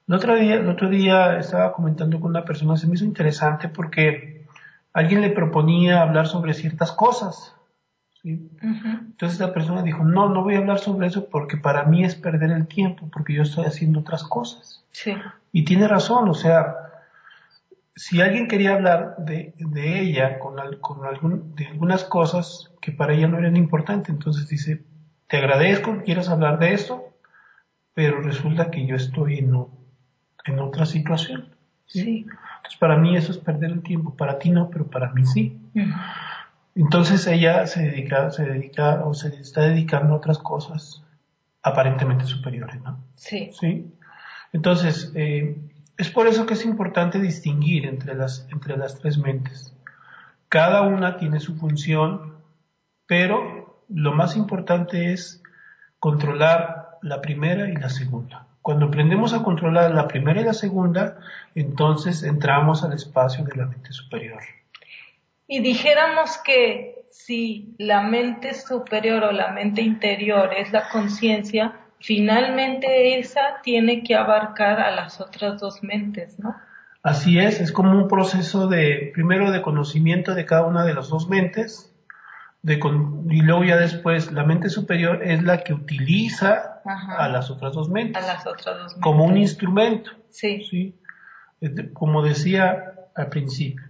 El 0.07 0.13
otro 0.13 0.35
día, 0.35 0.55
el 0.55 0.69
otro 0.69 0.89
día 0.89 1.37
estaba 1.37 1.73
comentando 1.73 2.19
con 2.19 2.29
una 2.29 2.45
persona, 2.45 2.77
se 2.77 2.87
me 2.87 2.95
hizo 2.95 3.03
interesante 3.03 3.67
porque 3.67 4.45
alguien 4.93 5.21
le 5.21 5.31
proponía 5.31 6.01
hablar 6.01 6.27
sobre 6.27 6.53
ciertas 6.53 6.93
cosas. 6.93 7.55
¿sí? 8.21 8.49
Entonces 8.61 9.39
la 9.39 9.53
persona 9.53 9.83
dijo, 9.83 10.05
no, 10.05 10.29
no 10.29 10.43
voy 10.43 10.55
a 10.55 10.59
hablar 10.59 10.79
sobre 10.79 11.07
eso 11.07 11.27
porque 11.29 11.57
para 11.57 11.83
mí 11.83 12.05
es 12.05 12.15
perder 12.15 12.51
el 12.51 12.67
tiempo, 12.67 13.09
porque 13.11 13.33
yo 13.33 13.43
estoy 13.43 13.65
haciendo 13.65 13.99
otras 13.99 14.23
cosas. 14.23 14.85
Sí. 14.91 15.13
Y 15.51 15.65
tiene 15.65 15.89
razón, 15.89 16.29
o 16.29 16.33
sea, 16.33 16.75
si 17.93 18.21
alguien 18.21 18.47
quería 18.47 18.75
hablar 18.75 19.15
de, 19.17 19.55
de 19.57 19.99
ella 19.99 20.39
con, 20.39 20.55
con 20.79 21.05
algún, 21.05 21.53
de 21.55 21.67
algunas 21.67 22.05
cosas 22.05 22.71
que 22.79 22.93
para 22.93 23.13
ella 23.13 23.27
no 23.27 23.39
eran 23.39 23.57
importantes, 23.57 24.09
entonces 24.09 24.47
dice, 24.47 24.85
te 25.27 25.37
agradezco 25.37 25.97
que 25.97 26.03
quieras 26.03 26.29
hablar 26.29 26.59
de 26.59 26.73
esto, 26.73 27.03
pero 27.93 28.21
resulta 28.21 28.71
que 28.71 28.85
yo 28.85 28.95
estoy 28.95 29.39
en, 29.39 29.51
en 30.47 30.59
otra 30.59 30.85
situación. 30.85 31.49
¿sí? 31.85 32.25
Entonces, 32.57 32.79
para 32.79 32.97
mí 32.97 33.15
eso 33.15 33.31
es 33.31 33.37
perder 33.37 33.71
el 33.71 33.81
tiempo, 33.81 34.15
para 34.15 34.39
ti 34.39 34.49
no, 34.49 34.69
pero 34.69 34.87
para 34.87 35.11
mí 35.13 35.25
sí. 35.25 35.59
Entonces 36.75 37.25
ella 37.27 37.65
se 37.65 37.83
dedica, 37.83 38.29
se 38.31 38.45
dedica 38.45 39.03
o 39.05 39.13
se 39.13 39.29
está 39.29 39.61
dedicando 39.61 40.13
a 40.13 40.17
otras 40.17 40.37
cosas 40.37 41.03
aparentemente 41.63 42.25
superiores, 42.25 42.81
¿no? 42.81 42.99
Sí. 43.15 43.49
Sí. 43.59 43.91
Entonces, 44.53 45.11
eh, 45.15 45.57
es 45.97 46.09
por 46.09 46.27
eso 46.27 46.45
que 46.45 46.53
es 46.53 46.65
importante 46.65 47.19
distinguir 47.19 47.85
entre 47.85 48.15
las, 48.15 48.47
entre 48.51 48.77
las 48.77 48.99
tres 48.99 49.17
mentes. 49.17 49.73
Cada 50.49 50.83
una 50.83 51.17
tiene 51.17 51.39
su 51.39 51.55
función, 51.57 52.35
pero 53.05 53.83
lo 53.89 54.13
más 54.13 54.37
importante 54.37 55.11
es 55.11 55.41
controlar 55.99 56.99
la 57.01 57.21
primera 57.21 57.69
y 57.69 57.75
la 57.75 57.89
segunda. 57.89 58.47
Cuando 58.67 58.87
aprendemos 58.87 59.33
a 59.33 59.43
controlar 59.43 59.91
la 59.91 60.09
primera 60.09 60.41
y 60.41 60.43
la 60.43 60.53
segunda, 60.53 61.19
entonces 61.55 62.21
entramos 62.21 62.83
al 62.83 62.91
espacio 62.91 63.45
de 63.45 63.55
la 63.55 63.65
mente 63.65 63.93
superior. 63.93 64.41
Y 65.47 65.61
dijéramos 65.61 66.37
que 66.39 67.05
si 67.09 67.73
la 67.77 68.01
mente 68.01 68.53
superior 68.53 69.23
o 69.23 69.31
la 69.31 69.53
mente 69.53 69.81
interior 69.81 70.49
es 70.53 70.73
la 70.73 70.89
conciencia, 70.89 71.79
finalmente 72.01 73.17
esa 73.17 73.61
tiene 73.63 74.03
que 74.03 74.15
abarcar 74.15 74.81
a 74.81 74.91
las 74.91 75.21
otras 75.21 75.61
dos 75.61 75.81
mentes, 75.81 76.37
¿no? 76.37 76.53
Así 77.03 77.39
es, 77.39 77.61
es 77.61 77.71
como 77.71 77.93
un 77.93 78.09
proceso 78.09 78.67
de, 78.67 79.11
primero 79.13 79.49
de 79.51 79.61
conocimiento 79.61 80.35
de 80.35 80.45
cada 80.45 80.65
una 80.65 80.83
de 80.83 80.93
las 80.93 81.07
dos 81.07 81.29
mentes, 81.29 81.95
y 82.73 83.41
luego 83.41 83.63
ya 83.63 83.77
después 83.77 84.31
la 84.31 84.43
mente 84.43 84.69
superior 84.69 85.23
es 85.23 85.41
la 85.43 85.63
que 85.63 85.73
utiliza 85.73 86.81
a 86.83 87.27
las 87.29 87.49
otras 87.49 87.73
dos 87.73 87.89
mentes. 87.89 88.23
A 88.23 88.27
las 88.27 88.45
otras 88.45 88.77
dos 88.77 88.95
Como 88.95 89.25
un 89.25 89.37
instrumento. 89.37 90.11
Sí. 90.29 90.63
¿sí? 90.69 90.95
Como 91.93 92.21
decía 92.23 92.93
al 93.15 93.29
principio, 93.29 93.85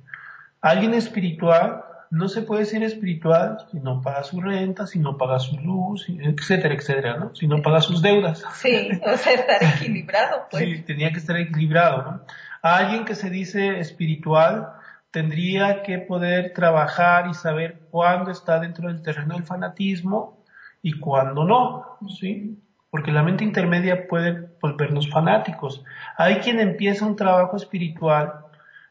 alguien 0.61 0.93
espiritual 0.93 1.84
no 2.09 2.30
se 2.30 2.41
puede 2.41 2.65
ser 2.65 2.84
espiritual 2.84 3.57
si 3.69 3.80
no 3.80 4.01
paga 4.01 4.23
su 4.23 4.39
renta, 4.39 4.88
si 4.88 4.99
no 4.99 5.17
paga 5.17 5.39
su 5.39 5.57
luz, 5.57 6.07
etcétera, 6.07 6.73
etcétera, 6.73 7.17
¿no? 7.17 7.36
Si 7.36 7.47
no 7.47 7.61
paga 7.61 7.82
sus 7.82 8.01
deudas. 8.01 8.45
Sí, 8.53 8.89
o 9.05 9.17
sea, 9.17 9.34
estar 9.34 9.61
equilibrado, 9.75 10.47
pues. 10.49 10.63
Sí, 10.63 10.84
tenía 10.84 11.11
que 11.11 11.17
estar 11.17 11.36
equilibrado, 11.36 12.03
¿no? 12.03 12.21
Alguien 12.61 13.05
que 13.05 13.15
se 13.15 13.30
dice 13.30 13.80
espiritual 13.80 14.76
tendría 15.11 15.83
que 15.83 15.99
poder 15.99 16.53
trabajar 16.53 17.27
y 17.29 17.33
saber 17.33 17.79
cuándo 17.89 18.31
está 18.31 18.59
dentro 18.59 18.87
del 18.87 19.01
terreno 19.01 19.35
del 19.35 19.43
fanatismo 19.43 20.37
y 20.81 20.93
cuándo 20.93 21.43
no, 21.43 21.97
¿sí? 22.19 22.57
Porque 22.89 23.11
la 23.11 23.23
mente 23.23 23.43
intermedia 23.43 24.07
puede 24.07 24.49
volvernos 24.61 25.09
fanáticos. 25.09 25.83
Hay 26.17 26.35
quien 26.37 26.59
empieza 26.59 27.05
un 27.05 27.15
trabajo 27.15 27.57
espiritual 27.57 28.33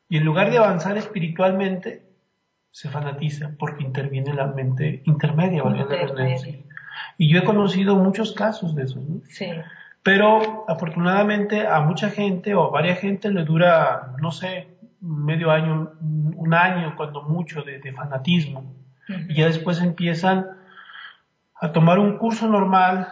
y 0.08 0.18
en 0.18 0.24
lugar 0.24 0.50
de 0.50 0.58
avanzar 0.58 0.96
espiritualmente, 0.96 2.02
se 2.70 2.90
fanatiza 2.90 3.52
porque 3.58 3.82
interviene 3.82 4.34
la 4.34 4.46
mente 4.46 5.00
intermedia, 5.06 5.62
intermedia. 5.64 6.58
Y 7.16 7.32
yo 7.32 7.38
he 7.38 7.44
conocido 7.44 7.96
muchos 7.96 8.32
casos 8.32 8.74
de 8.74 8.82
eso, 8.82 9.00
¿no? 9.00 9.22
Sí. 9.28 9.46
Pero 10.02 10.64
afortunadamente 10.68 11.66
a 11.66 11.80
mucha 11.80 12.10
gente 12.10 12.54
o 12.54 12.64
a 12.64 12.70
varias 12.70 12.98
gente 12.98 13.30
le 13.30 13.44
dura, 13.44 14.14
no 14.20 14.30
sé, 14.30 14.75
medio 15.00 15.50
año, 15.50 15.92
un 16.00 16.54
año, 16.54 16.94
cuando 16.96 17.22
mucho, 17.22 17.62
de, 17.62 17.92
fanatismo. 17.92 18.74
Y 19.28 19.34
ya 19.34 19.46
después 19.46 19.80
empiezan 19.80 20.46
a 21.54 21.72
tomar 21.72 21.98
un 21.98 22.18
curso 22.18 22.48
normal, 22.48 23.08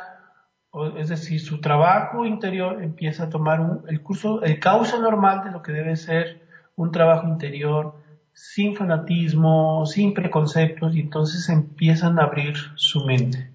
es 0.97 1.09
decir, 1.09 1.41
su 1.41 1.61
trabajo 1.61 2.25
interior 2.25 2.83
empieza 2.83 3.25
a 3.25 3.31
tomar 3.31 3.81
el 3.89 4.01
curso, 4.03 4.43
el 4.43 4.59
cauce 4.59 4.99
normal 4.99 5.45
de 5.45 5.53
lo 5.53 5.63
que 5.63 5.73
debe 5.73 5.97
ser 5.97 6.43
un 6.75 6.91
trabajo 6.91 7.29
interior, 7.29 7.95
sin 8.33 8.75
fanatismo, 8.75 9.87
sin 9.87 10.13
preconceptos, 10.13 10.97
y 10.97 11.01
entonces 11.01 11.49
empiezan 11.49 12.19
a 12.19 12.25
abrir 12.25 12.57
su 12.75 13.05
mente. 13.05 13.53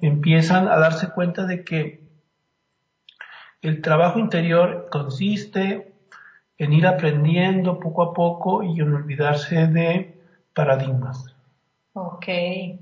Empiezan 0.00 0.68
a 0.68 0.76
darse 0.76 1.10
cuenta 1.10 1.46
de 1.46 1.64
que 1.64 2.00
el 3.62 3.82
trabajo 3.82 4.18
interior 4.18 4.88
consiste 4.90 5.89
en 6.60 6.74
ir 6.74 6.86
aprendiendo 6.86 7.80
poco 7.80 8.02
a 8.02 8.12
poco 8.12 8.62
y 8.62 8.80
en 8.80 8.92
olvidarse 8.92 9.66
de 9.66 10.14
paradigmas. 10.54 11.34
Ok, 11.94 12.26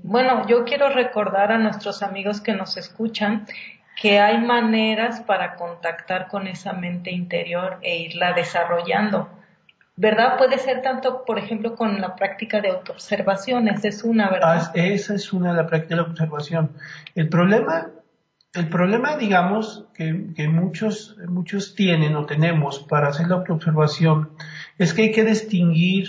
bueno, 0.03 0.45
yo 0.47 0.65
quiero 0.65 0.89
recordar 0.89 1.53
a 1.53 1.57
nuestros 1.57 2.03
amigos 2.03 2.41
que 2.41 2.53
nos 2.53 2.75
escuchan 2.75 3.47
que 3.99 4.19
hay 4.19 4.37
maneras 4.37 5.21
para 5.21 5.55
contactar 5.55 6.27
con 6.27 6.47
esa 6.47 6.73
mente 6.73 7.11
interior 7.11 7.77
e 7.81 7.99
irla 7.99 8.33
desarrollando. 8.33 9.29
¿Verdad? 9.95 10.37
Puede 10.37 10.57
ser 10.57 10.81
tanto, 10.81 11.23
por 11.25 11.39
ejemplo, 11.39 11.75
con 11.75 12.01
la 12.01 12.15
práctica 12.15 12.61
de 12.61 12.69
autoobservación, 12.69 13.67
esa 13.69 13.87
es 13.87 14.03
una, 14.03 14.29
¿verdad? 14.29 14.61
Ah, 14.67 14.71
esa 14.73 15.15
es 15.15 15.31
una, 15.31 15.53
la 15.53 15.67
práctica 15.67 15.95
de 15.95 16.01
la 16.01 16.07
observación. 16.07 16.71
El 17.15 17.29
problema, 17.29 17.87
el 18.53 18.67
problema, 18.69 19.15
digamos, 19.17 19.85
que, 19.93 20.33
que, 20.35 20.47
muchos, 20.47 21.17
muchos 21.27 21.75
tienen 21.75 22.15
o 22.15 22.25
tenemos 22.25 22.79
para 22.79 23.09
hacer 23.09 23.27
la 23.27 23.35
autoobservación 23.35 24.31
es 24.77 24.93
que 24.93 25.03
hay 25.03 25.11
que 25.11 25.23
distinguir 25.23 26.07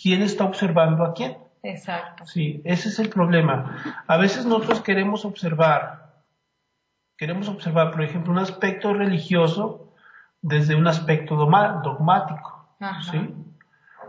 quién 0.00 0.22
está 0.22 0.44
observando 0.44 1.04
a 1.04 1.14
quién. 1.14 1.36
Exacto. 1.62 2.26
Sí, 2.26 2.60
ese 2.64 2.88
es 2.88 2.98
el 2.98 3.08
problema. 3.08 4.02
A 4.06 4.16
veces 4.16 4.46
nosotros 4.46 4.80
queremos 4.80 5.24
observar, 5.24 6.22
queremos 7.16 7.48
observar, 7.48 7.92
por 7.92 8.02
ejemplo, 8.02 8.32
un 8.32 8.38
aspecto 8.38 8.94
religioso 8.94 9.92
desde 10.42 10.74
un 10.74 10.86
aspecto 10.86 11.36
dogmático. 11.36 12.68
¿sí? 13.10 13.34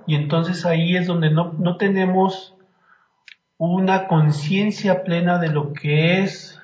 Y 0.08 0.16
entonces 0.16 0.66
ahí 0.66 0.96
es 0.96 1.08
donde 1.08 1.30
no, 1.30 1.54
no 1.54 1.78
tenemos 1.78 2.56
una 3.58 4.08
conciencia 4.08 5.04
plena 5.04 5.38
de 5.38 5.50
lo 5.50 5.74
que 5.74 6.22
es 6.22 6.61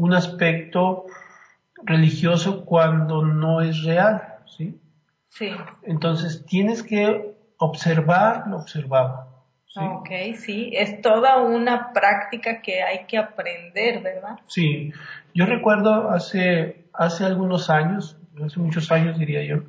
un 0.00 0.14
aspecto 0.14 1.04
religioso 1.82 2.64
cuando 2.64 3.22
no 3.22 3.60
es 3.60 3.84
real, 3.84 4.38
¿sí? 4.46 4.78
Sí. 5.28 5.50
Entonces 5.82 6.44
tienes 6.46 6.82
que 6.82 7.34
observar 7.58 8.44
lo 8.48 8.56
observado. 8.56 9.28
¿sí? 9.66 9.80
Ok, 9.80 10.08
sí, 10.38 10.70
es 10.74 11.02
toda 11.02 11.42
una 11.42 11.92
práctica 11.92 12.62
que 12.62 12.82
hay 12.82 13.04
que 13.06 13.18
aprender, 13.18 14.02
¿verdad? 14.02 14.38
Sí, 14.46 14.92
yo 15.34 15.44
recuerdo 15.44 16.10
hace, 16.10 16.86
hace 16.94 17.24
algunos 17.24 17.68
años, 17.68 18.16
hace 18.42 18.58
muchos 18.58 18.90
años 18.90 19.18
diría 19.18 19.44
yo, 19.44 19.64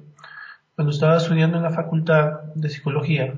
cuando 0.76 0.92
estaba 0.92 1.18
estudiando 1.18 1.58
en 1.58 1.64
la 1.64 1.72
facultad 1.72 2.42
de 2.56 2.70
psicología, 2.70 3.36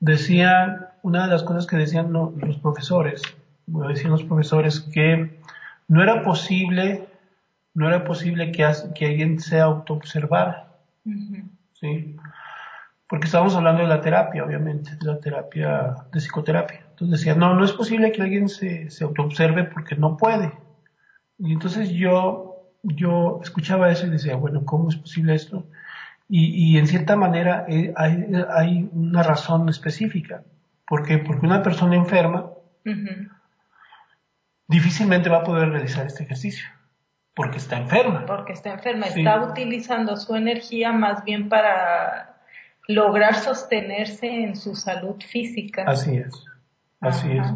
decían, 0.00 0.88
una 1.02 1.24
de 1.24 1.30
las 1.32 1.42
cosas 1.42 1.66
que 1.66 1.76
decían 1.76 2.12
los 2.12 2.58
profesores, 2.58 3.22
decían 3.66 4.12
los 4.12 4.24
profesores 4.24 4.80
que 4.80 5.40
no 5.88 6.02
era 6.02 6.22
posible, 6.22 7.08
no 7.74 7.88
era 7.88 8.04
posible 8.04 8.52
que, 8.52 8.66
que 8.94 9.06
alguien 9.06 9.40
se 9.40 9.60
autoobservara, 9.60 10.72
¿sí? 11.74 12.16
Porque 13.08 13.26
estábamos 13.26 13.54
hablando 13.54 13.82
de 13.82 13.88
la 13.88 14.00
terapia, 14.00 14.44
obviamente, 14.44 14.96
de 14.96 15.06
la 15.06 15.20
terapia, 15.20 15.94
de 16.12 16.20
psicoterapia. 16.20 16.86
Entonces 16.90 17.20
decían, 17.20 17.38
no, 17.38 17.54
no 17.54 17.64
es 17.64 17.72
posible 17.72 18.12
que 18.12 18.22
alguien 18.22 18.48
se, 18.48 18.90
se 18.90 19.04
autoobserve 19.04 19.64
porque 19.64 19.94
no 19.94 20.16
puede. 20.16 20.52
Y 21.38 21.52
entonces 21.52 21.90
yo, 21.90 22.70
yo 22.82 23.40
escuchaba 23.42 23.90
eso 23.90 24.06
y 24.06 24.10
decía, 24.10 24.36
bueno, 24.36 24.64
¿cómo 24.64 24.88
es 24.88 24.96
posible 24.96 25.34
esto? 25.34 25.66
Y, 26.28 26.78
en 26.78 26.86
cierta 26.86 27.16
manera 27.16 27.66
eh, 27.68 27.92
hay, 27.96 28.88
una 28.92 29.22
razón 29.22 29.68
específica. 29.68 30.42
¿Por 30.86 31.04
qué? 31.04 31.18
Porque 31.18 31.46
una 31.46 31.62
persona 31.62 31.96
enferma 31.96 32.50
difícilmente 34.74 35.28
va 35.28 35.38
a 35.38 35.44
poder 35.44 35.70
realizar 35.70 36.06
este 36.06 36.24
ejercicio. 36.24 36.66
Porque 37.34 37.58
está 37.58 37.78
enferma. 37.78 38.26
Porque 38.26 38.52
está 38.52 38.74
enferma. 38.74 39.06
Está 39.06 39.42
utilizando 39.42 40.16
su 40.16 40.34
energía 40.34 40.92
más 40.92 41.24
bien 41.24 41.48
para 41.48 42.36
lograr 42.86 43.34
sostenerse 43.34 44.26
en 44.26 44.56
su 44.56 44.74
salud 44.74 45.16
física. 45.20 45.84
Así 45.86 46.16
es. 46.16 46.32
Así 47.00 47.30
es. 47.32 47.46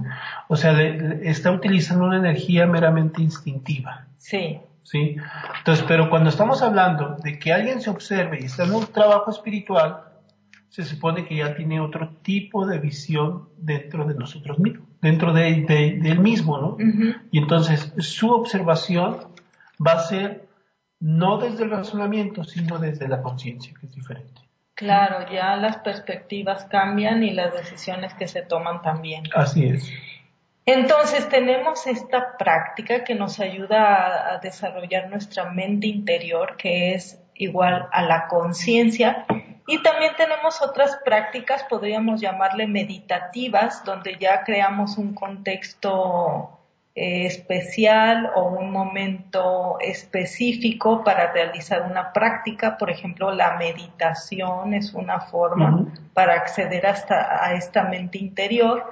O 0.49 0.57
sea, 0.57 0.79
está 1.23 1.51
utilizando 1.51 2.05
una 2.05 2.19
energía 2.19 2.67
meramente 2.67 3.23
instintiva. 3.23 4.07
Sí. 4.19 4.61
¿sí? 4.83 5.17
Entonces, 5.59 5.85
pero 5.89 6.11
cuando 6.11 6.29
estamos 6.31 6.63
hablando 6.63 7.17
de 7.23 7.39
que 7.39 7.53
alguien 7.53 7.81
se 7.81 7.91
observe 7.91 8.39
y 8.41 8.47
está 8.47 8.65
en 8.65 8.75
un 8.75 8.87
trabajo 8.87 9.31
espiritual, 9.31 10.05
se 10.69 10.85
supone 10.85 11.25
que 11.25 11.37
ya 11.37 11.55
tiene 11.55 11.81
otro 11.81 12.17
tipo 12.23 12.67
de 12.67 12.79
visión 12.79 13.49
dentro 13.57 14.05
de 14.05 14.15
nosotros 14.15 14.59
mismos, 14.59 14.88
dentro 15.01 15.33
de, 15.33 15.49
él 15.49 16.19
mismo, 16.21 16.59
¿no? 16.59 16.77
Y 17.31 17.39
entonces 17.39 17.93
su 17.99 18.31
observación 18.31 19.19
va 19.85 19.93
a 19.93 19.99
ser 20.01 20.49
no 21.01 21.39
desde 21.39 21.65
el 21.65 21.71
razonamiento, 21.71 22.45
sino 22.45 22.79
desde 22.79 23.09
la 23.09 23.23
conciencia, 23.23 23.73
que 23.79 23.87
es 23.87 23.95
diferente. 23.95 24.41
Claro, 24.75 25.31
ya 25.33 25.57
las 25.57 25.79
perspectivas 25.79 26.67
cambian 26.67 27.23
y 27.25 27.33
las 27.33 27.53
decisiones 27.53 28.15
que 28.15 28.29
se 28.29 28.43
toman 28.43 28.83
también. 28.83 29.25
Así 29.35 29.67
es. 29.67 29.91
Entonces 30.67 31.29
tenemos 31.29 31.87
esta 31.87 32.37
práctica 32.37 33.03
que 33.03 33.15
nos 33.15 33.41
ayuda 33.41 34.35
a, 34.35 34.39
desarrollar 34.39 35.09
nuestra 35.09 35.51
mente 35.51 35.87
interior, 35.87 36.57
que 36.57 36.95
es 36.95 37.21
igual 37.35 37.89
a 37.91 38.03
la 38.03 38.29
conciencia. 38.29 39.25
Y 39.71 39.83
también 39.83 40.15
tenemos 40.17 40.63
otras 40.63 40.99
prácticas, 41.05 41.63
podríamos 41.65 42.23
llamarle 42.23 42.67
meditativas, 42.67 43.85
donde 43.85 44.17
ya 44.19 44.43
creamos 44.43 44.97
un 44.97 45.13
contexto 45.15 46.59
eh, 46.95 47.27
especial 47.27 48.33
o 48.35 48.45
un 48.45 48.71
momento 48.71 49.77
específico 49.79 51.05
para 51.05 51.33
realizar 51.33 51.83
una 51.83 52.15
práctica. 52.15 52.79
Por 52.79 52.89
ejemplo, 52.89 53.31
la 53.31 53.59
meditación 53.59 54.73
es 54.73 54.95
una 54.95 55.21
forma 55.21 55.85
para 56.15 56.33
acceder 56.33 56.87
hasta 56.87 57.45
a 57.45 57.53
esta 57.53 57.83
mente 57.83 58.17
interior. 58.17 58.91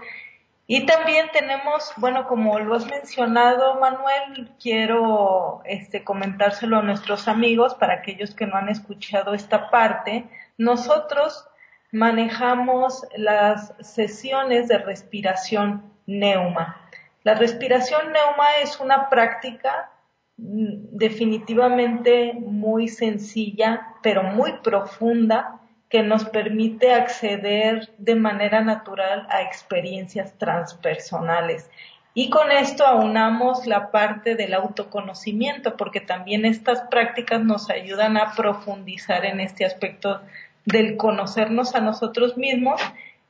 Y 0.67 0.85
también 0.85 1.29
tenemos, 1.33 1.95
bueno, 1.97 2.29
como 2.29 2.59
lo 2.59 2.75
has 2.75 2.85
mencionado, 2.85 3.81
Manuel, 3.81 4.51
quiero 4.61 5.63
este, 5.65 6.05
comentárselo 6.05 6.81
a 6.81 6.83
nuestros 6.83 7.29
amigos, 7.29 7.75
para 7.77 7.95
aquellos 7.95 8.35
que 8.35 8.47
no 8.47 8.57
han 8.57 8.69
escuchado 8.69 9.33
esta 9.33 9.71
parte. 9.71 10.27
Nosotros 10.59 11.47
manejamos 11.93 13.07
las 13.17 13.75
sesiones 13.81 14.69
de 14.69 14.79
respiración 14.79 15.93
neuma. 16.07 16.81
La 17.25 17.35
respiración 17.35 18.13
neuma 18.13 18.47
es 18.63 18.79
una 18.81 19.09
práctica 19.09 19.91
mm, 20.37 20.97
definitivamente 20.97 22.35
muy 22.35 22.89
sencilla, 22.89 23.95
pero 24.03 24.23
muy 24.23 24.53
profunda, 24.63 25.61
que 25.89 26.03
nos 26.03 26.25
permite 26.25 26.93
acceder 26.93 27.93
de 27.99 28.17
manera 28.17 28.61
natural 28.61 29.27
a 29.31 29.43
experiencias 29.43 30.37
transpersonales. 30.37 31.71
Y 32.13 32.31
con 32.31 32.51
esto 32.51 32.87
aunamos 32.87 33.67
la 33.67 33.91
parte 33.91 34.37
del 34.37 34.55
autoconocimiento, 34.55 35.77
porque 35.77 36.01
también 36.01 36.47
estas 36.47 36.81
prácticas 36.89 37.45
nos 37.45 37.69
ayudan 37.69 38.17
a 38.17 38.33
profundizar 38.35 39.27
en 39.27 39.39
este 39.39 39.67
aspecto 39.67 40.23
del 40.67 40.97
conocernos 40.97 41.75
a 41.75 41.81
nosotros 41.81 42.37
mismos 42.37 42.83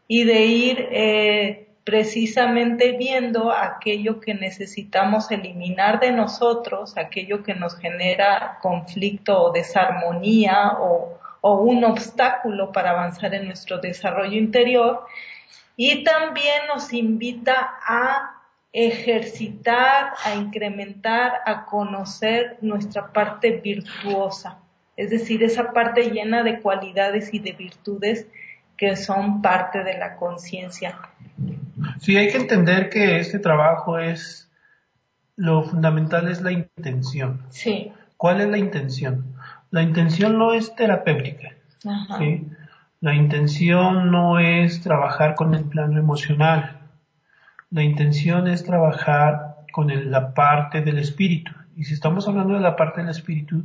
y 0.08 0.24
de 0.24 0.44
ir 0.46 0.88
eh, 0.90 1.68
precisamente 1.84 2.92
viendo 2.92 3.52
aquello 3.52 4.18
que 4.18 4.34
necesitamos 4.34 5.30
eliminar 5.30 6.00
de 6.00 6.10
nosotros, 6.10 6.96
aquello 6.96 7.44
que 7.44 7.54
nos 7.54 7.78
genera 7.78 8.58
conflicto 8.60 9.40
o 9.40 9.52
desarmonía 9.52 10.78
o, 10.80 11.20
o 11.42 11.60
un 11.60 11.84
obstáculo 11.84 12.72
para 12.72 12.90
avanzar 12.90 13.34
en 13.34 13.46
nuestro 13.46 13.78
desarrollo 13.78 14.36
interior. 14.36 15.04
Y 15.76 16.02
también 16.02 16.66
nos 16.68 16.92
invita 16.92 17.76
a 17.86 18.32
ejercitar, 18.72 20.12
a 20.24 20.34
incrementar, 20.34 21.40
a 21.46 21.66
conocer 21.66 22.58
nuestra 22.62 23.12
parte 23.12 23.52
virtuosa, 23.52 24.58
es 24.96 25.10
decir, 25.10 25.42
esa 25.42 25.72
parte 25.72 26.10
llena 26.10 26.42
de 26.42 26.60
cualidades 26.60 27.32
y 27.34 27.38
de 27.38 27.52
virtudes 27.52 28.26
que 28.76 28.96
son 28.96 29.42
parte 29.42 29.84
de 29.84 29.98
la 29.98 30.16
conciencia. 30.16 30.96
Sí, 32.00 32.16
hay 32.16 32.30
que 32.30 32.38
entender 32.38 32.88
que 32.88 33.18
este 33.18 33.38
trabajo 33.38 33.98
es, 33.98 34.50
lo 35.36 35.62
fundamental 35.62 36.28
es 36.28 36.40
la 36.40 36.52
intención. 36.52 37.42
Sí. 37.50 37.92
¿Cuál 38.16 38.40
es 38.40 38.48
la 38.48 38.58
intención? 38.58 39.34
La 39.70 39.82
intención 39.82 40.38
no 40.38 40.52
es 40.52 40.74
terapéutica. 40.74 41.52
¿sí? 42.18 42.46
La 43.00 43.14
intención 43.14 44.10
no 44.10 44.38
es 44.38 44.80
trabajar 44.80 45.34
con 45.34 45.54
el 45.54 45.64
plano 45.64 45.98
emocional. 45.98 46.78
La 47.70 47.82
intención 47.82 48.48
es 48.48 48.64
trabajar 48.64 49.56
con 49.72 50.10
la 50.10 50.32
parte 50.32 50.80
del 50.80 50.98
espíritu. 50.98 51.52
Y 51.76 51.84
si 51.84 51.92
estamos 51.92 52.26
hablando 52.26 52.54
de 52.54 52.60
la 52.60 52.76
parte 52.76 53.02
del 53.02 53.10
espíritu, 53.10 53.64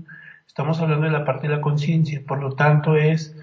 estamos 0.51 0.81
hablando 0.81 1.05
de 1.05 1.13
la 1.13 1.23
parte 1.23 1.47
de 1.47 1.55
la 1.55 1.61
conciencia. 1.61 2.21
Por 2.27 2.41
lo 2.41 2.51
tanto, 2.55 2.97
es 2.97 3.33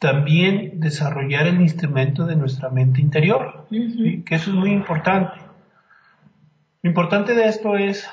también 0.00 0.80
desarrollar 0.80 1.46
el 1.46 1.60
instrumento 1.60 2.26
de 2.26 2.34
nuestra 2.34 2.70
mente 2.70 3.00
interior, 3.00 3.68
que 3.70 4.34
eso 4.34 4.50
es 4.50 4.56
muy 4.56 4.72
importante. 4.72 5.40
Lo 6.82 6.90
importante 6.90 7.34
de 7.34 7.46
esto 7.46 7.76
es 7.76 8.10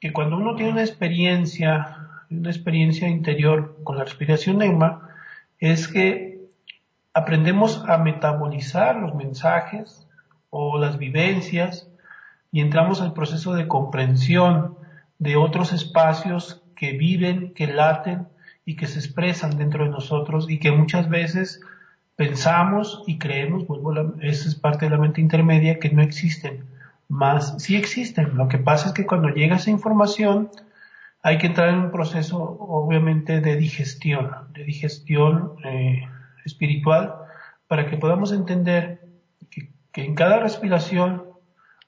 que 0.00 0.12
cuando 0.12 0.36
uno 0.36 0.54
tiene 0.54 0.72
una 0.72 0.82
experiencia, 0.82 2.10
una 2.28 2.50
experiencia 2.50 3.08
interior 3.08 3.78
con 3.84 3.96
la 3.96 4.04
respiración 4.04 4.58
neuma, 4.58 5.08
es 5.58 5.88
que 5.88 6.42
aprendemos 7.14 7.82
a 7.88 7.96
metabolizar 7.96 8.96
los 8.96 9.14
mensajes 9.14 10.06
o 10.50 10.76
las 10.78 10.98
vivencias 10.98 11.90
y 12.52 12.60
entramos 12.60 13.00
al 13.00 13.14
proceso 13.14 13.54
de 13.54 13.66
comprensión 13.66 14.76
de 15.18 15.36
otros 15.36 15.72
espacios 15.72 16.62
que 16.78 16.92
viven, 16.92 17.52
que 17.54 17.66
laten, 17.66 18.28
y 18.68 18.76
que 18.76 18.86
se 18.86 18.98
expresan 18.98 19.56
dentro 19.56 19.84
de 19.84 19.88
nosotros 19.88 20.50
y 20.50 20.58
que 20.58 20.70
muchas 20.70 21.08
veces 21.08 21.62
pensamos 22.16 23.02
y 23.06 23.16
creemos, 23.16 23.66
vuelvo 23.66 24.14
esa 24.20 24.46
es 24.46 24.56
parte 24.56 24.84
de 24.84 24.90
la 24.90 24.98
mente 24.98 25.22
intermedia, 25.22 25.78
que 25.78 25.88
no 25.88 26.02
existen, 26.02 26.66
más 27.08 27.62
sí 27.62 27.76
existen. 27.76 28.36
Lo 28.36 28.46
que 28.48 28.58
pasa 28.58 28.88
es 28.88 28.92
que 28.92 29.06
cuando 29.06 29.30
llega 29.30 29.56
esa 29.56 29.70
información 29.70 30.50
hay 31.22 31.38
que 31.38 31.46
entrar 31.46 31.70
en 31.70 31.76
un 31.76 31.90
proceso 31.90 32.36
obviamente 32.60 33.40
de 33.40 33.56
digestión, 33.56 34.32
de 34.52 34.64
digestión 34.64 35.54
eh, 35.64 36.06
espiritual, 36.44 37.14
para 37.68 37.86
que 37.86 37.96
podamos 37.96 38.32
entender 38.32 39.00
que, 39.50 39.70
que 39.92 40.04
en 40.04 40.14
cada 40.14 40.40
respiración 40.40 41.22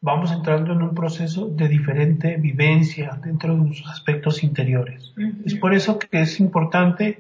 vamos 0.01 0.33
entrando 0.33 0.73
en 0.73 0.83
un 0.83 0.95
proceso 0.95 1.49
de 1.49 1.69
diferente 1.69 2.37
vivencia 2.37 3.19
dentro 3.23 3.55
de 3.55 3.61
nuestros 3.61 3.91
aspectos 3.91 4.43
interiores. 4.43 5.13
Es 5.45 5.55
por 5.55 5.75
eso 5.75 5.99
que 5.99 6.21
es 6.21 6.41
importante 6.41 7.19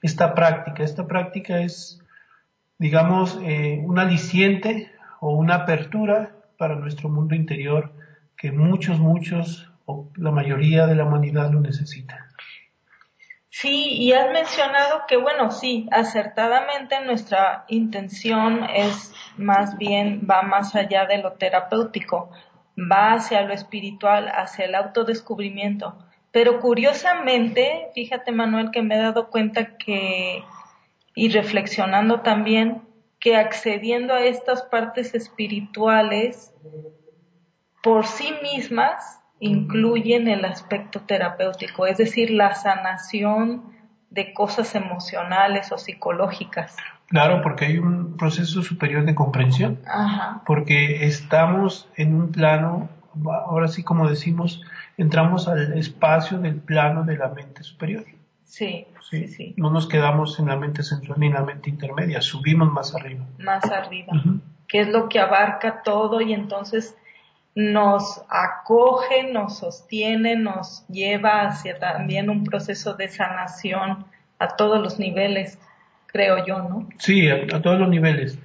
esta 0.00 0.34
práctica. 0.34 0.82
Esta 0.82 1.06
práctica 1.06 1.60
es, 1.60 2.00
digamos, 2.78 3.38
eh, 3.42 3.80
un 3.84 3.98
aliciente 3.98 4.90
o 5.20 5.36
una 5.36 5.56
apertura 5.56 6.36
para 6.56 6.76
nuestro 6.76 7.08
mundo 7.08 7.34
interior 7.34 7.92
que 8.36 8.50
muchos, 8.50 8.98
muchos 8.98 9.70
o 9.84 10.10
la 10.16 10.30
mayoría 10.30 10.86
de 10.86 10.94
la 10.94 11.04
humanidad 11.04 11.52
lo 11.52 11.60
necesita. 11.60 12.28
Sí, 13.54 13.98
y 13.98 14.14
has 14.14 14.32
mencionado 14.32 15.02
que, 15.06 15.18
bueno, 15.18 15.50
sí, 15.50 15.86
acertadamente 15.92 16.98
nuestra 17.04 17.66
intención 17.68 18.64
es 18.64 19.14
más 19.36 19.76
bien, 19.76 20.26
va 20.28 20.40
más 20.40 20.74
allá 20.74 21.04
de 21.04 21.18
lo 21.18 21.34
terapéutico, 21.34 22.30
va 22.78 23.12
hacia 23.12 23.42
lo 23.42 23.52
espiritual, 23.52 24.28
hacia 24.34 24.64
el 24.64 24.74
autodescubrimiento. 24.74 25.98
Pero 26.30 26.60
curiosamente, 26.60 27.90
fíjate 27.94 28.32
Manuel, 28.32 28.70
que 28.70 28.80
me 28.80 28.94
he 28.94 29.02
dado 29.02 29.28
cuenta 29.28 29.76
que, 29.76 30.42
y 31.14 31.28
reflexionando 31.28 32.22
también, 32.22 32.80
que 33.20 33.36
accediendo 33.36 34.14
a 34.14 34.22
estas 34.22 34.62
partes 34.62 35.14
espirituales 35.14 36.54
por 37.82 38.06
sí 38.06 38.32
mismas, 38.42 39.21
incluyen 39.42 40.28
el 40.28 40.44
aspecto 40.44 41.00
terapéutico, 41.00 41.86
es 41.86 41.98
decir, 41.98 42.30
la 42.30 42.54
sanación 42.54 43.64
de 44.08 44.32
cosas 44.32 44.76
emocionales 44.76 45.72
o 45.72 45.78
psicológicas. 45.78 46.76
Claro, 47.08 47.42
porque 47.42 47.64
hay 47.64 47.78
un 47.78 48.16
proceso 48.16 48.62
superior 48.62 49.04
de 49.04 49.16
comprensión, 49.16 49.80
porque 50.46 51.06
estamos 51.06 51.88
en 51.96 52.14
un 52.14 52.30
plano, 52.30 52.88
ahora 53.26 53.66
sí 53.66 53.82
como 53.82 54.08
decimos, 54.08 54.62
entramos 54.96 55.48
al 55.48 55.76
espacio 55.76 56.38
del 56.38 56.60
plano 56.60 57.02
de 57.02 57.18
la 57.18 57.28
mente 57.28 57.64
superior. 57.64 58.04
Sí, 58.44 58.86
sí, 59.10 59.26
sí. 59.26 59.54
No 59.56 59.70
nos 59.70 59.88
quedamos 59.88 60.38
en 60.38 60.46
la 60.46 60.56
mente 60.56 60.84
central 60.84 61.18
ni 61.18 61.26
en 61.26 61.34
la 61.34 61.42
mente 61.42 61.68
intermedia, 61.68 62.20
subimos 62.20 62.70
más 62.70 62.94
arriba. 62.94 63.26
Más 63.38 63.64
arriba, 63.64 64.12
que 64.68 64.82
es 64.82 64.88
lo 64.88 65.08
que 65.08 65.18
abarca 65.18 65.82
todo 65.82 66.20
y 66.20 66.32
entonces 66.32 66.96
nos 67.54 68.22
acoge, 68.28 69.30
nos 69.32 69.58
sostiene, 69.58 70.36
nos 70.36 70.86
lleva 70.88 71.42
hacia 71.42 71.78
también 71.78 72.30
un 72.30 72.44
proceso 72.44 72.94
de 72.94 73.08
sanación 73.08 74.06
a 74.38 74.48
todos 74.56 74.80
los 74.80 74.98
niveles, 74.98 75.58
creo 76.06 76.44
yo, 76.46 76.58
¿no? 76.58 76.88
Sí, 76.98 77.28
a, 77.28 77.60
todos 77.60 77.78
los 77.78 77.88
niveles. 77.88 78.38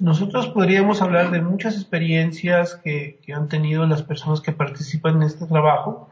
Nosotros 0.00 0.48
podríamos 0.48 1.00
hablar 1.02 1.30
de 1.30 1.40
muchas 1.40 1.74
experiencias 1.74 2.80
que, 2.82 3.18
han 3.34 3.48
tenido 3.48 3.86
las 3.86 4.02
personas 4.02 4.40
que 4.40 4.52
participan 4.52 5.16
en 5.16 5.22
este 5.22 5.46
trabajo 5.46 6.08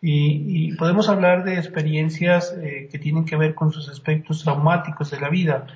y, 0.00 0.74
podemos 0.76 1.08
hablar 1.08 1.44
de 1.44 1.54
experiencias 1.54 2.56
eh, 2.60 2.88
que 2.90 2.98
tienen 2.98 3.24
que 3.24 3.36
ver 3.36 3.54
con 3.54 3.72
sus 3.72 3.88
aspectos 3.88 4.42
traumáticos 4.42 5.10
de 5.10 5.20
la 5.20 5.28
vida 5.28 5.66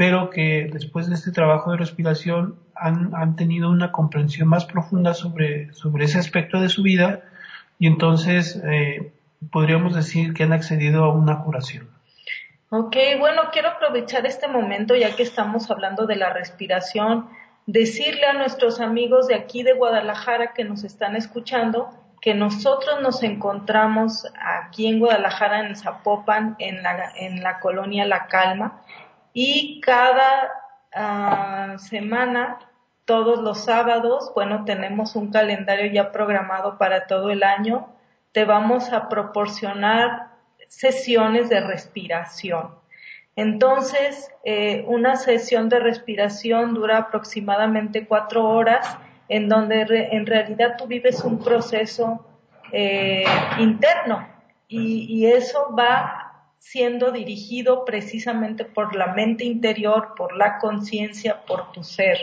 pero 0.00 0.30
que 0.30 0.70
después 0.72 1.10
de 1.10 1.14
este 1.14 1.30
trabajo 1.30 1.72
de 1.72 1.76
respiración 1.76 2.58
han, 2.74 3.14
han 3.14 3.36
tenido 3.36 3.68
una 3.68 3.92
comprensión 3.92 4.48
más 4.48 4.64
profunda 4.64 5.12
sobre, 5.12 5.74
sobre 5.74 6.06
ese 6.06 6.18
aspecto 6.18 6.58
de 6.58 6.70
su 6.70 6.82
vida 6.82 7.20
y 7.78 7.86
entonces 7.86 8.58
eh, 8.64 9.12
podríamos 9.52 9.94
decir 9.94 10.32
que 10.32 10.44
han 10.44 10.54
accedido 10.54 11.04
a 11.04 11.12
una 11.12 11.42
curación. 11.44 11.90
Ok, 12.70 12.96
bueno, 13.18 13.42
quiero 13.52 13.68
aprovechar 13.68 14.24
este 14.24 14.48
momento 14.48 14.96
ya 14.96 15.14
que 15.14 15.22
estamos 15.22 15.70
hablando 15.70 16.06
de 16.06 16.16
la 16.16 16.32
respiración, 16.32 17.28
decirle 17.66 18.24
a 18.24 18.32
nuestros 18.32 18.80
amigos 18.80 19.26
de 19.26 19.34
aquí 19.34 19.62
de 19.62 19.74
Guadalajara 19.74 20.54
que 20.54 20.64
nos 20.64 20.82
están 20.82 21.14
escuchando 21.14 21.90
que 22.22 22.32
nosotros 22.34 23.02
nos 23.02 23.22
encontramos 23.22 24.26
aquí 24.34 24.86
en 24.86 24.98
Guadalajara, 24.98 25.66
en 25.66 25.76
Zapopan, 25.76 26.56
en 26.58 26.82
la, 26.82 27.12
en 27.16 27.42
la 27.42 27.60
colonia 27.60 28.06
La 28.06 28.28
Calma, 28.28 28.82
y 29.32 29.80
cada 29.80 30.50
ah, 30.94 31.76
semana, 31.78 32.58
todos 33.04 33.40
los 33.40 33.64
sábados, 33.64 34.32
bueno, 34.34 34.64
tenemos 34.64 35.16
un 35.16 35.30
calendario 35.30 35.92
ya 35.92 36.12
programado 36.12 36.78
para 36.78 37.06
todo 37.06 37.30
el 37.30 37.42
año, 37.42 37.88
te 38.32 38.44
vamos 38.44 38.92
a 38.92 39.08
proporcionar 39.08 40.28
sesiones 40.68 41.48
de 41.48 41.60
respiración. 41.60 42.80
Entonces, 43.36 44.30
eh, 44.44 44.84
una 44.86 45.16
sesión 45.16 45.68
de 45.68 45.80
respiración 45.80 46.74
dura 46.74 46.98
aproximadamente 46.98 48.06
cuatro 48.06 48.48
horas, 48.48 48.96
en 49.28 49.48
donde 49.48 49.86
en 50.12 50.26
realidad 50.26 50.76
tú 50.76 50.86
vives 50.86 51.22
un 51.24 51.42
proceso 51.42 52.26
eh, 52.72 53.24
interno 53.58 54.28
y, 54.68 55.06
y, 55.08 55.26
eso 55.26 55.74
va 55.76 56.29
siendo 56.60 57.10
dirigido 57.10 57.84
precisamente 57.86 58.64
por 58.64 58.94
la 58.94 59.08
mente 59.08 59.44
interior, 59.44 60.14
por 60.14 60.36
la 60.36 60.58
conciencia, 60.58 61.40
por 61.46 61.72
tu 61.72 61.82
ser. 61.82 62.18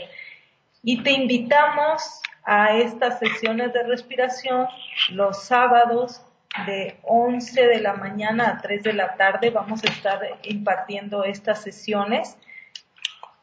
Y 0.84 1.02
te 1.04 1.12
invitamos 1.12 2.22
a 2.46 2.78
estas 2.78 3.20
sesiones 3.20 3.74
de 3.74 3.84
respiración 3.84 4.68
los 5.10 5.44
sábados 5.44 6.22
de 6.68 6.98
11 7.04 7.68
de 7.68 7.80
la 7.82 7.94
mañana 7.94 8.52
a 8.52 8.62
3 8.62 8.84
de 8.84 8.94
la 8.94 9.16
tarde. 9.16 9.50
Vamos 9.50 9.84
a 9.84 9.88
estar 9.88 10.22
impartiendo 10.44 11.24
estas 11.24 11.62
sesiones. 11.62 12.38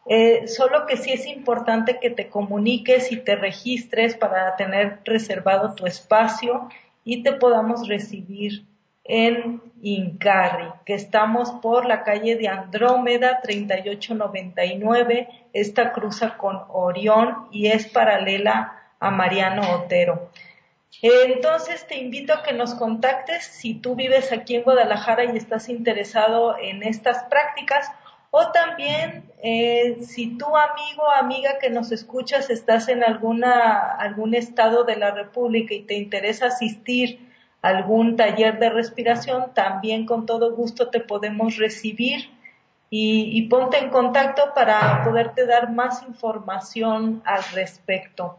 Eh, 0.07 0.47
solo 0.47 0.87
que 0.87 0.97
sí 0.97 1.13
es 1.13 1.27
importante 1.27 1.99
que 1.99 2.11
te 2.11 2.29
comuniques 2.29 3.11
y 3.11 3.17
te 3.17 3.35
registres 3.35 4.17
para 4.17 4.55
tener 4.55 5.01
reservado 5.05 5.75
tu 5.75 5.87
espacio 5.87 6.69
y 7.05 7.23
te 7.25 7.33
podamos 7.33 7.89
recibir 7.89 8.65
en 9.05 9.63
Incarri, 9.83 10.71
que 10.87 10.95
estamos 10.95 11.51
por 11.63 11.85
la 11.85 12.03
calle 12.05 12.37
de 12.37 12.49
Andrómeda 12.49 13.41
3899. 13.43 15.29
Esta 15.53 15.93
cruza 15.93 16.39
con 16.39 16.63
Orión 16.69 17.49
y 17.53 17.67
es 17.67 17.87
paralela 17.87 18.81
a 18.99 19.11
Mariano 19.11 19.75
Otero. 19.75 20.31
Entonces 21.03 21.87
te 21.87 21.99
invito 21.99 22.33
a 22.33 22.43
que 22.43 22.55
nos 22.55 22.75
contactes 22.75 23.45
si 23.45 23.75
tú 23.75 23.95
vives 23.95 24.33
aquí 24.33 24.55
en 24.57 24.63
Guadalajara 24.63 25.25
y 25.25 25.37
estás 25.37 25.69
interesado 25.69 26.57
en 26.59 26.83
estas 26.83 27.25
prácticas 27.25 27.91
O 28.37 28.51
también, 28.51 29.31
eh, 29.45 29.99
si 30.01 30.37
tú 30.37 30.47
amigo 30.57 31.09
amiga 31.09 31.59
que 31.61 31.71
nos 31.71 31.93
escuchas 31.93 32.51
estás 32.51 32.89
en 32.89 33.05
alguna, 33.05 33.93
algún 33.93 34.35
estado 34.35 34.83
de 34.83 34.97
la 34.97 35.13
República 35.13 35.73
y 35.73 35.83
te 35.83 35.95
interesa 35.95 36.47
asistir 36.47 37.24
algún 37.65 38.17
taller 38.17 38.59
de 38.59 38.69
respiración, 38.69 39.55
también 39.55 40.05
con 40.05 40.27
todo 40.27 40.55
gusto 40.55 40.91
te 40.91 41.01
podemos 41.01 41.57
recibir 41.57 42.29
y, 42.91 43.49
ponte 43.49 43.79
en 43.79 43.89
contacto 43.89 44.53
para 44.55 45.03
poderte 45.03 45.47
dar 45.47 45.73
más 45.73 46.03
información 46.03 47.23
al 47.25 47.43
respecto. 47.55 48.39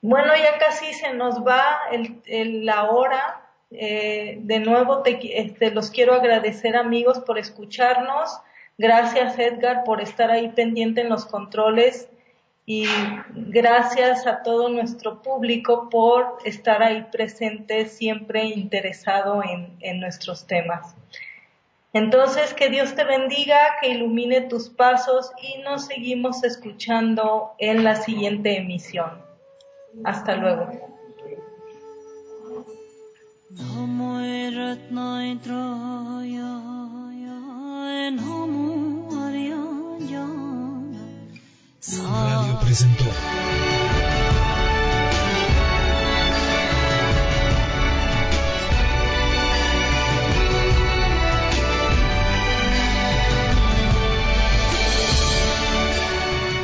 Bueno, 0.00 0.32
ya 0.36 0.58
casi 0.58 0.94
se 0.94 1.12
nos 1.12 1.44
va 1.44 1.80
la 2.30 2.84
hora. 2.84 3.40
Eh, 3.72 4.38
de 4.40 4.60
nuevo 4.60 5.02
te, 5.02 5.18
este, 5.40 5.72
los 5.72 5.90
quiero 5.90 6.14
agradecer 6.14 6.76
amigos 6.76 7.18
por 7.18 7.36
escucharnos. 7.36 8.40
Gracias 8.78 9.38
Edgar 9.38 9.82
por 9.84 10.00
estar 10.00 10.30
ahí 10.30 10.48
pendiente 10.50 11.00
en 11.00 11.08
los 11.08 11.26
controles 11.26 12.08
y 12.64 12.86
gracias 13.34 14.26
a 14.26 14.42
todo 14.42 14.68
nuestro 14.68 15.20
público 15.20 15.88
por 15.90 16.38
estar 16.44 16.82
ahí 16.82 17.06
presente 17.10 17.86
siempre 17.86 18.44
interesado 18.44 19.42
en, 19.42 19.76
en 19.80 20.00
nuestros 20.00 20.46
temas. 20.46 20.94
Entonces, 21.92 22.54
que 22.54 22.70
Dios 22.70 22.94
te 22.94 23.04
bendiga, 23.04 23.76
que 23.80 23.88
ilumine 23.88 24.42
tus 24.42 24.70
pasos 24.70 25.30
y 25.42 25.60
nos 25.62 25.86
seguimos 25.86 26.42
escuchando 26.42 27.52
en 27.58 27.84
la 27.84 27.96
siguiente 27.96 28.56
emisión. 28.56 29.20
Hasta 30.04 30.36
luego. 30.36 30.70
Radio 41.84 42.60
presentó. 42.60 43.04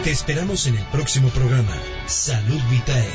Te 0.04 0.12
esperamos 0.12 0.68
en 0.68 0.76
el 0.76 0.84
próximo 0.84 1.30
programa. 1.30 1.76
Salud 2.06 2.60
Vitae. 2.70 3.10